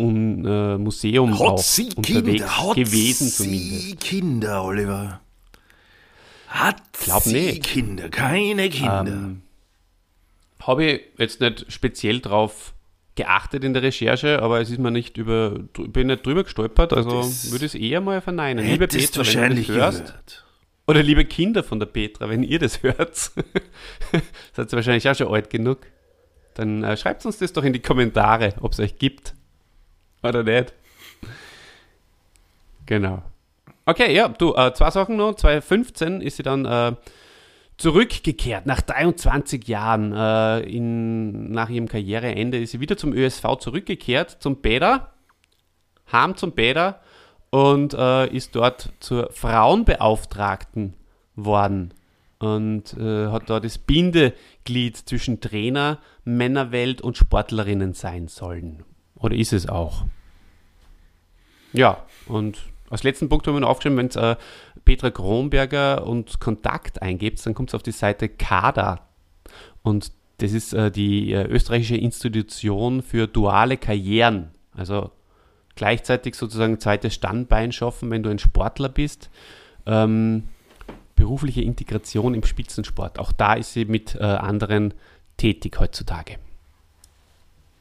Un, 0.00 0.44
äh, 0.44 0.78
Museum 0.78 1.32
auch 1.32 1.60
unterwegs 1.96 2.44
gewesen 2.74 3.28
zumindest. 3.28 3.98
Kinder, 4.00 4.62
Oliver. 4.62 5.20
Hat 6.46 6.80
Glaub 6.92 7.22
sie 7.24 7.32
nicht. 7.32 7.64
Kinder, 7.64 8.08
keine 8.08 8.68
Kinder. 8.70 9.06
Ähm, 9.06 9.42
Habe 10.62 10.84
ich 10.84 11.00
jetzt 11.18 11.40
nicht 11.40 11.66
speziell 11.72 12.20
drauf 12.20 12.74
geachtet 13.16 13.64
in 13.64 13.74
der 13.74 13.82
Recherche, 13.82 14.40
aber 14.40 14.60
es 14.60 14.70
ist 14.70 14.78
mir 14.78 14.92
nicht 14.92 15.16
über, 15.16 15.50
bin 15.72 16.06
nicht 16.06 16.24
drüber 16.24 16.44
gestolpert, 16.44 16.92
also 16.92 17.22
Das 17.22 17.50
würde 17.50 17.66
ich 17.66 17.74
es 17.74 17.80
eher 17.80 18.00
mal 18.00 18.20
verneinen. 18.20 18.64
Liebe 18.64 18.86
Petra, 18.86 19.26
wenn 19.26 19.56
du 19.56 19.62
das 19.62 19.68
hörst, 19.68 20.06
gehört. 20.06 20.46
oder 20.86 21.02
liebe 21.02 21.24
Kinder 21.24 21.64
von 21.64 21.80
der 21.80 21.86
Petra, 21.86 22.28
wenn 22.28 22.44
ihr 22.44 22.60
das 22.60 22.82
hört, 22.84 23.16
seid 23.16 23.42
ihr 24.12 24.72
wahrscheinlich 24.72 25.08
auch 25.08 25.16
schon 25.16 25.34
alt 25.34 25.50
genug, 25.50 25.78
dann 26.58 26.82
äh, 26.82 26.96
schreibt 26.96 27.24
uns 27.24 27.38
das 27.38 27.52
doch 27.52 27.62
in 27.62 27.72
die 27.72 27.80
Kommentare, 27.80 28.54
ob 28.60 28.72
es 28.72 28.80
euch 28.80 28.98
gibt 28.98 29.34
oder 30.22 30.42
nicht. 30.42 30.74
Genau. 32.86 33.22
Okay, 33.86 34.14
ja, 34.14 34.28
du, 34.28 34.54
äh, 34.54 34.74
zwei 34.74 34.90
Sachen 34.90 35.16
noch. 35.16 35.34
2015 35.36 36.20
ist 36.20 36.36
sie 36.36 36.42
dann 36.42 36.64
äh, 36.64 36.96
zurückgekehrt, 37.76 38.66
nach 38.66 38.80
23 38.80 39.68
Jahren. 39.68 40.12
Äh, 40.12 40.60
in, 40.60 41.52
nach 41.52 41.70
ihrem 41.70 41.88
Karriereende 41.88 42.58
ist 42.58 42.72
sie 42.72 42.80
wieder 42.80 42.96
zum 42.96 43.12
ÖSV 43.12 43.56
zurückgekehrt, 43.60 44.38
zum 44.40 44.56
Bäder, 44.56 45.12
heim 46.12 46.36
zum 46.36 46.52
Bäder 46.52 47.00
und 47.50 47.94
äh, 47.94 48.26
ist 48.26 48.56
dort 48.56 48.90
zur 49.00 49.30
Frauenbeauftragten 49.32 50.94
worden 51.36 51.94
und 52.38 52.94
äh, 52.94 53.28
hat 53.28 53.50
da 53.50 53.60
das 53.60 53.78
Bindeglied 53.78 54.96
zwischen 54.96 55.40
Trainer, 55.40 55.98
Männerwelt 56.24 57.00
und 57.00 57.16
Sportlerinnen 57.16 57.94
sein 57.94 58.28
sollen. 58.28 58.84
Oder 59.16 59.34
ist 59.36 59.52
es 59.52 59.68
auch? 59.68 60.04
Ja, 61.72 62.04
und 62.26 62.58
als 62.90 63.02
letzten 63.02 63.28
Punkt 63.28 63.46
haben 63.46 63.54
wir 63.54 63.60
noch 63.60 63.68
aufgeschrieben, 63.68 63.98
wenn 63.98 64.06
es 64.06 64.16
äh, 64.16 64.36
Petra 64.84 65.10
Kronberger 65.10 66.06
und 66.06 66.40
Kontakt 66.40 67.02
eingebt, 67.02 67.44
dann 67.44 67.54
kommt 67.54 67.70
es 67.70 67.74
auf 67.74 67.82
die 67.82 67.92
Seite 67.92 68.28
KADA. 68.28 69.00
Und 69.82 70.12
das 70.38 70.52
ist 70.52 70.72
äh, 70.72 70.90
die 70.90 71.32
äh, 71.32 71.44
österreichische 71.46 71.96
Institution 71.96 73.02
für 73.02 73.26
duale 73.26 73.76
Karrieren. 73.76 74.50
Also 74.72 75.10
gleichzeitig 75.74 76.36
sozusagen 76.36 76.80
zweites 76.80 77.14
Standbein 77.14 77.72
schaffen, 77.72 78.10
wenn 78.10 78.22
du 78.22 78.30
ein 78.30 78.38
Sportler 78.38 78.88
bist. 78.88 79.30
Ähm, 79.84 80.44
berufliche 81.18 81.62
Integration 81.62 82.32
im 82.32 82.44
Spitzensport. 82.44 83.18
Auch 83.18 83.32
da 83.32 83.54
ist 83.54 83.72
sie 83.72 83.84
mit 83.84 84.14
äh, 84.14 84.22
anderen 84.22 84.94
tätig 85.36 85.80
heutzutage. 85.80 86.36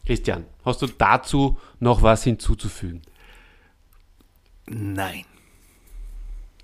Christian, 0.07 0.45
hast 0.65 0.81
du 0.81 0.87
dazu 0.87 1.59
noch 1.79 2.01
was 2.01 2.23
hinzuzufügen? 2.23 3.03
Nein. 4.65 5.25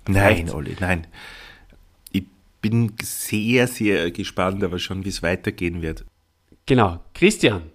Nein. 0.08 0.50
Olli, 0.50 0.76
nein. 0.80 1.06
Ich 2.10 2.24
bin 2.60 2.92
sehr, 3.00 3.68
sehr 3.68 4.10
gespannt, 4.10 4.64
aber 4.64 4.80
schon, 4.80 5.04
wie 5.04 5.10
es 5.10 5.22
weitergehen 5.22 5.80
wird. 5.80 6.04
Genau. 6.66 6.98
Christian, 7.14 7.70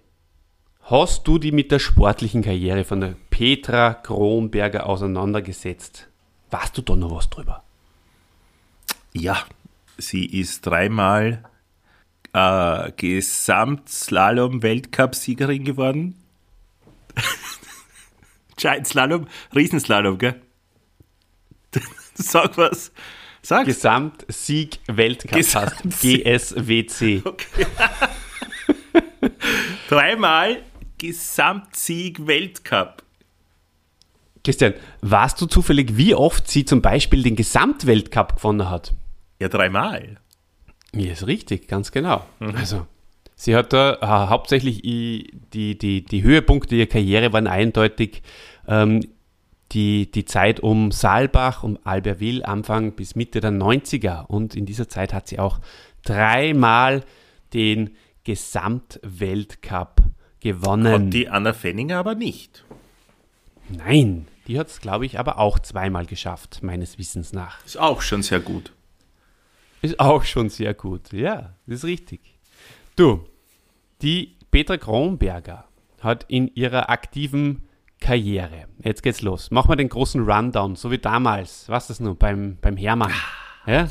hast 0.82 1.26
du 1.26 1.38
die 1.38 1.52
mit 1.52 1.72
der 1.72 1.78
sportlichen 1.78 2.42
Karriere 2.42 2.84
von 2.84 3.00
der 3.00 3.16
Petra 3.30 3.94
Kronberger 3.94 4.86
auseinandergesetzt? 4.86 6.08
Weißt 6.50 6.76
du 6.76 6.82
da 6.82 6.96
noch 6.96 7.16
was 7.16 7.30
drüber? 7.30 7.64
Ja, 9.12 9.44
sie 9.98 10.26
ist 10.26 10.64
dreimal 10.66 11.42
äh, 12.32 12.92
Gesamtslalom-Weltcup-Siegerin 12.92 15.64
geworden. 15.64 16.14
Giant 18.56 18.86
Slalom, 18.86 19.26
Riesenslalom, 19.54 20.18
gell? 20.18 20.40
Sag 22.14 22.56
was. 22.56 22.92
Sag. 23.42 23.64
Gesamtsieg 23.64 24.78
Weltcup 24.86 25.32
heißt 25.32 25.54
Gesamtsieg. 25.54 26.24
GSWC. 26.24 27.22
Okay. 27.24 27.66
Dreimal 29.88 30.62
Gesamtsieg 30.98 32.26
Weltcup. 32.26 33.02
Christian, 34.44 34.74
weißt 35.02 35.40
du 35.40 35.46
zufällig, 35.46 35.96
wie 35.96 36.14
oft 36.14 36.48
sie 36.48 36.64
zum 36.64 36.82
Beispiel 36.82 37.22
den 37.22 37.36
Gesamtweltcup 37.36 38.36
gewonnen 38.36 38.68
hat? 38.68 38.92
Ja, 39.40 39.48
dreimal. 39.48 40.18
Ja, 40.94 41.12
ist 41.12 41.26
richtig, 41.26 41.66
ganz 41.66 41.92
genau. 41.92 42.24
Also, 42.40 42.86
sie 43.34 43.56
hat 43.56 43.72
da 43.72 43.94
äh, 43.94 44.28
hauptsächlich 44.28 44.82
die, 44.82 45.78
die, 45.78 46.04
die 46.04 46.22
Höhepunkte 46.22 46.76
ihrer 46.76 46.86
Karriere 46.86 47.32
waren 47.32 47.46
eindeutig 47.46 48.22
ähm, 48.68 49.00
die, 49.72 50.10
die 50.10 50.24
Zeit 50.24 50.60
um 50.60 50.90
Saalbach, 50.92 51.62
um 51.62 51.78
Albertville, 51.84 52.46
Anfang 52.46 52.92
bis 52.92 53.14
Mitte 53.14 53.40
der 53.40 53.52
90er. 53.52 54.26
Und 54.26 54.54
in 54.56 54.66
dieser 54.66 54.88
Zeit 54.88 55.14
hat 55.14 55.28
sie 55.28 55.38
auch 55.38 55.60
dreimal 56.04 57.04
den 57.54 57.96
Gesamtweltcup 58.24 60.02
gewonnen. 60.40 60.94
Und 60.94 61.10
die 61.10 61.28
Anna 61.28 61.52
Fenninger 61.52 61.98
aber 61.98 62.14
nicht. 62.14 62.64
Nein, 63.68 64.26
die 64.48 64.58
hat 64.58 64.68
es, 64.68 64.80
glaube 64.80 65.06
ich, 65.06 65.18
aber 65.18 65.38
auch 65.38 65.60
zweimal 65.60 66.04
geschafft, 66.04 66.62
meines 66.62 66.98
Wissens 66.98 67.32
nach. 67.32 67.64
Ist 67.64 67.78
auch 67.78 68.02
schon 68.02 68.22
sehr 68.22 68.40
gut. 68.40 68.72
Ist 69.82 69.98
auch 69.98 70.24
schon 70.24 70.48
sehr 70.50 70.74
gut. 70.74 71.12
Ja, 71.12 71.54
das 71.66 71.78
ist 71.78 71.84
richtig. 71.84 72.20
Du, 72.96 73.24
die 74.02 74.36
Petra 74.50 74.76
Kronberger 74.76 75.64
hat 76.00 76.24
in 76.28 76.48
ihrer 76.54 76.90
aktiven 76.90 77.68
Karriere, 78.00 78.64
jetzt 78.82 79.02
geht's 79.02 79.20
los, 79.20 79.50
machen 79.50 79.70
wir 79.70 79.76
den 79.76 79.90
großen 79.90 80.22
Rundown, 80.24 80.74
so 80.74 80.90
wie 80.90 80.98
damals, 80.98 81.68
was 81.68 81.88
das 81.88 82.00
nun, 82.00 82.16
beim, 82.16 82.56
beim 82.60 82.76
Hermann. 82.76 83.12
Ja? 83.66 83.88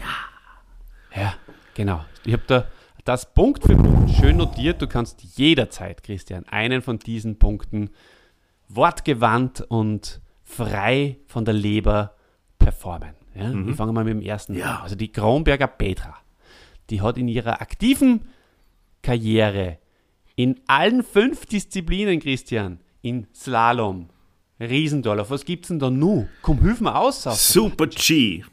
Ja, 1.16 1.36
genau. 1.76 2.04
Ich 2.26 2.34
habe 2.34 2.44
da 2.48 2.68
das 3.06 3.34
Punkt 3.34 3.64
für 3.64 3.76
Punkt 3.76 4.12
schön 4.12 4.38
notiert. 4.38 4.82
Du 4.82 4.88
kannst 4.88 5.24
jederzeit, 5.38 6.04
Christian, 6.04 6.48
einen 6.48 6.82
von 6.82 7.00
diesen 7.00 7.40
Punkten 7.40 7.92
wortgewandt 8.68 9.62
und 9.62 10.22
frei 10.44 11.18
von 11.28 11.46
der 11.46 11.54
Leber 11.54 12.16
performen. 12.58 13.19
Ja? 13.40 13.54
Wir 13.66 13.74
fangen 13.76 13.94
mal 13.94 14.04
mit 14.04 14.14
dem 14.14 14.22
ersten 14.22 14.54
Ja. 14.56 14.78
an. 14.78 14.84
Also 14.84 14.96
die 14.96 15.12
Kronberger 15.12 15.68
Petra, 15.68 16.16
die 16.90 17.02
hat 17.02 17.18
in 17.18 17.28
ihrer 17.28 17.62
aktiven 17.62 18.22
Karriere 19.02 19.78
in 20.36 20.60
allen 20.68 21.04
fünf 21.04 21.46
Disziplinen, 21.46 22.20
Christian, 22.20 22.80
in 23.02 23.28
Slalom, 23.34 24.10
Riesendorf, 24.60 25.30
was 25.30 25.44
gibt's 25.46 25.68
denn 25.70 25.80
da 25.80 25.90
nu? 25.90 26.28
Komm, 26.42 26.60
hilf 26.62 26.82
mir 26.82 26.96
aus. 26.96 27.24
Super 27.24 27.88
G. 27.88 28.44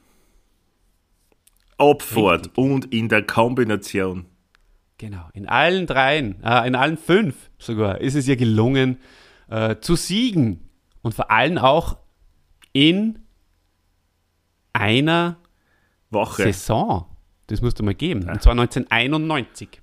Abfahrt 1.79 2.57
und 2.57 2.93
in 2.93 3.09
der 3.09 3.23
Kombination. 3.23 4.27
Genau, 4.99 5.29
in 5.35 5.47
allen 5.47 5.87
dreien, 5.87 6.43
äh, 6.43 6.67
in 6.67 6.75
allen 6.75 6.97
fünf 6.97 7.51
sogar, 7.59 8.01
ist 8.01 8.15
es 8.15 8.27
ihr 8.27 8.37
gelungen 8.37 8.99
äh, 9.49 9.77
zu 9.81 9.95
siegen. 9.95 10.71
Und 11.03 11.15
vor 11.15 11.31
allem 11.31 11.59
auch 11.59 11.99
in 12.73 13.19
einer 14.81 15.37
Woche. 16.11 16.43
Saison. 16.45 17.07
Das 17.49 17.61
musst 17.61 17.79
du 17.79 17.85
mal 17.85 17.95
geben. 17.95 18.29
Und 18.29 18.43
zwar 18.43 18.53
1991 18.53 19.81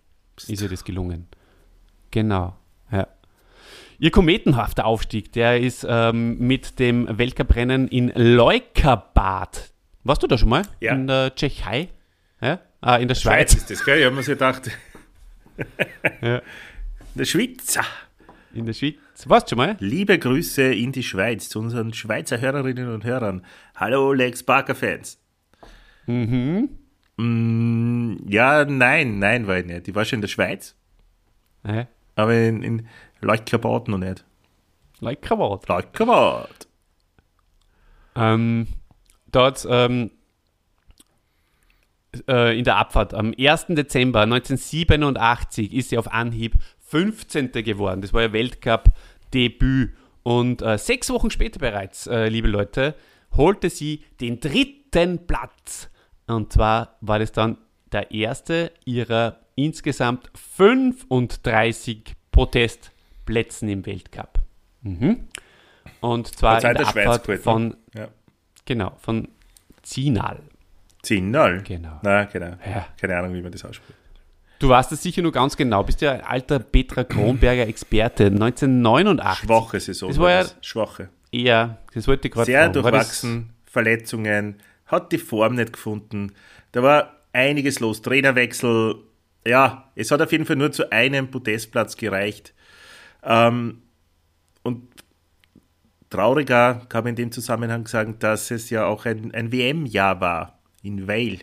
ist 0.47 0.61
ihr 0.61 0.69
das 0.69 0.83
gelungen. 0.83 1.27
Genau, 2.11 2.55
ja. 2.91 3.07
Ihr 3.99 4.11
kometenhafter 4.11 4.85
Aufstieg, 4.85 5.31
der 5.31 5.59
ist 5.59 5.85
ähm, 5.87 6.37
mit 6.39 6.79
dem 6.79 7.07
Weltcuprennen 7.17 7.87
in 7.87 8.11
Leukabad. 8.15 9.71
Warst 10.03 10.23
du 10.23 10.27
da 10.27 10.37
schon 10.37 10.49
mal? 10.49 10.63
Ja. 10.81 10.93
In 10.93 11.07
der 11.07 11.33
Tschechei? 11.35 11.89
Ja? 12.41 12.59
Ah, 12.81 12.97
in 12.97 13.07
der 13.07 13.15
Schweiz 13.15 13.51
Schweiz. 13.51 13.61
ist 13.61 13.69
das, 13.69 13.85
gell? 13.85 13.99
Ich 13.99 14.05
habe 14.05 14.15
mir 14.15 14.23
so 14.23 14.33
gedacht. 14.33 14.69
Ja. 16.21 16.41
Der 17.15 17.25
Schweiz. 17.25 17.77
In 18.55 18.65
der 18.65 18.73
Schweiz. 18.73 18.95
Warst 19.25 19.49
schon 19.49 19.57
mal? 19.57 19.77
Liebe 19.79 20.17
Grüße 20.19 20.73
in 20.73 20.91
die 20.91 21.03
Schweiz 21.03 21.47
zu 21.49 21.59
unseren 21.59 21.93
Schweizer 21.93 22.41
Hörerinnen 22.41 22.93
und 22.93 23.05
Hörern. 23.05 23.45
Hallo 23.75 24.11
Lex 24.11 24.43
Barker 24.43 24.75
Fans. 24.75 25.19
Mhm. 26.07 26.69
Mm, 27.17 28.15
ja, 28.27 28.65
nein, 28.65 29.19
nein, 29.19 29.47
war 29.47 29.59
ich 29.59 29.65
nicht. 29.65 29.87
Ich 29.87 29.95
war 29.95 30.03
schon 30.03 30.17
in 30.17 30.21
der 30.21 30.27
Schweiz, 30.29 30.75
Ja. 31.65 31.87
aber 32.15 32.33
in, 32.33 32.63
in 32.63 32.87
Leutkabad 33.21 33.87
noch 33.87 33.99
nicht. 33.99 34.25
Leukabad. 34.99 35.67
Leutkabad. 35.69 36.67
Ähm, 38.15 38.67
dort 39.31 39.65
ähm, 39.69 40.11
äh, 42.27 42.57
in 42.57 42.63
der 42.65 42.75
Abfahrt 42.77 43.13
am 43.13 43.33
1. 43.39 43.67
Dezember 43.69 44.21
1987 44.21 45.71
ist 45.73 45.89
sie 45.89 45.97
auf 45.97 46.11
Anhieb 46.11 46.55
15. 46.93 47.51
geworden. 47.51 48.01
Das 48.01 48.13
war 48.13 48.21
ihr 48.21 48.33
Weltcup-Debüt. 48.33 49.93
Und 50.21 50.61
äh, 50.61 50.77
sechs 50.77 51.09
Wochen 51.09 51.31
später 51.31 51.59
bereits, 51.59 52.05
äh, 52.05 52.29
liebe 52.29 52.47
Leute, 52.47 52.93
holte 53.35 53.71
sie 53.71 54.03
den 54.21 54.39
dritten 54.39 55.25
Platz. 55.25 55.89
Und 56.27 56.53
zwar 56.53 56.97
war 57.01 57.17
das 57.17 57.31
dann 57.31 57.57
der 57.91 58.11
erste 58.11 58.71
ihrer 58.85 59.39
insgesamt 59.55 60.29
35 60.35 62.13
Protestplätzen 62.31 63.69
im 63.69 63.85
Weltcup. 63.87 64.39
Mhm. 64.83 65.27
Und 65.99 66.27
zwar 66.27 66.63
in 66.63 66.75
der 66.75 66.85
Schweiz 66.85 67.07
Abfahrt 67.07 67.39
von, 67.41 67.75
Ja. 67.95 68.07
genau, 68.65 68.93
von 69.01 69.29
Zinal. 69.81 70.39
10-0. 71.03 71.63
Genau. 71.63 71.99
Na, 72.03 72.25
genau. 72.25 72.55
Ja. 72.65 72.87
Keine 73.01 73.17
Ahnung, 73.17 73.33
wie 73.33 73.41
man 73.41 73.51
das 73.51 73.65
ausspricht. 73.65 73.97
Du 74.63 74.69
weißt 74.69 74.93
es 74.93 75.03
sicher 75.03 75.21
nur 75.21 75.33
ganz 75.33 75.57
genau, 75.57 75.83
bist 75.83 75.99
ja 75.99 76.13
ein 76.13 76.21
alter 76.21 76.57
Petra 76.59 77.03
Kronberger 77.03 77.67
Experte. 77.67 78.27
1989. 78.27 79.45
Schwache 79.45 79.77
Saison. 79.81 80.07
Das 80.07 80.17
war 80.17 80.31
ja- 80.31 80.43
das. 80.43 80.55
Schwache. 80.61 81.09
Eher, 81.33 81.79
das 81.93 82.07
wollte 82.07 82.29
ich 82.29 82.33
gerade 82.33 82.45
Sehr 82.45 82.59
fragen. 82.61 82.73
Das- 82.75 82.81
durchwachsen, 82.83 83.49
Verletzungen, 83.65 84.55
hat 84.85 85.11
die 85.11 85.17
Form 85.17 85.55
nicht 85.55 85.73
gefunden. 85.73 86.31
Da 86.71 86.81
war 86.81 87.11
einiges 87.33 87.81
los, 87.81 88.01
Trainerwechsel. 88.03 88.95
Ja, 89.45 89.91
es 89.95 90.11
hat 90.11 90.21
auf 90.21 90.31
jeden 90.31 90.45
Fall 90.45 90.55
nur 90.55 90.71
zu 90.71 90.89
einem 90.93 91.29
Podestplatz 91.29 91.97
gereicht. 91.97 92.53
Ähm, 93.21 93.81
und 94.63 94.87
trauriger 96.09 96.85
kann 96.87 97.03
man 97.03 97.09
in 97.09 97.15
dem 97.17 97.31
Zusammenhang 97.33 97.85
sagen, 97.87 98.15
dass 98.19 98.49
es 98.49 98.69
ja 98.69 98.85
auch 98.85 99.03
ein, 99.05 99.33
ein 99.33 99.51
WM-Jahr 99.51 100.21
war 100.21 100.57
in 100.83 101.05
Weil. 101.05 101.39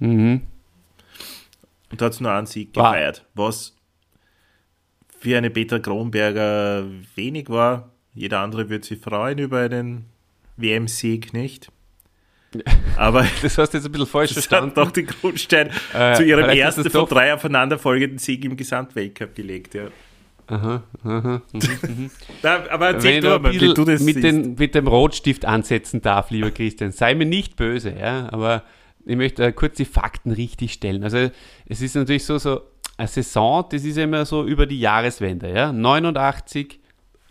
Mhm. 0.00 0.40
Und 1.92 2.00
da 2.00 2.06
hat 2.06 2.14
es 2.14 2.20
nur 2.20 2.32
einen 2.32 2.46
Sieg 2.46 2.74
War- 2.74 2.92
gefeiert, 2.92 3.24
was 3.34 3.76
für 5.20 5.36
eine 5.38 5.50
Peter 5.50 5.78
Kronberger 5.78 6.84
wenig 7.14 7.48
war. 7.48 7.90
Jeder 8.14 8.40
andere 8.40 8.68
würde 8.68 8.84
sich 8.84 8.98
freuen 8.98 9.38
über 9.38 9.60
einen 9.60 10.06
WM-Sieg, 10.56 11.32
nicht? 11.32 11.70
Aber 12.96 13.24
Das 13.40 13.56
hast 13.56 13.70
du 13.72 13.78
jetzt 13.78 13.86
ein 13.86 13.92
bisschen 13.92 14.06
falsch 14.08 14.30
das 14.34 14.44
hat 14.44 14.48
verstanden. 14.48 14.74
doch 14.74 14.90
den 14.90 15.06
Grundstein 15.06 15.70
Äh, 15.94 16.14
zu 16.14 16.24
ihrem 16.24 16.48
ersten 16.50 16.90
von 16.90 17.06
drei 17.08 17.32
aufeinanderfolgenden 17.32 18.18
Sieg 18.18 18.44
im 18.44 18.56
Gesamtweltcup 18.56 19.34
gelegt. 19.34 19.74
Ja. 19.74 19.86
Aha, 20.48 20.82
aha. 21.04 21.42
Na, 22.42 22.68
aber 22.70 22.88
erzähl 22.88 23.20
du 23.22 23.38
mal, 23.38 23.52
wie 23.52 23.58
du 23.58 23.84
das 23.84 24.02
mit, 24.02 24.22
den, 24.22 24.56
mit 24.56 24.74
dem 24.74 24.86
Rotstift 24.88 25.44
ansetzen 25.46 26.02
darf, 26.02 26.30
lieber 26.30 26.50
Christian, 26.50 26.90
sei 26.92 27.14
mir 27.14 27.24
nicht 27.26 27.56
böse, 27.56 27.94
ja, 27.98 28.28
aber 28.32 28.64
ich 29.04 29.16
möchte 29.16 29.44
äh, 29.44 29.52
kurz 29.52 29.76
die 29.76 29.84
Fakten 29.84 30.32
richtig 30.32 30.72
stellen. 30.74 31.04
Also 31.04 31.30
es 31.66 31.80
ist 31.80 31.94
natürlich 31.94 32.24
so, 32.24 32.38
so 32.38 32.60
eine 32.96 33.08
Saison, 33.08 33.64
das 33.70 33.84
ist 33.84 33.98
immer 33.98 34.24
so 34.24 34.44
über 34.44 34.66
die 34.66 34.80
Jahreswende, 34.80 35.52
ja, 35.52 35.72
89 35.72 36.80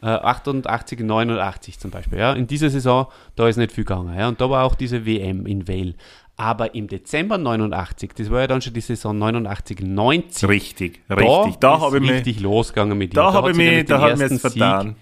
Äh, 0.03 0.07
88, 0.07 0.99
89 1.01 1.79
zum 1.79 1.91
Beispiel. 1.91 2.17
Ja. 2.17 2.33
In 2.33 2.47
dieser 2.47 2.71
Saison, 2.71 3.05
da 3.35 3.47
ist 3.47 3.57
nicht 3.57 3.71
viel 3.71 3.83
gegangen. 3.83 4.17
Ja. 4.17 4.29
Und 4.29 4.41
da 4.41 4.49
war 4.49 4.63
auch 4.65 4.73
diese 4.73 5.05
WM 5.05 5.45
in 5.45 5.67
Vale. 5.67 5.93
Aber 6.37 6.73
im 6.73 6.87
Dezember 6.87 7.37
89, 7.37 8.13
das 8.15 8.31
war 8.31 8.39
ja 8.41 8.47
dann 8.47 8.63
schon 8.63 8.73
die 8.73 8.81
Saison 8.81 9.15
89, 9.15 9.81
90. 9.81 10.49
Richtig, 10.49 11.01
richtig. 11.07 11.57
Da 11.59 11.79
habe 11.79 11.97
ich 11.97 12.01
mich, 12.01 12.11
richtig 12.13 12.39
losgegangen 12.39 12.97
mit 12.97 13.15
da 13.15 13.29
ihm. 13.29 13.33
habe 13.35 13.49
hat 13.49 13.51
ich 13.51 13.57
mich, 13.57 13.85
da 13.85 13.97
den 13.97 14.01
habe 14.01 14.13
ich 14.13 14.17
mich 14.17 14.21
ersten 14.31 14.35
jetzt 14.37 14.57
vertan. 14.57 14.95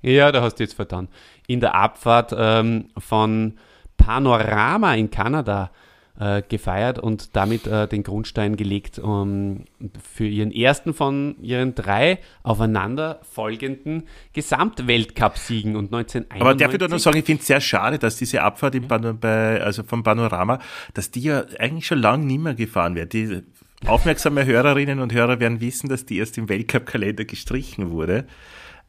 Sieg, 0.00 0.12
ja, 0.12 0.32
da 0.32 0.40
hast 0.40 0.54
du 0.54 0.62
jetzt 0.62 0.72
vertan. 0.74 1.08
In 1.46 1.60
der 1.60 1.74
Abfahrt 1.74 2.34
ähm, 2.34 2.86
von 2.96 3.58
Panorama 3.98 4.94
in 4.94 5.10
Kanada 5.10 5.70
äh, 6.18 6.42
gefeiert 6.48 6.98
und 6.98 7.36
damit 7.36 7.66
äh, 7.66 7.86
den 7.86 8.02
Grundstein 8.02 8.56
gelegt 8.56 8.98
um, 8.98 9.64
für 10.02 10.26
ihren 10.26 10.50
ersten 10.50 10.94
von 10.94 11.36
ihren 11.40 11.74
drei 11.74 12.18
aufeinanderfolgenden 12.42 14.04
Gesamtweltcup-Siegen 14.32 15.76
und 15.76 15.92
1991. 15.94 16.40
Aber 16.42 16.54
darf 16.54 16.72
ich 16.72 16.78
da 16.78 16.88
noch 16.88 16.98
sagen, 16.98 17.18
ich 17.18 17.24
finde 17.24 17.40
es 17.40 17.46
sehr 17.46 17.60
schade, 17.60 17.98
dass 17.98 18.16
diese 18.16 18.42
Abfahrt 18.42 18.74
im 18.74 18.88
Pano- 18.88 19.14
bei, 19.14 19.62
also 19.62 19.82
vom 19.82 20.02
Panorama, 20.02 20.58
dass 20.94 21.10
die 21.10 21.20
ja 21.20 21.44
eigentlich 21.58 21.86
schon 21.86 22.00
lange 22.00 22.24
nicht 22.24 22.40
mehr 22.40 22.54
gefahren 22.54 22.94
wird. 22.94 23.12
Die 23.12 23.42
aufmerksame 23.86 24.44
Hörerinnen 24.44 24.98
und 24.98 25.12
Hörer 25.12 25.38
werden 25.40 25.60
wissen, 25.60 25.88
dass 25.88 26.04
die 26.04 26.18
erst 26.18 26.36
im 26.38 26.48
Weltcup-Kalender 26.48 27.24
gestrichen 27.24 27.90
wurde. 27.90 28.26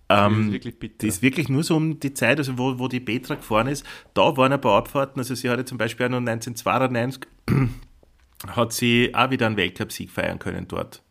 Das 0.09 0.25
Ähm, 0.25 0.47
ist 0.47 0.53
wirklich 0.53 0.79
bitter. 0.79 0.97
Die 1.01 1.07
ist 1.07 1.21
wirklich 1.21 1.49
nur 1.49 1.63
so 1.63 1.75
um 1.75 1.99
die 1.99 2.13
Zeit, 2.13 2.39
also 2.39 2.57
wo, 2.57 2.79
wo 2.79 2.87
die 2.87 2.99
Petra 2.99 3.35
gefahren 3.35 3.67
ist, 3.67 3.85
da 4.15 4.35
waren 4.35 4.51
ein 4.51 4.59
paar 4.59 4.77
Abfahrten, 4.77 5.19
also 5.19 5.35
sie 5.35 5.49
hatte 5.49 5.65
zum 5.65 5.77
Beispiel 5.77 6.07
auch 6.07 6.09
noch 6.09 6.17
1992, 6.17 7.27
hat 8.47 8.73
sie 8.73 9.11
auch 9.13 9.29
wieder 9.29 9.45
einen 9.45 9.55
Weltcup-Sieg 9.55 10.09
feiern 10.09 10.39
können 10.39 10.67
dort. 10.67 11.03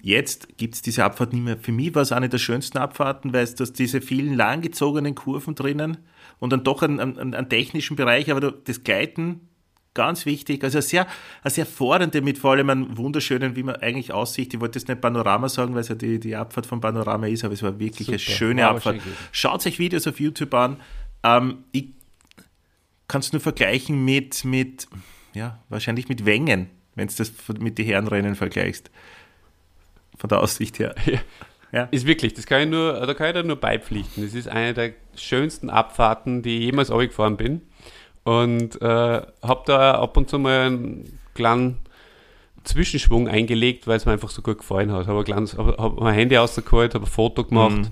Jetzt 0.00 0.58
gibt 0.58 0.74
es 0.74 0.82
diese 0.82 1.04
Abfahrt 1.04 1.32
nicht 1.32 1.42
mehr. 1.44 1.58
Für 1.58 1.72
mich 1.72 1.94
war 1.94 2.02
es 2.02 2.12
eine 2.12 2.28
der 2.28 2.38
schönsten 2.38 2.78
Abfahrten, 2.78 3.32
weil 3.32 3.44
es 3.44 3.54
dass 3.54 3.72
diese 3.72 4.00
vielen 4.00 4.34
langgezogenen 4.34 5.14
Kurven 5.14 5.54
drinnen 5.54 5.98
und 6.40 6.52
dann 6.52 6.64
doch 6.64 6.82
einen, 6.82 7.00
einen, 7.00 7.34
einen 7.34 7.48
technischen 7.48 7.96
Bereich, 7.96 8.30
aber 8.30 8.52
das 8.52 8.82
Gleiten 8.82 9.48
ganz 9.94 10.26
wichtig. 10.26 10.62
Also 10.64 10.78
eine 10.78 10.82
sehr, 10.82 11.06
eine 11.42 11.50
sehr 11.50 11.66
fordernde 11.66 12.20
mit 12.22 12.38
vor 12.38 12.52
allem 12.52 12.70
einem 12.70 12.96
wunderschönen, 12.96 13.56
wie 13.56 13.62
man 13.62 13.76
eigentlich 13.76 14.12
aussieht. 14.12 14.54
Ich 14.54 14.60
wollte 14.60 14.78
jetzt 14.78 14.88
nicht 14.88 15.00
Panorama 15.00 15.48
sagen, 15.48 15.74
weil 15.74 15.80
es 15.80 15.88
ja 15.88 15.94
die, 15.94 16.20
die 16.20 16.36
Abfahrt 16.36 16.66
von 16.66 16.80
Panorama 16.80 17.26
ist, 17.26 17.44
aber 17.44 17.54
es 17.54 17.62
war 17.62 17.78
wirklich 17.78 18.08
eine 18.08 18.18
Super. 18.18 18.32
schöne 18.32 18.62
War 18.62 18.68
aber 18.70 18.76
Abfahrt. 18.78 19.00
Schaut 19.32 19.66
euch 19.66 19.78
Videos 19.78 20.06
auf 20.06 20.20
YouTube 20.20 20.54
an. 20.54 20.80
Ähm, 21.22 21.64
ich 21.72 21.86
kann 23.08 23.20
es 23.20 23.32
nur 23.32 23.40
vergleichen 23.40 24.04
mit, 24.04 24.44
mit, 24.44 24.86
ja, 25.34 25.58
wahrscheinlich 25.68 26.08
mit 26.08 26.24
Wengen, 26.24 26.68
wenn 26.94 27.08
du 27.08 27.14
das 27.16 27.32
mit 27.58 27.78
den 27.78 27.86
Herrenrennen 27.86 28.34
vergleichst. 28.34 28.90
Von 30.16 30.28
der 30.28 30.40
Aussicht 30.40 30.78
her. 30.78 30.94
Ja. 31.06 31.18
Ja. 31.70 31.82
Ist 31.90 32.06
wirklich, 32.06 32.32
das 32.34 32.46
kann 32.46 32.62
ich 32.62 32.68
nur, 32.68 32.94
da 32.94 33.12
kann 33.14 33.28
ich 33.28 33.34
da 33.34 33.42
nur 33.42 33.56
beipflichten. 33.56 34.24
Das 34.24 34.34
ist 34.34 34.48
eine 34.48 34.72
der 34.72 34.94
schönsten 35.16 35.68
Abfahrten, 35.68 36.42
die 36.42 36.58
ich 36.58 36.64
jemals 36.64 36.88
gefahren 36.88 37.36
bin. 37.36 37.62
Und 38.28 38.82
äh, 38.82 39.22
habe 39.42 39.62
da 39.64 39.92
ab 39.92 40.14
und 40.18 40.28
zu 40.28 40.38
mal 40.38 40.66
einen 40.66 41.18
kleinen 41.32 41.78
Zwischenschwung 42.62 43.26
eingelegt, 43.26 43.86
weil 43.86 43.96
es 43.96 44.04
mir 44.04 44.12
einfach 44.12 44.28
so 44.28 44.42
gut 44.42 44.58
gefallen 44.58 44.92
hat. 44.92 45.06
Habe 45.06 45.24
hab, 45.34 45.78
hab 45.78 46.00
mein 46.00 46.14
Handy 46.14 46.36
rausgeholt, 46.36 46.94
habe 46.94 47.06
ein 47.06 47.10
Foto 47.10 47.44
gemacht. 47.44 47.76
Mhm. 47.76 47.90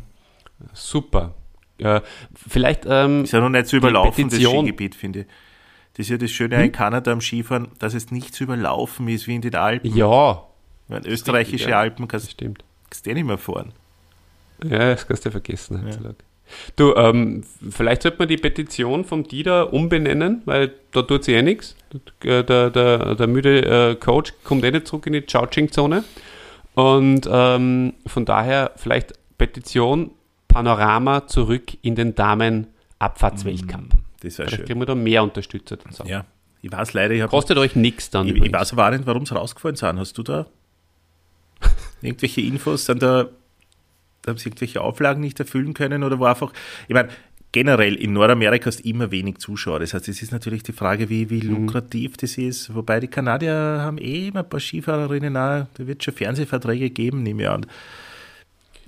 Super. 0.75 1.33
Ja, 1.79 2.03
vielleicht 2.35 2.85
ähm, 2.87 3.25
Ist 3.25 3.33
ja 3.33 3.41
noch 3.41 3.49
nicht 3.49 3.67
zu 3.67 3.77
überlaufen, 3.79 4.29
das 4.29 4.39
Skigebiet, 4.39 4.95
finde 4.95 5.21
ich. 5.21 5.27
Das 5.95 6.05
ist 6.05 6.11
ja 6.11 6.19
das 6.19 6.31
Schöne 6.31 6.63
in 6.63 6.73
Kanada 6.73 7.13
am 7.13 7.23
Skifahren, 7.23 7.69
dass 7.79 7.95
es 7.95 8.11
nicht 8.11 8.35
zu 8.35 8.45
überlaufen 8.45 9.09
ist 9.09 9.27
wie 9.27 9.37
in 9.37 9.41
den 9.41 9.55
Alpen. 9.55 9.97
ja, 9.97 10.43
Weil 10.89 11.07
österreichische 11.07 11.71
ja. 11.71 11.79
Alpen 11.81 12.03
das 12.03 12.11
kannst 12.11 12.31
stimmt. 12.33 12.63
kannst 12.91 13.07
du 13.07 13.11
eh 13.11 13.15
nicht 13.15 13.27
mehr 13.27 13.39
fahren. 13.39 13.73
Ja, 14.63 14.91
das 14.91 15.07
kannst 15.07 15.25
du 15.25 15.29
ja 15.29 15.33
vergessen 15.33 15.83
heutzutage. 15.83 16.17
Du, 16.77 16.95
ähm, 16.95 17.43
vielleicht 17.71 18.03
sollte 18.03 18.19
man 18.19 18.29
die 18.29 18.37
Petition 18.37 19.05
vom 19.05 19.25
Dieter 19.25 19.73
umbenennen, 19.73 20.43
weil 20.45 20.73
da 20.93 21.03
tut 21.03 21.25
sich 21.25 21.35
eh 21.35 21.43
nichts. 21.43 21.77
Der, 22.23 22.43
der, 22.43 23.15
der 23.15 23.27
müde 23.27 23.91
äh, 23.91 23.95
Coach 23.97 24.33
kommt 24.45 24.65
eh 24.65 24.71
nicht 24.71 24.87
zurück 24.87 25.07
in 25.07 25.15
die 25.15 25.23
Chouching-Zone. 25.23 26.05
Und 26.75 27.29
ähm, 27.31 27.95
von 28.07 28.25
daher 28.25 28.73
vielleicht 28.77 29.15
Petition 29.39 30.11
Panorama 30.49 31.27
zurück 31.27 31.73
in 31.83 31.95
den 31.95 32.15
Damen-Abfahrtsweltcup. 32.15 33.91
Das 34.21 34.39
wäre 34.39 34.49
Vielleicht 34.49 34.57
schön. 34.57 34.65
kriegen 34.67 34.81
wir 34.81 34.87
da 34.87 34.95
mehr 34.95 35.23
Unterstützer 35.23 35.79
zusammen. 35.79 36.11
Ja. 36.11 36.25
Ich 36.63 36.73
weiß 36.73 36.95
leider, 36.95 37.15
ich 37.15 37.27
Kostet 37.29 37.59
euch 37.59 37.77
nichts 37.77 38.11
dann. 38.11 38.27
Ich, 38.27 38.43
ich 38.43 38.53
weiß 38.53 38.73
aber 38.73 38.87
auch 38.87 38.91
nicht, 38.91 39.07
warum 39.07 39.23
es 39.23 39.35
rausgefallen 39.35 39.77
sind. 39.77 39.99
Hast 39.99 40.19
du 40.19 40.23
da 40.23 40.47
irgendwelche 42.03 42.41
Infos? 42.41 42.87
Sind 42.87 43.03
da, 43.03 43.29
haben 44.27 44.39
sie 44.39 44.49
irgendwelche 44.49 44.81
Auflagen 44.81 45.21
nicht 45.21 45.39
erfüllen 45.41 45.75
können 45.75 46.03
oder 46.03 46.19
war 46.21 46.31
einfach, 46.31 46.53
ich 46.89 46.95
meine, 46.95 47.09
generell 47.53 47.95
in 47.95 48.13
Nordamerika 48.13 48.67
hast 48.67 48.85
du 48.85 48.89
immer 48.89 49.11
wenig 49.11 49.39
Zuschauer. 49.39 49.79
Das 49.81 49.95
heißt, 49.95 50.09
es 50.09 50.21
ist 50.23 50.33
natürlich 50.33 50.63
die 50.63 50.73
Frage, 50.73 51.09
wie, 51.09 51.31
wie 51.31 51.43
Mhm. 51.43 51.67
lukrativ 51.67 52.17
das 52.19 52.37
ist. 52.37 52.75
Wobei 52.75 53.01
die 53.01 53.09
Kanadier 53.09 53.53
haben 53.55 53.99
eh 53.99 54.29
immer 54.29 54.41
ein 54.41 54.49
paar 54.49 54.61
Skifahrerinnen 54.61 55.37
auch, 55.37 55.67
da 55.75 55.87
wird 55.87 56.05
schon 56.05 56.13
Fernsehverträge 56.15 56.91
geben, 56.91 57.23
nehme 57.23 57.43
ich 57.45 57.49
an. 57.49 57.65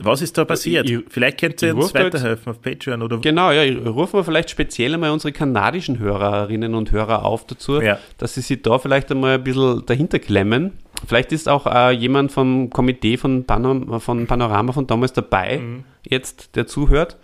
Was 0.01 0.22
ist 0.22 0.38
da 0.38 0.44
passiert? 0.44 0.88
ich- 0.88 1.01
Vielleicht 1.09 1.40
könnt 1.40 1.61
ihr 1.62 1.76
uns 1.76 1.92
da 1.92 2.01
jetzt- 2.05 2.14
weiterhelfen 2.14 2.51
auf 2.53 2.62
Patreon 2.62 3.03
oder 3.03 3.18
Genau, 3.18 3.51
ja, 3.51 3.62
rufen 3.90 4.14
wir 4.20 4.24
vielleicht 4.24 4.49
speziell 4.51 4.94
einmal 4.94 5.11
unsere 5.11 5.32
kanadischen 5.32 5.99
Hörerinnen 5.99 6.74
und 6.74 6.92
Hörer 6.92 7.24
auf 7.24 7.46
dazu, 7.46 7.80
Ja. 7.82 7.99
dass 8.18 8.34
sie 8.34 8.40
sich 8.42 8.62
da 8.62 8.78
vielleicht 8.78 9.11
einmal 9.11 9.34
ein 9.34 9.44
bisschen 9.44 9.84
dahinter 9.86 10.18
klemmen. 10.20 10.72
Vielleicht 11.07 11.32
ist 11.32 11.49
auch 11.49 11.66
äh, 11.66 11.90
jemand 11.90 12.30
vom 12.32 12.70
Komitee 12.70 13.16
von, 13.16 13.44
Pano 13.44 13.99
von 13.99 14.26
Panorama 14.26 14.72
von 14.72 14.86
damals 14.86 15.12
dabei, 15.12 15.59
Mhm. 15.59 15.84
jetzt, 16.09 16.55
der 16.57 16.66
zuhört, 16.68 17.16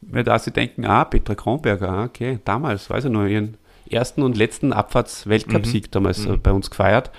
weil 0.00 0.24
da 0.24 0.38
sie 0.38 0.50
denken, 0.52 0.84
ah, 0.86 1.04
Petra 1.04 1.34
Kronberger, 1.36 1.88
ah, 1.88 2.04
okay, 2.04 2.38
damals, 2.44 2.90
weiß 2.90 3.04
ich 3.06 3.10
noch, 3.10 3.26
ihren 3.26 3.56
ersten 3.90 4.22
und 4.22 4.36
letzten 4.36 4.72
Abfahrts-Weltcup-Sieg 4.72 5.84
Mhm. 5.86 5.90
damals 5.92 6.26
äh, 6.26 6.36
bei 6.36 6.52
uns 6.52 6.68
gefeiert. 6.70 7.10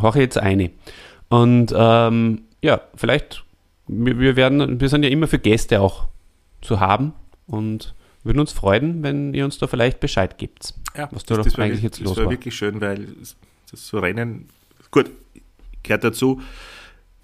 Horche 0.00 0.20
jetzt 0.20 0.38
eine. 0.38 0.70
Und 1.28 1.74
ähm, 1.76 2.42
ja, 2.62 2.80
vielleicht, 2.94 3.44
wir, 3.92 4.18
wir 4.18 4.36
werden, 4.36 4.80
wir 4.80 4.88
sind 4.88 5.02
ja 5.04 5.10
immer 5.10 5.28
für 5.28 5.38
Gäste 5.38 5.80
auch 5.80 6.08
zu 6.60 6.80
haben 6.80 7.12
und 7.46 7.94
würden 8.24 8.38
uns 8.40 8.52
freuen, 8.52 9.02
wenn 9.02 9.34
ihr 9.34 9.44
uns 9.44 9.58
da 9.58 9.66
vielleicht 9.66 10.00
Bescheid 10.00 10.38
gibt. 10.38 10.74
Ja, 10.96 11.08
was 11.12 11.24
da 11.24 11.36
doch 11.36 11.44
war 11.44 11.64
eigentlich 11.64 11.82
wirklich- 11.82 11.82
jetzt 11.82 12.00
das 12.00 12.04
los 12.06 12.16
war 12.18 12.24
war. 12.26 12.32
wirklich 12.32 12.54
schön, 12.54 12.80
weil 12.80 13.08
das 13.70 13.86
so 13.88 13.98
Rennen, 13.98 14.48
gut, 14.90 15.10
gehört 15.82 16.04
dazu, 16.04 16.40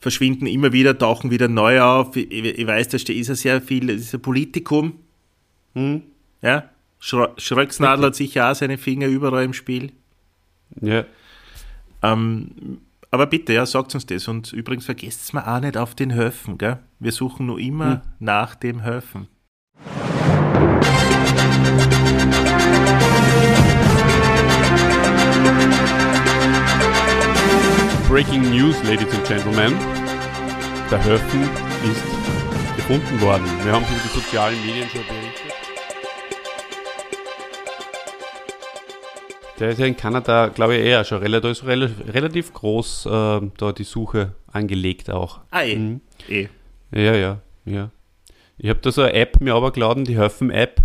verschwinden 0.00 0.46
immer 0.46 0.72
wieder, 0.72 0.96
tauchen 0.98 1.30
wieder 1.30 1.48
neu 1.48 1.80
auf. 1.80 2.16
Ich, 2.16 2.30
ich 2.30 2.66
weiß, 2.66 2.88
da 2.88 2.98
steht- 2.98 3.16
ist 3.16 3.28
ja 3.28 3.34
sehr 3.34 3.60
viel, 3.62 3.86
das 3.88 3.96
ist 4.02 4.14
ein 4.14 4.22
Politikum. 4.22 4.94
Hm? 5.74 6.02
Ja? 6.42 6.68
Schröcksnadel 7.00 8.06
hat 8.06 8.16
sicher 8.16 8.50
auch 8.50 8.54
seine 8.56 8.76
Finger 8.78 9.06
überall 9.06 9.44
im 9.44 9.52
Spiel. 9.52 9.92
Ja. 10.80 11.04
Ähm, 12.02 12.78
aber 13.10 13.26
bitte, 13.26 13.52
ja, 13.52 13.64
sagt 13.66 13.94
uns 13.94 14.06
das. 14.06 14.28
Und 14.28 14.52
übrigens 14.52 14.84
vergesst 14.86 15.22
es 15.22 15.32
mal 15.32 15.44
auch 15.56 15.60
nicht 15.60 15.76
auf 15.76 15.94
den 15.94 16.14
Höfen, 16.14 16.58
gell? 16.58 16.78
Wir 16.98 17.12
suchen 17.12 17.46
nur 17.46 17.58
immer 17.58 17.90
Hm. 17.92 18.00
nach 18.18 18.54
dem 18.54 18.84
Höfen. 18.84 19.28
Breaking 28.08 28.50
News, 28.50 28.76
Ladies 28.84 29.12
and 29.14 29.24
Gentlemen. 29.26 29.74
Der 30.90 31.04
Höfen 31.04 31.42
ist 31.42 32.76
gefunden 32.76 33.20
worden. 33.20 33.44
Wir 33.64 33.72
haben 33.72 33.84
es 33.84 33.90
über 33.90 34.00
die 34.02 34.20
sozialen 34.20 34.66
Medien 34.66 34.88
schon 34.88 35.02
berichtet. 35.06 35.27
Der 39.58 39.70
ist 39.70 39.78
ja 39.80 39.86
in 39.86 39.96
Kanada, 39.96 40.48
glaube 40.48 40.76
ich, 40.76 40.84
eher 40.84 41.04
schon 41.04 41.18
relativ, 41.18 41.64
relativ 41.66 42.52
groß 42.52 43.06
äh, 43.06 43.40
da 43.56 43.72
die 43.72 43.84
Suche 43.84 44.34
angelegt 44.52 45.10
auch. 45.10 45.40
Ah, 45.50 45.62
eh. 45.62 45.76
Mhm. 45.76 46.00
eh. 46.28 46.48
Ja, 46.92 47.14
ja, 47.14 47.40
ja. 47.64 47.90
Ich 48.56 48.68
habe 48.68 48.80
da 48.80 48.92
so 48.92 49.02
eine 49.02 49.14
App 49.14 49.40
mir 49.40 49.54
aber 49.54 49.72
geladen, 49.72 50.04
die 50.04 50.16
Höfen-App. 50.16 50.80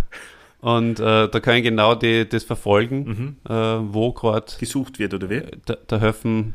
Und 0.60 0.98
äh, 0.98 1.28
da 1.28 1.40
kann 1.40 1.56
ich 1.56 1.62
genau 1.62 1.94
die, 1.94 2.28
das 2.28 2.42
verfolgen, 2.44 3.36
äh, 3.48 3.52
wo 3.52 4.12
gerade 4.12 4.52
Gesucht 4.58 4.98
wird, 4.98 5.12
oder 5.14 5.28
wie? 5.28 5.42
der, 5.68 5.76
der 5.76 6.00
Höfen, 6.00 6.54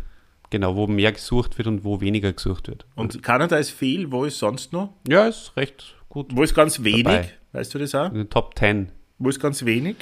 genau, 0.50 0.76
wo 0.76 0.88
mehr 0.88 1.12
gesucht 1.12 1.58
wird 1.58 1.68
und 1.68 1.84
wo 1.84 2.02
weniger 2.02 2.34
gesucht 2.34 2.68
wird. 2.68 2.86
Und 2.96 3.22
Kanada 3.22 3.58
ist 3.58 3.70
viel, 3.70 4.12
wo 4.12 4.26
ist 4.26 4.40
sonst 4.40 4.74
noch? 4.74 4.94
Ja, 5.08 5.28
ist 5.28 5.56
recht 5.56 5.96
gut. 6.10 6.36
Wo 6.36 6.44
ist 6.44 6.56
ganz 6.56 6.84
wenig? 6.84 7.04
Dabei. 7.04 7.30
Weißt 7.52 7.74
du 7.74 7.80
das 7.80 7.94
auch? 7.96 8.08
In 8.08 8.16
den 8.16 8.30
Top 8.30 8.58
10. 8.58 8.92
Wo 9.20 9.30
ist 9.30 9.40
ganz 9.40 9.64
wenig? 9.64 9.96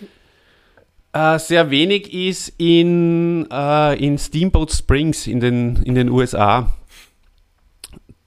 Äh, 1.17 1.39
sehr 1.39 1.71
wenig 1.71 2.13
ist 2.13 2.53
in, 2.59 3.47
äh, 3.51 3.95
in 4.05 4.17
Steamboat 4.19 4.71
Springs 4.71 5.25
in 5.25 5.39
den, 5.39 5.77
in 5.77 5.95
den 5.95 6.09
USA. 6.09 6.71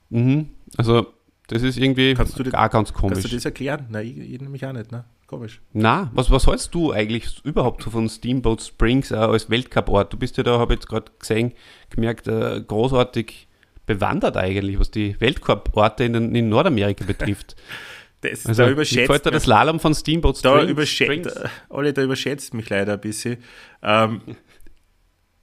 Mhm. 0.09 0.49
Also, 0.77 1.07
das 1.47 1.63
ist 1.63 1.77
irgendwie 1.77 2.13
Kannst 2.15 2.37
das- 2.37 2.49
gar 2.51 2.67
ganz 2.69 2.89
Kannst 2.89 2.93
komisch. 2.99 3.23
du 3.23 3.29
das 3.35 3.45
erklären? 3.45 3.85
Nein, 3.89 4.07
ich, 4.07 4.33
ich 4.33 4.41
nämlich 4.41 4.65
auch 4.65 4.73
nicht, 4.73 4.91
ne? 4.91 5.05
Komisch. 5.27 5.61
Na, 5.71 6.11
was, 6.13 6.29
was 6.29 6.45
hältst 6.47 6.75
du 6.75 6.91
eigentlich 6.91 7.39
überhaupt 7.45 7.83
so 7.83 7.89
von 7.91 8.09
Steamboat 8.09 8.61
Springs 8.61 9.11
äh, 9.11 9.15
als 9.15 9.49
Weltcup-Ort? 9.49 10.11
Du 10.11 10.17
bist 10.17 10.35
ja 10.35 10.43
da, 10.43 10.59
habe 10.59 10.73
ich 10.73 10.79
jetzt 10.81 10.89
gerade 10.89 11.09
gesehen, 11.17 11.53
gemerkt, 11.89 12.27
äh, 12.27 12.61
großartig 12.67 13.47
bewandert 13.85 14.35
eigentlich, 14.35 14.77
was 14.77 14.91
die 14.91 15.15
Weltcup-Orte 15.21 16.03
in, 16.03 16.35
in 16.35 16.49
Nordamerika 16.49 17.05
betrifft. 17.05 17.55
Das, 18.21 18.45
Also, 18.45 18.63
da 18.63 18.69
überschätzt 18.69 19.07
gefällt 19.07 19.25
dir 19.25 19.31
das 19.31 19.43
Slalom 19.43 19.79
von 19.79 19.95
Steamboat 19.95 20.45
da 20.45 20.63
überschätzt, 20.63 21.39
alle, 21.69 21.91
da 21.91 22.03
überschätzt 22.03 22.53
mich 22.53 22.69
leider 22.69 22.93
ein 22.93 23.01
bisschen. 23.01 23.37
Ähm, 23.81 24.21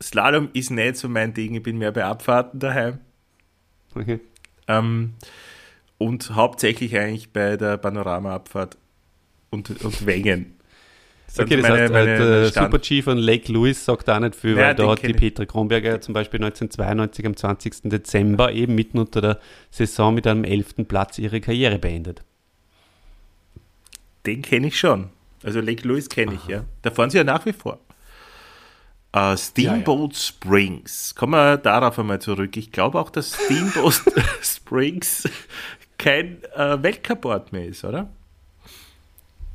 Slalom 0.03 0.49
ist 0.53 0.70
nicht 0.70 0.97
so 0.97 1.09
mein 1.09 1.35
Ding, 1.35 1.55
ich 1.57 1.62
bin 1.62 1.79
mehr 1.79 1.91
bei 1.91 2.05
Abfahrten 2.05 2.61
daheim. 2.61 2.99
Okay. 3.95 4.20
Ähm, 4.68 5.14
und 5.99 6.31
hauptsächlich 6.37 6.97
eigentlich 6.97 7.33
bei 7.33 7.57
der 7.57 7.79
Panoramaabfahrt 7.79 8.76
und, 9.51 9.70
und 9.85 10.07
Wengen. 10.07 10.55
sind 11.26 11.47
Okay, 11.47 11.57
das 11.57 11.68
meine- 11.68 11.83
heißt, 11.83 11.93
meine- 11.93 12.14
äh, 12.14 12.18
der 12.18 12.51
Stand- 12.51 12.66
Super-G 12.72 13.03
von 13.03 13.18
Lake 13.18 13.51
Louise 13.53 13.81
sagt 13.83 14.09
auch 14.09 14.20
nicht 14.20 14.37
viel, 14.37 14.55
Nein, 14.55 14.64
weil 14.66 14.74
da 14.76 14.91
hat 14.93 15.03
die. 15.03 15.12
Petra 15.14 15.47
Kronberger 15.47 16.01
zum 16.01 16.14
Beispiel 16.14 16.39
1992 16.39 17.26
am 17.26 17.35
20. 17.35 17.91
Dezember 17.91 18.53
eben 18.53 18.76
mitten 18.76 18.99
unter 19.01 19.20
der 19.20 19.41
Saison 19.72 20.14
mit 20.14 20.29
einem 20.29 20.45
11. 20.45 20.87
Platz 20.87 21.18
ihre 21.18 21.41
Karriere 21.41 21.81
beendet. 21.81 22.22
Den 24.29 24.43
kenne 24.43 24.66
ich 24.66 24.79
schon. 24.79 25.09
Also 25.43 25.62
Lake 25.62 25.89
Louise 25.89 26.11
kenne 26.11 26.35
ich, 26.35 26.47
ja. 26.49 26.64
Da 26.83 26.91
fahren 26.91 27.09
sie 27.09 27.16
ja 27.16 27.24
nach 27.24 27.47
wie 27.47 27.55
vor. 27.55 27.79
Äh, 29.12 29.39
Steamboat 29.39 30.14
Springs. 30.14 31.14
Kommen 31.14 31.33
wir 31.33 31.57
darauf 31.57 31.99
einmal 31.99 32.20
zurück. 32.20 32.55
Ich 32.59 32.70
glaube 32.70 33.01
auch, 33.01 33.09
dass 33.09 33.33
Steamboat 33.33 34.03
Springs 34.43 35.26
kein 35.97 36.45
äh, 36.55 36.83
Weltcup-Ort 36.83 37.53
mehr 37.53 37.64
ist, 37.64 37.85
oder? 37.85 38.11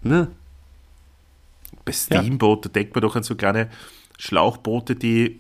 Ne? 0.02 0.32
Bei 1.86 1.92
Steamboat, 1.92 2.66
da 2.66 2.70
denkt 2.70 2.96
man 2.96 3.04
doch 3.04 3.16
an 3.16 3.22
so 3.22 3.36
kleine 3.36 3.70
Schlauchboote, 4.18 4.96
die, 4.96 5.40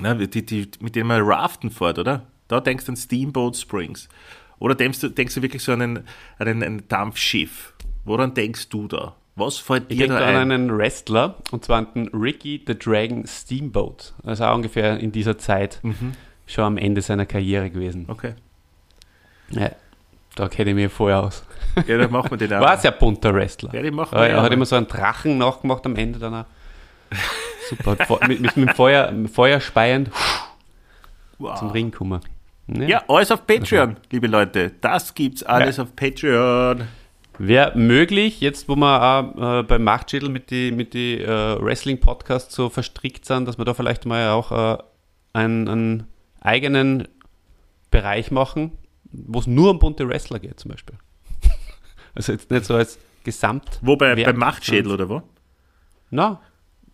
na, 0.00 0.14
die, 0.14 0.46
die, 0.46 0.70
mit 0.80 0.96
denen 0.96 1.08
man 1.08 1.20
raften 1.20 1.70
fährt, 1.70 1.98
oder? 1.98 2.26
Da 2.48 2.60
denkst 2.60 2.86
du 2.86 2.92
an 2.92 2.96
Steamboat 2.96 3.58
Springs. 3.58 4.08
Oder 4.60 4.74
denkst 4.74 5.00
du, 5.00 5.10
denkst 5.10 5.34
du 5.34 5.42
wirklich 5.42 5.62
so 5.62 5.72
an 5.72 5.82
ein, 5.82 5.96
an 6.38 6.48
ein, 6.48 6.62
ein 6.62 6.88
Dampfschiff? 6.88 7.74
Woran 8.08 8.34
denkst 8.34 8.68
du 8.70 8.88
da? 8.88 9.14
Was 9.36 9.58
fällt 9.58 9.84
Ich 9.88 9.98
dir 9.98 10.08
denke 10.08 10.20
da 10.22 10.28
an 10.28 10.34
ein? 10.36 10.50
einen 10.50 10.76
Wrestler, 10.76 11.36
und 11.52 11.64
zwar 11.64 11.78
an 11.78 11.86
den 11.94 12.08
Ricky 12.08 12.62
the 12.66 12.76
Dragon 12.76 13.24
Steamboat. 13.26 14.14
Also 14.24 14.44
auch 14.44 14.54
ungefähr 14.56 14.98
in 14.98 15.12
dieser 15.12 15.38
Zeit 15.38 15.78
Mhm. 15.82 16.12
schon 16.46 16.64
am 16.64 16.76
Ende 16.78 17.02
seiner 17.02 17.26
Karriere 17.26 17.70
gewesen. 17.70 18.06
Okay. 18.08 18.34
Ja, 19.50 19.70
da 20.34 20.48
kenne 20.48 20.70
ich 20.70 20.76
mich 20.76 20.92
vorher 20.92 21.22
aus. 21.22 21.44
Ja, 21.86 21.98
dann 21.98 22.10
machen 22.10 22.30
wir 22.30 22.38
den 22.38 22.52
auch. 22.54 22.60
War 22.62 22.72
ein 22.72 22.78
sehr 22.80 22.90
bunter 22.92 23.32
Wrestler. 23.34 23.72
Ja, 23.74 23.82
den 23.82 23.94
machen 23.94 24.14
Ja, 24.16 24.22
wir 24.22 24.28
er 24.30 24.36
ja 24.38 24.42
hat 24.42 24.52
immer 24.52 24.66
so 24.66 24.74
einen 24.76 24.88
Drachen 24.88 25.38
nachgemacht 25.38 25.86
am 25.86 25.94
Ende 25.96 26.18
dann 26.18 26.34
auch. 26.34 26.44
Super. 27.68 27.96
Mit, 28.26 28.40
mit, 28.40 28.56
mit 28.56 28.68
dem 28.68 28.74
Feuer, 28.74 29.10
mit 29.12 29.30
Feuer 29.30 29.60
speiend 29.60 30.10
Wow. 31.38 31.58
zum 31.58 31.70
Ring 31.70 31.90
kommen. 31.92 32.20
Ja, 32.66 33.02
alles 33.08 33.30
auf 33.30 33.46
Patreon, 33.46 33.96
liebe 34.10 34.26
Leute. 34.26 34.72
Das 34.80 35.14
gibt's 35.14 35.42
alles 35.42 35.76
Ja. 35.76 35.84
auf 35.84 35.94
Patreon. 35.94 36.88
Wäre 37.38 37.78
möglich, 37.78 38.40
jetzt 38.40 38.68
wo 38.68 38.74
wir 38.74 39.02
auch 39.02 39.60
äh, 39.60 39.62
beim 39.62 39.84
Machtschädel 39.84 40.28
mit 40.28 40.50
die, 40.50 40.72
mit 40.72 40.92
die 40.92 41.20
äh, 41.20 41.62
Wrestling-Podcasts 41.62 42.54
so 42.54 42.68
verstrickt 42.68 43.24
sind, 43.24 43.46
dass 43.46 43.58
wir 43.58 43.64
da 43.64 43.74
vielleicht 43.74 44.06
mal 44.06 44.30
auch 44.30 44.50
äh, 44.50 44.82
einen, 45.32 45.68
einen 45.68 46.06
eigenen 46.40 47.06
Bereich 47.90 48.30
machen, 48.32 48.72
wo 49.04 49.38
es 49.38 49.46
nur 49.46 49.70
um 49.70 49.78
bunte 49.78 50.08
Wrestler 50.08 50.40
geht 50.40 50.58
zum 50.60 50.72
Beispiel. 50.72 50.96
Also 52.14 52.32
jetzt 52.32 52.50
nicht 52.50 52.64
so 52.64 52.74
als 52.74 52.98
Gesamt. 53.22 53.78
Wo 53.80 53.96
bei, 53.96 54.14
beim 54.16 54.36
Machtschädel 54.36 54.90
oder 54.90 55.08
wo? 55.08 55.22
Na, 56.10 56.40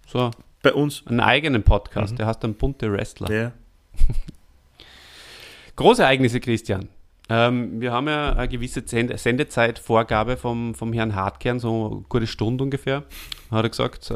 so 0.07 0.32
Bei 0.62 0.74
uns. 0.74 1.07
einen 1.07 1.20
eigenen 1.20 1.62
Podcast, 1.62 2.18
der 2.18 2.26
heißt 2.26 2.45
dann 2.45 2.55
bunte 2.55 2.92
Wrestler. 2.92 3.32
Ja. 3.32 3.53
Große 5.76 6.03
Ereignisse, 6.03 6.40
Christian. 6.40 6.88
Ähm, 7.31 7.81
wir 7.81 7.93
haben 7.93 8.07
ja 8.09 8.35
eine 8.35 8.49
gewisse 8.49 8.83
Send- 8.87 9.18
Sendezeitvorgabe 9.18 10.37
vom, 10.37 10.75
vom 10.75 10.93
Herrn 10.93 11.14
Hartkern, 11.14 11.59
so 11.59 11.87
eine 11.87 12.05
gute 12.09 12.27
Stunde 12.27 12.64
ungefähr, 12.64 13.05
hat 13.51 13.64
er 13.64 13.68
gesagt. 13.70 14.11
Äh, 14.11 14.14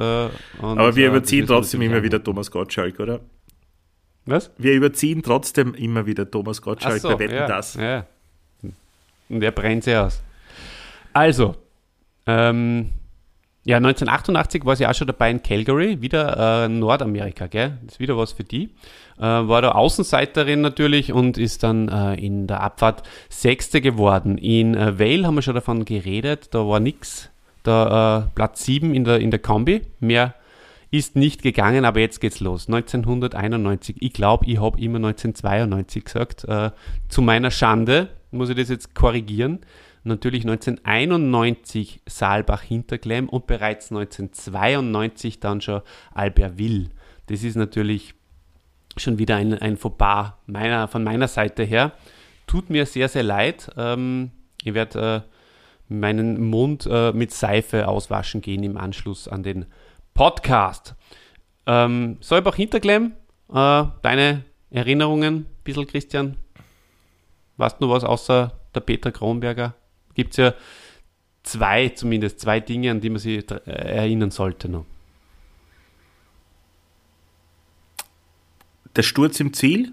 Aber 0.61 0.95
wir 0.95 1.07
äh, 1.07 1.09
überziehen 1.09 1.47
trotzdem 1.47 1.81
immer 1.81 2.03
wieder 2.03 2.23
Thomas 2.23 2.51
Gottschalk, 2.51 3.01
oder? 3.01 3.21
Was? 4.27 4.51
Wir 4.59 4.75
überziehen 4.75 5.23
trotzdem 5.23 5.73
immer 5.75 6.05
wieder 6.05 6.31
Thomas 6.31 6.61
Gottschalk 6.61 7.01
so, 7.01 7.09
bei 7.09 7.21
Wetten 7.21 7.35
ja, 7.35 7.47
das. 7.47 7.75
Ja. 7.75 8.05
Und 9.31 9.41
der 9.41 9.53
brennt 9.53 9.85
sie 9.85 9.97
aus. 9.97 10.23
Also, 11.15 11.57
ähm, 12.27 12.91
ja, 13.69 13.77
1988 13.77 14.65
war 14.65 14.77
sie 14.77 14.87
auch 14.87 14.95
schon 14.95 15.09
dabei 15.09 15.31
in 15.31 15.43
Calgary, 15.43 16.01
wieder 16.01 16.65
äh, 16.65 16.69
Nordamerika, 16.71 17.49
gell? 17.49 17.77
Das 17.85 17.97
ist 17.97 18.01
wieder 18.01 18.17
was 18.17 18.33
für 18.33 18.43
die. 18.43 18.71
Äh, 19.19 19.21
war 19.21 19.61
da 19.61 19.73
Außenseiterin 19.73 20.63
natürlich 20.63 21.13
und 21.13 21.37
ist 21.37 21.65
dann 21.65 21.91
äh, 21.91 22.15
in 22.15 22.47
der 22.47 22.63
Abfahrt 22.63 23.03
Sechste 23.29 23.83
geworden. 23.83 24.39
In 24.39 24.75
äh, 24.75 24.99
Vale 24.99 25.27
haben 25.27 25.35
wir 25.35 25.43
schon 25.43 25.55
davon 25.55 25.85
geredet, 25.85 26.49
da 26.53 26.67
war 26.67 26.81
nix. 26.81 27.29
Da 27.63 28.21
äh, 28.21 28.31
Platz 28.35 28.65
7 28.65 28.95
in 28.95 29.05
der, 29.05 29.21
in 29.21 29.31
der 29.31 29.41
Kombi. 29.41 29.83
Mehr 30.01 30.35
ist 30.91 31.15
nicht 31.15 31.43
gegangen, 31.43 31.85
aber 31.85 32.01
jetzt 32.01 32.23
geht's 32.23 32.41
los. 32.41 32.69
1991. 32.69 33.97
Ich 34.01 34.15
glaube, 34.15 34.47
ich 34.47 34.59
habe 34.59 34.81
immer 34.81 34.97
1992 34.97 36.05
gesagt. 36.07 36.45
Äh, 36.45 36.71
zu 37.11 37.21
meiner 37.21 37.51
Schande 37.51 38.09
muss 38.31 38.49
ich 38.49 38.57
das 38.57 38.71
jetzt 38.71 38.95
korrigieren. 38.95 39.59
Natürlich 40.09 40.45
1991 40.45 42.01
Saalbach-Hinterklemm 42.07 43.29
und 43.29 43.47
bereits 43.47 43.91
1992 43.91 45.39
dann 45.39 45.61
schon 45.61 45.83
Albertville. 46.15 46.89
Das 47.27 47.45
ist 47.45 47.57
natürlich 47.57 48.15
schon 48.97 49.19
wieder 49.19 49.37
ein, 49.37 49.53
ein 49.55 49.77
Fauxpas 49.77 50.33
meiner, 50.47 50.89
von 50.89 51.05
meiner 51.05 51.29
Seite 51.29 51.63
her. 51.63 51.93
Tut 52.47 52.71
mir 52.71 52.87
sehr, 52.87 53.09
sehr 53.09 53.23
leid. 53.23 53.71
Ähm, 53.77 54.31
ich 54.65 54.73
werde 54.73 55.25
äh, 55.27 55.93
meinen 55.93 56.49
Mund 56.49 56.89
äh, 56.91 57.13
mit 57.13 57.31
Seife 57.31 57.87
auswaschen 57.87 58.41
gehen 58.41 58.63
im 58.63 58.79
Anschluss 58.79 59.29
an 59.29 59.43
den 59.43 59.67
Podcast. 60.15 60.95
Ähm, 61.67 62.17
Solbach 62.21 62.57
Hinterklemm, 62.57 63.13
äh, 63.53 63.85
deine 64.03 64.45
Erinnerungen, 64.71 65.35
ein 65.35 65.47
bisschen 65.65 65.87
Christian? 65.87 66.37
Weißt 67.59 67.77
du 67.81 67.91
was 67.91 68.05
außer 68.05 68.59
der 68.75 68.81
Peter 68.81 69.13
Kronberger? 69.13 69.75
Gibt 70.19 70.33
es 70.33 70.37
ja 70.39 70.55
zwei, 71.45 71.91
zumindest 71.91 72.41
zwei 72.41 72.59
Dinge, 72.59 72.91
an 72.91 73.01
die 73.01 73.09
man 73.09 73.21
sich 73.21 73.49
äh, 73.49 73.55
erinnern 73.67 74.33
sollte 74.33 74.69
noch. 74.69 74.85
Der 78.97 79.03
Sturz 79.03 79.39
im 79.39 79.53
Ziel? 79.53 79.93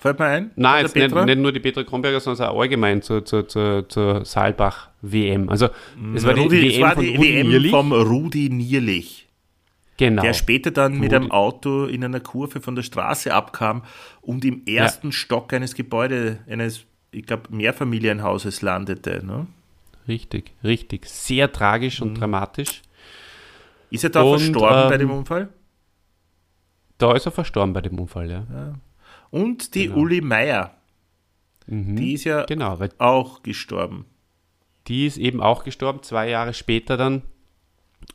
Fällt 0.00 0.18
mir 0.18 0.26
ein? 0.26 0.50
Nein, 0.56 0.84
jetzt 0.84 0.94
nicht, 0.94 1.14
nicht 1.14 1.38
nur 1.38 1.52
die 1.52 1.60
Petra 1.60 1.82
Kronberger, 1.84 2.20
sondern 2.20 2.48
auch 2.48 2.60
allgemein 2.60 3.00
zur, 3.00 3.24
zur, 3.24 3.48
zur, 3.48 3.88
zur 3.88 4.24
Saalbach-WM. 4.26 5.48
Also, 5.48 5.70
es 6.14 6.24
war 6.24 6.34
die 6.34 6.40
Rudi, 6.42 6.62
WM 6.74 6.82
war 6.82 6.94
von 6.94 7.02
die 7.04 7.16
Rudi 7.16 7.28
WM 7.34 7.48
Nierlich. 7.48 7.70
vom 7.70 7.92
Rudi 7.92 8.50
Nierlich, 8.50 9.26
Genau. 9.96 10.20
der 10.22 10.34
später 10.34 10.70
dann 10.70 10.98
mit 10.98 11.12
Rudi- 11.12 11.16
einem 11.16 11.30
Auto 11.30 11.86
in 11.86 12.04
einer 12.04 12.20
Kurve 12.20 12.60
von 12.60 12.74
der 12.76 12.82
Straße 12.82 13.32
abkam 13.32 13.82
und 14.20 14.44
im 14.44 14.66
ersten 14.66 15.12
Stock 15.12 15.50
eines 15.54 15.74
Gebäudes, 15.74 16.36
eines, 16.46 16.84
ich 17.16 17.26
glaube, 17.26 17.54
Mehrfamilienhauses 17.54 18.62
landete. 18.62 19.24
Ne? 19.24 19.46
Richtig, 20.06 20.52
richtig. 20.62 21.06
Sehr 21.06 21.50
tragisch 21.52 22.00
Mhm. 22.00 22.08
und 22.08 22.14
dramatisch. 22.20 22.82
Ist 23.90 24.04
er 24.04 24.10
da 24.10 24.22
Und, 24.22 24.38
verstorben 24.40 24.88
bei 24.88 24.94
ähm, 24.94 25.00
dem 25.00 25.10
Unfall? 25.10 25.48
Da 26.98 27.14
ist 27.14 27.26
er 27.26 27.32
verstorben 27.32 27.72
bei 27.72 27.80
dem 27.82 27.98
Unfall, 27.98 28.30
ja. 28.30 28.74
Und 29.30 29.74
die 29.74 29.90
Uli 29.90 30.20
Meier, 30.20 30.74
die 31.66 32.12
ist 32.14 32.24
ja 32.24 32.44
Genau, 32.44 32.78
auch 32.98 33.42
gestorben. 33.42 34.06
die 34.86 35.06
ist 35.06 35.16
eben 35.18 35.40
auch 35.42 35.64
gestorben, 35.64 36.02
zwei 36.02 36.28
Jahre 36.28 36.54
später 36.54 36.96
dann. 36.96 37.22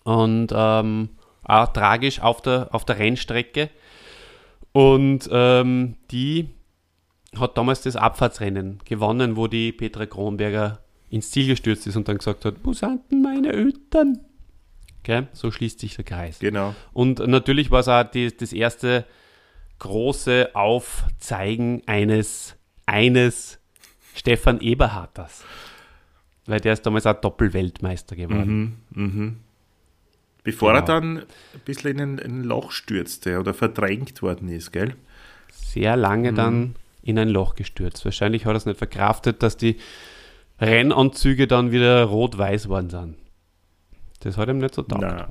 Und 0.04 0.48
ähm, 0.56 1.10
auch 1.44 1.68
tragisch 1.74 2.22
auf 2.22 2.42
der, 2.42 2.70
auf 2.74 2.86
der 2.86 2.98
Rennstrecke. 2.98 3.70
Und 4.72 5.28
ähm, 5.32 5.96
die 6.12 6.50
hat 7.38 7.58
damals 7.58 7.82
das 7.82 7.96
Abfahrtsrennen 7.96 8.80
gewonnen, 8.86 9.36
wo 9.38 9.48
die 9.48 9.72
Petra 9.72 10.06
Kronberger 10.06 10.80
ins 11.10 11.32
Ziel 11.32 11.48
gestürzt 11.48 11.88
ist 11.88 11.96
und 11.96 12.08
dann 12.08 12.18
gesagt 12.18 12.46
hat, 12.46 12.56
wo 12.64 12.74
sind 12.74 13.02
denn 13.12 13.22
meine 13.22 13.54
Eltern? 13.54 14.20
Gell? 15.04 15.28
So 15.34 15.50
schließt 15.52 15.80
sich 15.80 15.96
der 15.96 16.06
Kreis. 16.06 16.40
Genau. 16.40 16.76
Und 16.94 17.20
natürlich 17.26 17.72
war 17.72 17.80
es 17.80 17.88
auch 17.88 18.04
die, 18.04 18.36
das 18.36 18.54
erste 18.54 19.06
große 19.80 20.50
Aufzeigen 20.54 21.82
eines, 21.88 22.56
eines 22.86 23.60
Stefan 24.14 24.60
Eberharters. 24.62 25.44
Weil 26.46 26.60
der 26.60 26.74
ist 26.74 26.86
damals 26.86 27.06
auch 27.06 27.20
Doppelweltmeister 27.20 28.16
geworden. 28.16 28.78
Bevor 30.44 30.74
er 30.74 30.82
Genau. 30.82 30.86
dann 30.86 31.18
ein 31.20 31.26
bisschen 31.66 31.92
in 31.92 32.00
ein, 32.00 32.18
in 32.20 32.40
ein 32.42 32.44
Loch 32.44 32.72
stürzte 32.72 33.40
oder 33.40 33.54
verdrängt 33.54 34.22
worden 34.22 34.50
ist, 34.50 34.72
gell? 34.72 34.96
Sehr 35.52 35.96
lange 35.96 36.34
dann 36.34 36.76
in 37.02 37.18
ein 37.18 37.30
Loch 37.30 37.56
gestürzt. 37.56 38.06
Wahrscheinlich 38.06 38.46
hat 38.46 38.54
er 38.54 38.58
es 38.58 38.66
nicht 38.66 38.78
verkraftet, 38.78 39.44
dass 39.44 39.58
die 39.58 39.78
Rennanzüge 40.60 41.48
dann 41.48 41.72
wieder 41.72 42.04
rot-weiß 42.04 42.70
worden 42.70 42.90
sind. 42.90 43.16
Das 44.20 44.38
hat 44.38 44.50
ihm 44.50 44.60
nicht 44.60 44.76
so 44.76 44.84
taugt. 44.84 45.28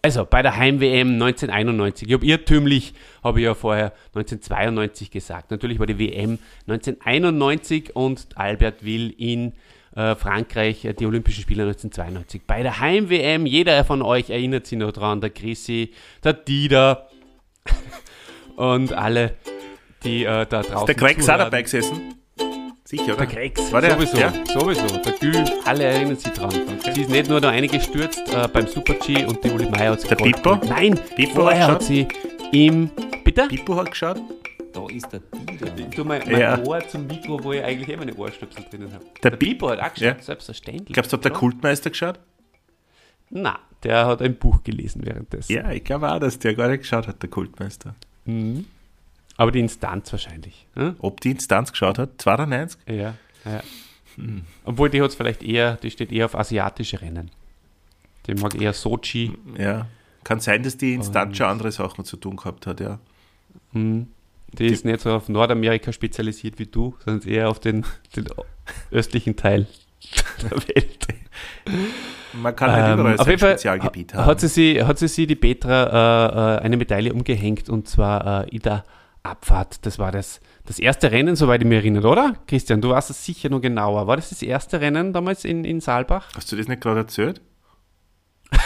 Also 0.00 0.24
bei 0.24 0.42
der 0.42 0.56
Heim-WM 0.56 1.14
1991, 1.14 2.08
ich 2.08 2.14
habe 2.14 2.24
irrtümlich, 2.24 2.94
habe 3.22 3.40
ich 3.40 3.44
ja 3.44 3.54
vorher 3.54 3.92
1992 4.14 5.10
gesagt. 5.10 5.50
Natürlich 5.50 5.80
war 5.80 5.86
die 5.86 5.98
WM 5.98 6.38
1991 6.68 7.96
und 7.96 8.28
Albert 8.36 8.84
will 8.84 9.12
in 9.18 9.54
äh, 9.96 10.14
Frankreich 10.14 10.84
äh, 10.84 10.94
die 10.94 11.04
Olympischen 11.04 11.42
Spiele 11.42 11.64
1992. 11.64 12.42
Bei 12.46 12.62
der 12.62 12.78
Heim-WM, 12.78 13.44
jeder 13.44 13.84
von 13.84 14.00
euch 14.02 14.30
erinnert 14.30 14.66
sich 14.66 14.78
noch 14.78 14.92
dran, 14.92 15.20
der 15.20 15.30
Chrissy, 15.30 15.92
der 16.22 16.34
Dieter 16.34 17.08
und 18.56 18.92
alle, 18.92 19.34
die 20.04 20.24
äh, 20.24 20.46
da 20.46 20.62
draußen 20.62 20.86
Der 20.86 20.94
Craig 20.94 21.18
ist 21.18 21.24
auch 21.24 21.34
zuhören. 21.34 21.38
dabei 21.50 21.62
gesessen. 21.62 22.14
Sicher, 22.84 23.04
oder? 23.14 23.16
Der 23.16 23.26
Krex, 23.26 23.70
War 23.70 23.82
der? 23.82 23.90
sowieso, 23.96 24.16
Ja. 24.16 24.32
sowieso. 24.46 24.86
Der 24.96 25.12
Gül, 25.20 25.44
alle 25.66 25.84
erinnern 25.84 26.16
sich 26.16 26.32
dran. 26.32 26.50
Sie 26.94 27.02
ist 27.02 27.10
nicht 27.10 27.28
nur 27.28 27.38
da 27.38 27.50
eingestürzt 27.50 28.22
äh, 28.32 28.48
beim 28.48 28.66
Super-G 28.66 29.26
und 29.26 29.44
die 29.44 29.50
Uli 29.50 29.66
Meier 29.66 29.92
hat 29.92 30.00
sie 30.00 30.08
Der 30.08 30.16
Pippo? 30.16 30.54
Nein, 30.66 30.98
Pippo 31.14 31.34
vorher 31.42 31.66
hat 31.66 31.70
hat 31.74 31.82
sie 31.82 32.08
im... 32.52 32.88
Bitte? 33.24 33.46
Pippo 33.48 33.76
hat 33.76 33.90
geschaut. 33.90 34.18
Da 34.72 34.86
ist 34.90 35.06
der 35.12 35.20
Dieter. 35.20 35.66
Ich 35.76 35.94
tu 35.94 36.02
mein, 36.04 36.22
mein 36.24 36.40
Ja. 36.40 36.58
Ohr 36.64 36.80
zum 36.88 37.06
Mikro, 37.06 37.42
wo 37.44 37.52
ich 37.52 37.62
eigentlich 37.62 37.90
eh 37.90 37.96
meine 37.98 38.14
Ohrstöpsel 38.14 38.64
drinnen 38.70 38.90
habe. 38.90 39.04
Der 39.22 39.32
Der, 39.32 39.36
Pi- 39.36 39.46
Pippo 39.50 39.68
hat 39.68 39.80
auch 39.80 39.92
geschaut, 39.92 40.16
Ja. 40.16 40.22
selbstverständlich. 40.22 40.92
Glaubst 40.94 41.12
du, 41.12 41.18
hat 41.18 41.24
der 41.24 41.32
Kultmeister 41.32 41.90
geschaut? 41.90 42.18
Na, 43.28 43.58
der 43.82 44.06
hat 44.06 44.22
ein 44.22 44.36
Buch 44.36 44.62
gelesen 44.64 45.02
währenddessen. 45.04 45.52
Ja, 45.52 45.70
ich 45.72 45.84
glaube 45.84 46.10
auch, 46.10 46.18
dass 46.20 46.38
der 46.38 46.54
gar 46.54 46.68
nicht 46.68 46.80
geschaut 46.80 47.06
hat, 47.06 47.20
der 47.22 47.28
Kultmeister. 47.28 47.94
Aber 49.38 49.50
die 49.52 49.60
Instanz 49.60 50.12
wahrscheinlich. 50.12 50.66
Hm? 50.74 50.96
Ob 50.98 51.20
die 51.22 51.30
Instanz 51.30 51.70
geschaut 51.72 51.98
hat? 51.98 52.10
92? 52.20 52.80
Ja, 52.88 53.14
ja. 53.44 53.60
Obwohl 54.64 54.90
die 54.90 55.00
hat 55.00 55.14
vielleicht 55.14 55.42
eher, 55.44 55.76
die 55.76 55.90
steht 55.90 56.10
eher 56.12 56.24
auf 56.26 56.34
asiatische 56.34 57.00
Rennen. 57.00 57.30
Die 58.26 58.34
mag 58.34 58.60
eher 58.60 58.72
Sochi. 58.72 59.32
Ja. 59.56 59.86
Kann 60.24 60.40
sein, 60.40 60.62
dass 60.64 60.76
die 60.76 60.92
Instanz 60.94 61.36
schon 61.36 61.46
andere 61.46 61.70
Sachen 61.72 62.04
zu 62.04 62.16
tun 62.16 62.36
gehabt 62.36 62.66
hat, 62.66 62.80
ja. 62.80 62.98
Die 63.72 64.66
ist 64.66 64.84
nicht 64.84 65.00
so 65.00 65.12
auf 65.12 65.28
Nordamerika 65.28 65.92
spezialisiert 65.92 66.58
wie 66.58 66.66
du, 66.66 66.96
sondern 67.04 67.28
eher 67.28 67.48
auf 67.48 67.60
den, 67.60 67.84
den 68.16 68.26
östlichen 68.90 69.36
Teil 69.36 69.66
der 70.42 70.50
Welt. 70.68 71.06
Man 72.32 72.56
kann 72.56 72.72
halt 72.72 72.94
überall 72.98 73.12
Ähm, 73.14 73.18
auf 73.20 73.24
sein 73.24 73.30
jeden 73.30 73.40
Fall 73.40 73.50
Spezialgebiet 73.52 74.14
ha- 74.14 74.18
haben. 74.18 74.26
hat 74.26 74.40
sie, 74.40 74.48
sie, 74.48 74.82
hat 74.84 74.98
sie, 74.98 75.08
sie 75.08 75.26
die 75.26 75.36
Petra 75.36 76.56
äh, 76.56 76.56
äh, 76.56 76.64
eine 76.64 76.76
Medaille 76.76 77.12
umgehängt 77.12 77.68
und 77.68 77.88
zwar 77.88 78.44
äh, 78.46 78.48
in 78.50 78.60
der 78.62 78.84
Abfahrt. 79.28 79.84
Das 79.86 79.98
war 79.98 80.12
das, 80.12 80.40
das 80.66 80.78
erste 80.78 81.10
Rennen, 81.12 81.36
soweit 81.36 81.62
ich 81.62 81.66
mich 81.68 81.78
erinnere, 81.78 82.08
oder? 82.08 82.34
Christian, 82.46 82.80
du 82.80 82.90
warst 82.90 83.10
es 83.10 83.24
sicher 83.24 83.48
noch 83.48 83.60
genauer. 83.60 84.06
War 84.06 84.16
das 84.16 84.30
das 84.30 84.42
erste 84.42 84.80
Rennen 84.80 85.12
damals 85.12 85.44
in, 85.44 85.64
in 85.64 85.80
Saalbach? 85.80 86.28
Hast 86.36 86.50
du 86.52 86.56
das 86.56 86.68
nicht 86.68 86.80
gerade 86.80 87.00
erzählt? 87.00 87.40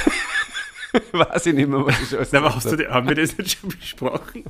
Weiß 1.12 1.46
ich 1.46 1.54
nicht 1.54 1.68
mehr, 1.68 1.86
was 1.86 2.12
ich 2.12 2.34
aber 2.36 2.54
hast 2.54 2.70
du, 2.70 2.90
haben 2.90 3.08
wir 3.08 3.14
das 3.14 3.36
nicht 3.38 3.58
schon 3.58 3.70
besprochen? 3.70 4.44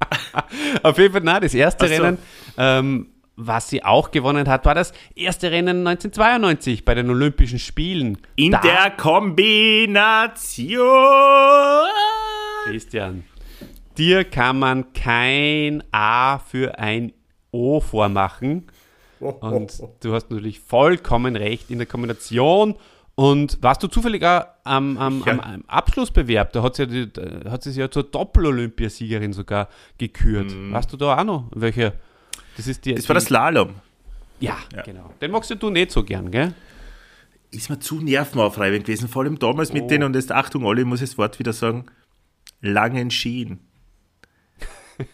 Auf 0.82 0.98
jeden 0.98 1.12
Fall, 1.12 1.22
nein, 1.22 1.42
das 1.42 1.54
erste 1.54 1.86
so. 1.88 1.94
Rennen, 1.94 2.18
ähm, 2.56 3.08
was 3.36 3.68
sie 3.68 3.84
auch 3.84 4.10
gewonnen 4.10 4.48
hat, 4.48 4.64
war 4.64 4.74
das 4.74 4.92
erste 5.14 5.52
Rennen 5.52 5.86
1992 5.86 6.84
bei 6.84 6.94
den 6.96 7.08
Olympischen 7.10 7.60
Spielen. 7.60 8.18
In 8.34 8.50
Da- 8.50 8.60
der 8.60 8.90
Kombination. 8.96 10.80
Christian, 12.64 13.22
dir 13.98 14.24
kann 14.24 14.58
man 14.58 14.92
kein 14.92 15.82
A 15.92 16.38
für 16.38 16.78
ein 16.78 17.12
O 17.50 17.80
vormachen. 17.80 18.66
Und 19.20 19.82
du 20.00 20.14
hast 20.14 20.30
natürlich 20.30 20.60
vollkommen 20.60 21.34
recht 21.36 21.70
in 21.70 21.78
der 21.78 21.86
Kombination. 21.86 22.76
Und 23.16 23.58
warst 23.62 23.82
du 23.82 23.88
zufällig 23.88 24.24
auch 24.24 24.44
am, 24.62 24.96
am, 24.96 25.24
Ja. 25.26 25.32
am, 25.32 25.40
am 25.40 25.64
Abschlussbewerb? 25.66 26.52
Da 26.52 26.62
hat 26.62 26.76
sie, 26.76 26.82
ja 26.84 26.86
die, 27.04 27.50
hat 27.50 27.64
sie 27.64 27.70
sich 27.70 27.80
ja 27.80 27.90
zur 27.90 28.04
Doppel-Olympiasiegerin 28.04 29.32
sogar 29.32 29.68
gekürt. 29.98 30.54
Warst 30.70 30.92
du 30.92 30.96
da 30.96 31.18
auch 31.18 31.24
noch? 31.24 31.50
Welche? 31.52 31.94
Das 32.56 32.68
ist 32.68 32.84
die. 32.84 32.92
Mhm. 32.92 32.96
Das 32.96 33.08
war 33.08 33.14
das 33.14 33.24
die, 33.24 33.28
Slalom. 33.28 33.74
Ja, 34.38 34.56
genau. 34.84 35.10
Den 35.20 35.32
magst 35.32 35.50
du 35.60 35.70
nicht 35.70 35.90
so 35.90 36.04
gern, 36.04 36.30
gell? 36.30 36.54
Ist 37.50 37.70
mir 37.70 37.80
zu 37.80 38.00
nervenaufreibend 38.00 38.84
gewesen, 38.84 39.08
vor 39.08 39.22
allem 39.24 39.36
damals 39.38 39.72
mit 39.72 39.84
Oh. 39.84 39.88
den, 39.88 40.04
und 40.04 40.14
jetzt 40.14 40.30
Achtung, 40.30 40.64
alle, 40.64 40.82
ich 40.82 40.86
muss 40.86 41.00
das 41.00 41.18
Wort 41.18 41.40
wieder 41.40 41.52
sagen, 41.52 41.86
langen 42.60 43.10
Skien. 43.10 43.58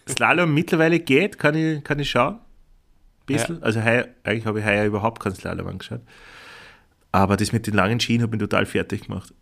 Slalom 0.08 0.52
mittlerweile 0.54 1.00
geht, 1.00 1.38
kann 1.38 1.54
ich, 1.54 1.82
kann 1.84 1.98
ich 1.98 2.10
schauen. 2.10 2.38
Bisschen. 3.26 3.62
Also 3.62 3.82
heuer, 3.82 4.06
eigentlich 4.22 4.46
habe 4.46 4.60
ich 4.60 4.66
heuer 4.66 4.84
überhaupt 4.84 5.20
keinen 5.22 5.34
Slalom 5.34 5.66
angeschaut. 5.66 6.00
Aber 7.12 7.36
das 7.36 7.52
mit 7.52 7.66
den 7.66 7.74
langen 7.74 8.00
Skien 8.00 8.22
hat 8.22 8.30
mich 8.30 8.40
total 8.40 8.66
fertig 8.66 9.06
gemacht. 9.06 9.32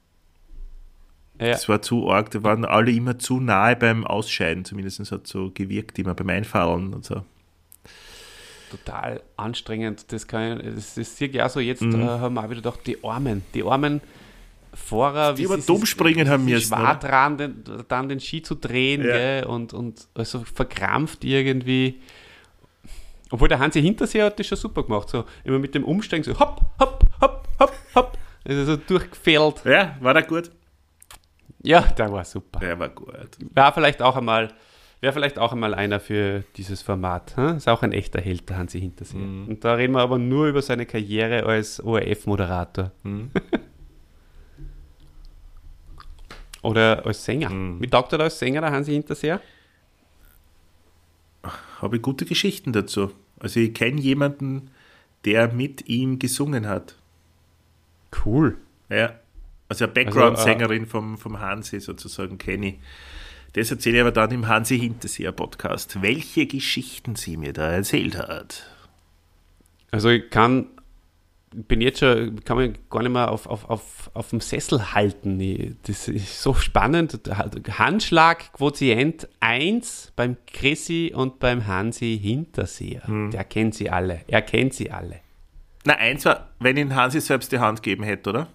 Ja. 1.41 1.51
Das 1.53 1.69
war 1.69 1.83
zu 1.83 2.11
arg, 2.11 2.31
da 2.31 2.43
waren 2.45 2.65
alle 2.65 2.93
immer 2.93 3.19
zu 3.19 3.41
nahe 3.41 3.75
beim 3.75 4.07
Ausscheiden, 4.07 4.65
zumindest 4.65 5.11
hat 5.11 5.27
so 5.27 5.51
gewirkt, 5.53 5.99
immer 5.99 6.15
beim 6.15 6.29
Einfahren 6.29 6.95
und 6.95 7.05
so. 7.05 7.25
total 8.71 9.21
anstrengend. 9.37 10.13
Das 10.13 10.27
kann 10.27 10.61
ich, 10.61 10.95
das, 10.95 11.21
ich 11.21 11.43
auch 11.43 11.51
so. 11.51 11.61
Jetzt 11.61 11.83
Mhm. 11.83 12.03
äh, 12.03 12.07
haben 12.07 12.35
wir 12.35 12.41
auch 12.41 12.45
wieder 12.51 12.57
gedacht, 12.63 12.81
die 12.87 13.03
Armen, 13.05 13.43
die 13.55 13.63
armen 13.65 14.01
Fahrer, 14.75 15.35
Die 15.35 15.47
sie 15.47 15.61
dumm 15.67 15.85
springen 15.85 16.29
haben 16.29 16.45
müssen, 16.47 16.75
schwer 16.75 16.95
dran, 16.97 17.37
den, 17.37 17.65
dann 17.89 18.09
den 18.09 18.21
Ski 18.21 18.43
zu 18.43 18.55
drehen 18.55 19.05
Ja. 19.05 19.47
und, 19.47 19.75
und 19.75 20.09
also 20.15 20.45
verkrampft 20.45 21.25
irgendwie. 21.25 22.01
Obwohl 23.31 23.49
der 23.49 23.59
Hansi 23.59 23.81
Hinterseher 23.83 24.27
hat 24.27 24.39
das 24.39 24.47
schon 24.47 24.59
super 24.59 24.83
gemacht. 24.83 25.09
So 25.09 25.25
immer 25.45 25.59
mit 25.59 25.75
dem 25.75 25.85
Umsteigen 25.85 26.23
so 26.25 26.39
hopp, 26.39 26.61
hopp, 26.79 27.05
hopp, 27.21 27.49
hopp, 27.59 27.73
hopp. 27.95 28.19
Also 28.47 28.65
so 28.65 28.77
durchgefällt. 28.77 29.63
Ja, 29.65 29.97
war 30.01 30.15
da 30.15 30.21
gut? 30.21 30.51
Ja, 31.63 31.81
der 31.83 32.11
war 32.13 32.25
super. 32.25 32.67
Ja, 32.67 32.79
war 32.79 32.89
gut. 32.89 33.15
Wäre 33.55 33.73
vielleicht 33.73 34.03
auch 34.03 34.17
einmal, 34.17 34.49
wäre 35.01 35.13
vielleicht 35.13 35.39
auch 35.39 35.53
einmal 35.53 35.75
einer 35.75 36.01
für 36.01 36.45
dieses 36.57 36.83
Format. 36.83 37.37
Hm? 37.37 37.57
Ist 37.59 37.69
auch 37.69 37.83
ein 37.83 37.93
echter 37.93 38.21
Held, 38.21 38.49
der 38.51 38.59
Hansi 38.59 38.81
Hinterseher. 38.81 39.21
Mhm. 39.21 39.49
Und 39.49 39.65
da 39.65 39.75
reden 39.75 39.93
wir 39.95 40.01
aber 40.01 40.19
nur 40.19 40.49
über 40.49 40.61
seine 40.61 40.87
Karriere 40.87 41.45
als 41.47 41.79
ORF-Moderator. 41.83 42.91
Mhm. 43.03 43.31
Oder 46.63 47.05
als 47.05 47.25
Sänger. 47.25 47.51
Mhm. 47.51 47.83
Wie 47.83 47.89
taugt 47.89 48.13
er 48.13 48.19
da 48.19 48.25
als 48.25 48.39
Sänger, 48.39 48.61
der 48.61 48.71
Hansi 48.71 48.93
Hinterseher? 48.93 49.41
Habe 51.81 51.97
ich 51.97 52.03
gute 52.03 52.25
Geschichten 52.25 52.73
dazu. 52.73 53.11
Also 53.41 53.59
ich 53.59 53.75
kenne 53.75 54.01
jemanden, 54.01 54.71
der 55.25 55.53
mit 55.53 55.89
ihm 55.89 56.19
gesungen 56.19 56.69
hat. 56.69 56.97
Cool. 58.25 58.57
Ja. 58.89 59.15
Also 59.69 59.85
eine 59.85 59.95
Background-Sängerin 59.95 60.87
vom, 60.87 61.19
vom 61.19 61.41
Hansi 61.41 61.81
sozusagen 61.81 62.39
kenne 62.39 62.69
ich. 62.69 62.75
Das 63.55 63.71
erzähle 63.71 63.97
ich 63.97 64.01
aber 64.03 64.13
dann 64.13 64.31
im 64.31 64.49
Hansi 64.49 64.79
Hinterseher 64.79 65.33
Podcast, 65.33 66.01
welche 66.01 66.47
Geschichten 66.47 67.17
sie 67.17 67.37
mir 67.37 67.53
da 67.53 67.71
erzählt 67.71 68.17
hat. 68.17 68.67
Also 69.91 70.09
ich 70.09 70.31
kann, 70.31 70.67
bin 71.55 71.81
jetzt 71.81 72.01
schon, 72.01 72.43
kann 72.45 72.57
mich 72.57 72.73
gar 72.91 73.03
nicht 73.03 73.13
mehr 73.13 73.31
auf, 73.31 73.47
auf, 73.47 73.69
auf, 73.69 74.11
auf 74.15 74.31
dem 74.31 74.41
Sessel 74.41 74.95
halten. 74.95 75.77
Das 75.87 76.09
ist 76.09 76.43
so 76.43 76.55
spannend. 76.55 77.21
Handschlag, 77.79 78.53
Quotient 78.53 79.29
1 79.41 80.13
beim 80.17 80.37
Chrissy 80.47 81.13
und 81.15 81.39
beim 81.39 81.67
Hansi 81.67 82.19
Hinterseher. 82.21 83.07
Hm. 83.07 83.31
Der 83.31 83.45
kennt 83.45 83.75
sie 83.75 83.91
alle. 83.91 84.21
Er 84.27 84.43
kennt 84.43 84.75
sie 84.75 84.91
alle. 84.91 85.21
Na, 85.85 85.95
eins 85.95 86.25
war, 86.25 86.49
wenn 86.61 86.77
ihn 86.77 86.95
Hansi 86.95 87.21
selbst 87.21 87.51
die 87.53 87.59
Hand 87.59 87.83
geben 87.83 88.05
hätte, 88.05 88.31
oder? 88.31 88.49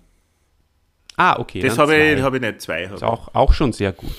Ah, 1.18 1.40
okay. 1.40 1.60
Das 1.62 1.78
habe 1.78 1.96
ich, 1.96 2.22
hab 2.22 2.34
ich 2.34 2.42
nicht 2.42 2.62
zwei. 2.62 2.84
Ist 2.84 3.04
auch, 3.04 3.34
auch 3.34 3.54
schon 3.54 3.74
sehr 3.74 3.92
gut. 3.92 4.14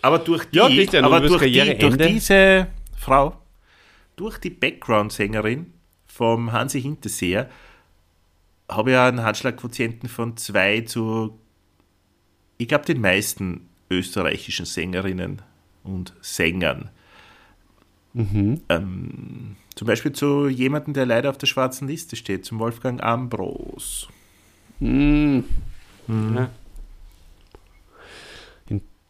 Aber 0.00 0.18
durch 0.18 0.44
die, 0.46 0.56
Ja, 0.56 1.02
aber 1.02 1.20
durch, 1.20 1.42
die, 1.42 1.78
durch 1.78 1.96
diese 1.96 2.68
Frau, 2.96 3.36
durch 4.14 4.38
die 4.38 4.50
Background-Sängerin 4.50 5.72
vom 6.16 6.52
Hansi 6.52 6.80
Hinterseher, 6.80 7.50
habe 8.68 8.92
ich 8.92 8.96
einen 8.96 9.22
Handschlagquotienten 9.22 10.08
von 10.08 10.36
2 10.36 10.82
zu, 10.82 11.38
ich 12.58 12.68
glaube, 12.68 12.86
den 12.86 13.00
meisten 13.00 13.68
österreichischen 13.90 14.64
Sängerinnen 14.64 15.42
und 15.84 16.14
Sängern. 16.20 16.90
Ähm, 18.14 19.56
zum 19.74 19.86
Beispiel 19.86 20.12
zu 20.12 20.48
jemandem, 20.48 20.94
der 20.94 21.04
leider 21.04 21.28
auf 21.28 21.38
der 21.38 21.46
schwarzen 21.46 21.86
Liste 21.86 22.16
steht, 22.16 22.46
zum 22.46 22.58
Wolfgang 22.58 23.02
Ambros. 23.02 24.08
Mm. 24.80 25.40
Mhm. 26.06 26.34
Ja. 26.34 26.50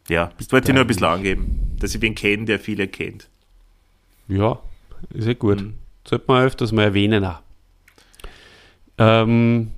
Ja, 0.09 0.31
das 0.37 0.51
wollte 0.53 0.69
ich 0.69 0.73
nur 0.73 0.85
ein 0.85 0.87
bisschen 0.87 1.05
angeben, 1.05 1.75
dass 1.79 1.93
ich 1.93 2.01
wen 2.01 2.15
kenne, 2.15 2.45
der 2.45 2.59
viele 2.59 2.87
kennt. 2.87 3.29
Ja, 4.29 4.61
ist 5.13 5.27
ja 5.27 5.33
gut. 5.33 5.61
Mhm. 5.61 5.73
Sollte 6.07 6.25
man 6.27 6.45
öfters 6.45 6.71
mal 6.71 6.83
erwähnen 6.83 7.25
auch. 7.25 7.41
Ähm, 8.97 9.71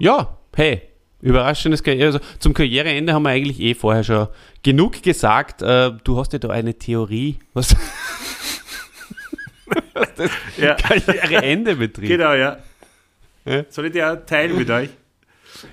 ja, 0.00 0.38
hey, 0.56 0.82
überraschendes 1.20 1.82
Karriere. 1.82 2.06
Also 2.06 2.20
zum 2.38 2.54
Karriereende 2.54 3.12
haben 3.12 3.22
wir 3.24 3.30
eigentlich 3.30 3.60
eh 3.60 3.74
vorher 3.74 4.02
schon 4.02 4.28
genug 4.62 5.02
gesagt. 5.02 5.62
Äh, 5.62 5.92
du 6.02 6.18
hast 6.18 6.32
ja 6.32 6.38
da 6.38 6.48
eine 6.48 6.74
Theorie, 6.74 7.38
was, 7.52 7.76
was 9.94 10.14
das 10.16 10.30
Ja. 10.56 10.74
Karriereende 10.74 11.76
betrifft. 11.76 12.08
Genau, 12.08 12.32
ja. 12.32 12.58
Ja. 13.44 13.64
Soll 13.68 13.86
ich 13.86 14.02
auch 14.02 14.16
teilen 14.24 14.56
mit 14.56 14.70
euch? 14.70 14.88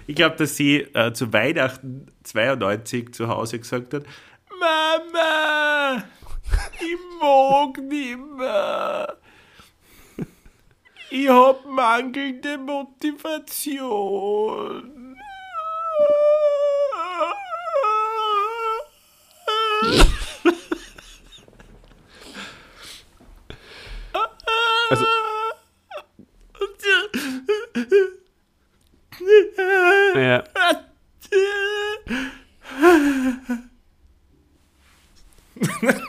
Ich 0.08 0.16
glaube, 0.16 0.36
dass 0.36 0.58
sie 0.58 0.82
äh, 0.94 1.14
zu 1.14 1.32
Weihnachten 1.32 2.08
92 2.24 3.14
zu 3.14 3.30
Hause 3.30 3.60
gesagt 3.60 3.94
hat, 3.94 4.04
Mama, 4.60 6.04
ich 6.80 6.98
mag 7.22 7.78
nicht 7.88 8.18
mehr. 8.38 9.18
Ich 11.14 11.28
hab 11.28 11.66
mangelnde 11.66 12.58
Motivation. 12.58 13.18
Also, 24.90 25.06
ja. 30.16 30.44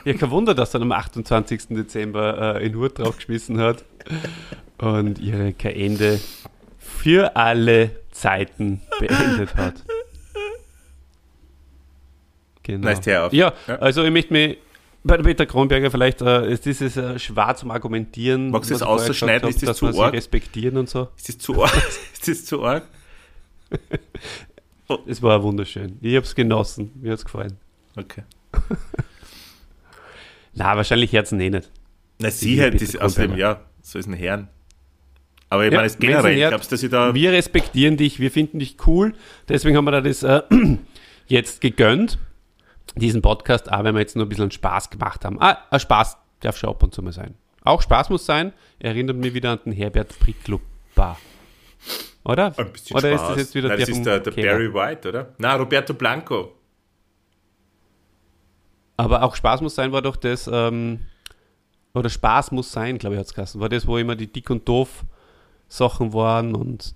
Ja, 0.05 0.13
kein 0.13 0.31
Wunder, 0.31 0.53
dass 0.53 0.73
er 0.73 0.81
am 0.81 0.93
28. 0.93 1.67
Dezember 1.69 2.55
äh, 2.55 2.65
in 2.65 2.75
Hut 2.75 2.99
draufgeschmissen 2.99 3.59
hat 3.59 3.83
und 4.83 5.19
ihre 5.19 5.53
Ende 5.63 6.19
für 6.79 7.35
alle 7.35 7.91
Zeiten 8.11 8.81
beendet 8.99 9.55
hat. 9.55 9.75
Genau. 12.63 12.87
Nice, 12.87 13.07
auf. 13.07 13.33
Ja, 13.33 13.53
Ja. 13.67 13.75
also 13.79 14.03
ich 14.03 14.11
möchte 14.11 14.31
mich 14.33 14.57
bei 15.03 15.17
Peter 15.17 15.45
Kronberger 15.45 15.91
vielleicht, 15.91 16.21
äh, 16.21 16.49
ist 16.51 16.65
dieses 16.65 16.95
äh, 16.95 17.19
schwer 17.19 17.55
zum 17.55 17.71
Argumentieren. 17.71 18.51
Magst 18.51 18.69
du 18.69 18.75
das 18.75 18.83
vorher 18.83 18.95
auszuschneiden? 18.95 19.49
Ist 19.49 19.61
das 19.63 19.79
dass 19.79 19.93
zu 19.93 20.01
arg? 20.01 20.13
respektieren 20.13 20.77
und 20.77 20.89
so. 20.89 21.09
Ist 21.17 21.27
das 21.29 21.37
zu 21.39 21.61
arg? 21.61 21.75
Ist 22.13 22.27
das 22.27 22.45
zu 22.45 22.63
arg? 22.63 22.83
Es 25.07 25.23
war 25.23 25.41
wunderschön. 25.41 25.97
Ich 26.01 26.15
habe 26.15 26.25
es 26.25 26.35
genossen. 26.35 26.91
Mir 27.01 27.13
hat 27.13 27.19
es 27.19 27.25
gefallen. 27.25 27.57
Okay. 27.95 28.23
Na, 30.53 30.75
wahrscheinlich 30.77 31.11
Herzen 31.13 31.39
eh 31.39 31.49
nicht. 31.49 31.71
Na, 32.19 32.29
sie 32.29 32.57
Peter 32.57 32.77
das, 32.77 32.95
aus 32.97 33.15
dem, 33.15 33.29
Kronberger. 33.31 33.59
ja, 33.59 33.65
so 33.81 33.97
ist 33.97 34.05
ein 34.07 34.13
Herrn. 34.13 34.49
Aber 35.53 35.65
ich 35.65 35.71
Ja, 35.71 35.77
meine, 35.77 35.87
es 35.87 35.99
generell, 35.99 36.35
Herd- 36.35 36.49
glaubst 36.51 36.71
dass 36.71 36.81
ich 36.81 36.89
da. 36.89 37.13
Wir 37.13 37.31
respektieren 37.31 37.95
dich, 37.95 38.19
wir 38.19 38.31
finden 38.31 38.57
dich 38.57 38.75
cool. 38.87 39.13
Deswegen 39.47 39.77
haben 39.77 39.85
wir 39.85 39.91
da 39.91 40.01
das 40.01 40.23
äh, 40.23 40.41
jetzt 41.27 41.61
gegönnt, 41.61 42.17
diesen 42.95 43.21
Podcast, 43.21 43.71
auch 43.71 43.83
wenn 43.83 43.93
wir 43.93 44.01
jetzt 44.01 44.15
nur 44.15 44.25
ein 44.25 44.29
bisschen 44.29 44.49
Spaß 44.49 44.89
gemacht 44.89 45.23
haben. 45.25 45.39
Ah, 45.39 45.59
ein 45.69 45.79
Spaß 45.79 46.17
darf 46.39 46.57
schon 46.57 46.71
ab 46.71 46.81
und 46.81 46.93
zu 46.93 47.03
mal 47.03 47.13
sein. 47.13 47.35
Auch 47.63 47.81
Spaß 47.83 48.09
muss 48.09 48.25
sein. 48.25 48.51
Erinnert 48.79 49.15
mich 49.17 49.35
wieder 49.35 49.51
an 49.51 49.59
den 49.63 49.73
Herbert 49.73 50.17
Pricklup-Bar. 50.19 51.17
Oder? 52.25 52.57
Ein 52.57 52.71
bisschen 52.71 52.97
Oder 52.97 53.11
ist 53.11 53.19
Spaß. 53.21 53.29
das 53.29 53.37
jetzt 53.37 53.55
wieder 53.55 53.67
Nein, 53.69 53.79
das 53.79 53.89
vom 53.89 53.97
ist 53.99 54.05
der, 54.05 54.19
der? 54.21 54.31
Barry 54.31 54.73
White, 54.73 55.09
oder? 55.09 55.33
Na, 55.37 55.55
Roberto 55.55 55.93
Blanco. 55.93 56.53
Aber 58.97 59.23
auch 59.23 59.35
Spaß 59.35 59.61
muss 59.61 59.75
sein 59.75 59.91
war 59.91 60.01
doch 60.01 60.15
das, 60.15 60.49
ähm, 60.51 61.01
oder 61.93 62.09
Spaß 62.09 62.51
muss 62.51 62.71
sein, 62.71 62.97
glaube 62.97 63.15
ich, 63.15 63.19
hat 63.19 63.37
es. 63.37 63.59
War 63.59 63.69
das, 63.69 63.85
wo 63.87 63.97
immer 63.97 64.15
die 64.15 64.31
Dick 64.31 64.49
und 64.49 64.67
Doof 64.67 65.03
Sachen 65.73 66.13
waren 66.13 66.53
und 66.53 66.93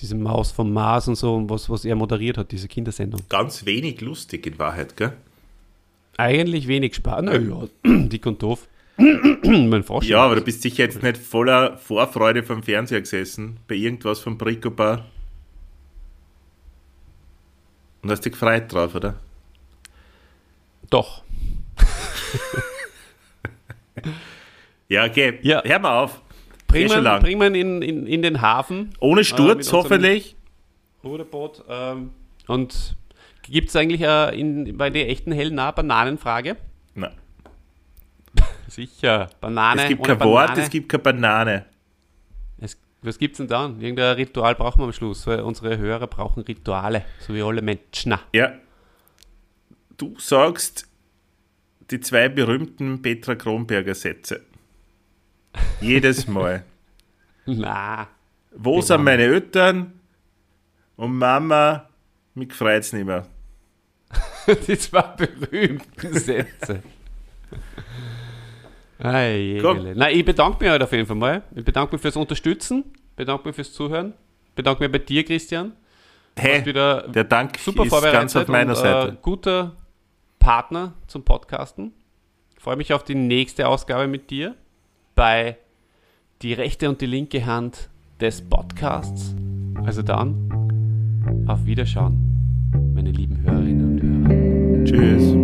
diese 0.00 0.14
Maus 0.14 0.52
vom 0.52 0.70
Mars 0.72 1.08
und 1.08 1.16
so, 1.16 1.34
und 1.34 1.48
was, 1.48 1.70
was 1.70 1.86
er 1.86 1.96
moderiert 1.96 2.36
hat, 2.36 2.52
diese 2.52 2.68
Kindersendung. 2.68 3.22
Ganz 3.30 3.64
wenig 3.64 4.02
lustig 4.02 4.46
in 4.46 4.58
Wahrheit, 4.58 4.98
gell? 4.98 5.14
Eigentlich 6.18 6.68
wenig 6.68 6.94
Spaß. 6.94 7.22
Naja, 7.22 7.68
dick 7.84 8.26
und 8.26 8.42
doof. 8.42 8.68
mein 8.98 9.82
Frosch. 9.82 10.06
Ja, 10.06 10.24
aber 10.24 10.34
du 10.34 10.42
bist 10.42 10.60
sicher 10.60 10.84
jetzt 10.84 11.02
nicht 11.02 11.16
voller 11.16 11.78
Vorfreude 11.78 12.42
vom 12.42 12.62
Fernseher 12.62 13.00
gesessen, 13.00 13.60
bei 13.66 13.76
irgendwas 13.76 14.20
vom 14.20 14.36
Bricobar. 14.36 15.06
Und 18.02 18.10
hast 18.10 18.26
dich 18.26 18.32
gefreut 18.32 18.70
drauf, 18.70 18.94
oder? 18.94 19.14
Doch. 20.90 21.22
Ja, 24.90 25.04
okay. 25.04 25.38
Ja. 25.42 25.62
Hör 25.64 25.78
mal 25.80 26.02
auf. 26.02 26.22
Bring 26.68 26.86
schon 26.88 26.96
man, 26.98 27.04
lang. 27.04 27.22
bring 27.22 27.38
man 27.38 27.54
in, 27.54 27.82
in, 27.82 28.06
in 28.06 28.22
den 28.22 28.40
Hafen. 28.40 28.90
Ohne 29.00 29.20
mit 29.20 29.26
Sturz, 29.26 29.56
unserem- 29.66 29.78
hoffentlich. 29.84 30.36
Ruderboot. 31.02 31.64
Ähm, 31.68 32.10
und 32.46 32.96
gibt 33.42 33.70
es 33.70 33.76
eigentlich 33.76 34.02
äh, 34.02 34.38
in, 34.38 34.76
bei 34.76 34.90
der 34.90 35.08
echten 35.08 35.32
hellen 35.32 35.58
eine 35.58 35.72
Bananenfrage? 35.72 36.56
Nein. 36.94 37.12
Sicher. 38.68 39.30
Banane. 39.40 39.82
Es 39.82 39.88
gibt 39.88 40.04
kein 40.04 40.20
Wort, 40.20 40.46
Banane. 40.48 40.62
es 40.62 40.70
gibt 40.70 40.88
keine 40.90 41.02
Banane. 41.02 41.64
Es, 42.60 42.76
was 43.02 43.18
gibt 43.18 43.32
es 43.34 43.38
denn 43.38 43.48
dann? 43.48 43.80
Irgendein 43.80 44.16
Ritual 44.16 44.54
brauchen 44.54 44.80
wir 44.80 44.84
am 44.84 44.92
Schluss. 44.92 45.26
Weil 45.26 45.40
unsere 45.40 45.78
Hörer 45.78 46.06
brauchen 46.06 46.42
Rituale, 46.42 47.04
so 47.20 47.34
wie 47.34 47.42
alle 47.42 47.62
Menschen. 47.62 48.14
Ja. 48.34 48.52
Du 49.96 50.14
sagst 50.18 50.86
die 51.90 52.00
zwei 52.00 52.28
berühmten 52.28 53.00
Petra 53.00 53.34
Kronberger 53.34 53.94
Sätze. 53.94 54.42
Jedes 55.80 56.26
Mal. 56.26 56.64
Na. 57.46 58.08
Wo 58.50 58.80
sind 58.80 59.02
meine 59.02 59.22
Eltern? 59.22 59.92
Und 60.96 61.16
Mama, 61.16 61.88
mich 62.34 62.52
freut's 62.52 62.92
nicht 62.92 63.06
mehr. 63.06 63.26
Die 64.66 64.78
zwei 64.78 65.02
berühmten 65.02 66.14
Sätze. 66.14 66.82
Nein, 68.98 69.60
ich 70.10 70.24
bedanke 70.24 70.64
mich 70.64 70.70
halt 70.70 70.82
auf 70.82 70.90
jeden 70.92 71.06
Fall 71.06 71.16
mal. 71.16 71.42
Ich 71.54 71.64
bedanke 71.64 71.94
mich 71.94 72.02
fürs 72.02 72.16
Unterstützen, 72.16 72.84
bedanke 73.14 73.46
mich 73.46 73.54
fürs 73.54 73.72
Zuhören, 73.72 74.14
bedanke 74.56 74.82
mich 74.82 74.90
bei 74.90 74.98
dir, 74.98 75.24
Christian. 75.24 75.72
Hey, 76.36 76.64
wieder 76.64 77.06
der 77.08 77.24
Dank 77.24 77.58
super 77.58 77.84
ist 77.84 78.02
ganz 78.02 78.34
auf 78.34 78.48
meiner 78.48 78.70
und, 78.70 78.76
Seite. 78.76 79.12
Äh, 79.12 79.16
guter 79.22 79.76
Partner 80.38 80.94
zum 81.06 81.24
Podcasten. 81.24 81.92
Ich 82.56 82.62
freue 82.62 82.76
mich 82.76 82.92
auf 82.92 83.04
die 83.04 83.14
nächste 83.14 83.68
Ausgabe 83.68 84.08
mit 84.08 84.30
dir 84.30 84.56
bei 85.18 85.56
die 86.42 86.52
rechte 86.52 86.88
und 86.88 87.00
die 87.00 87.06
linke 87.06 87.44
Hand 87.44 87.90
des 88.20 88.40
Podcasts. 88.40 89.34
Also 89.84 90.02
dann, 90.02 91.44
auf 91.48 91.66
Wiederschauen, 91.66 92.92
meine 92.94 93.10
lieben 93.10 93.42
Hörerinnen 93.42 93.84
und 93.84 94.00
Hörer. 94.00 94.84
Tschüss. 94.84 95.34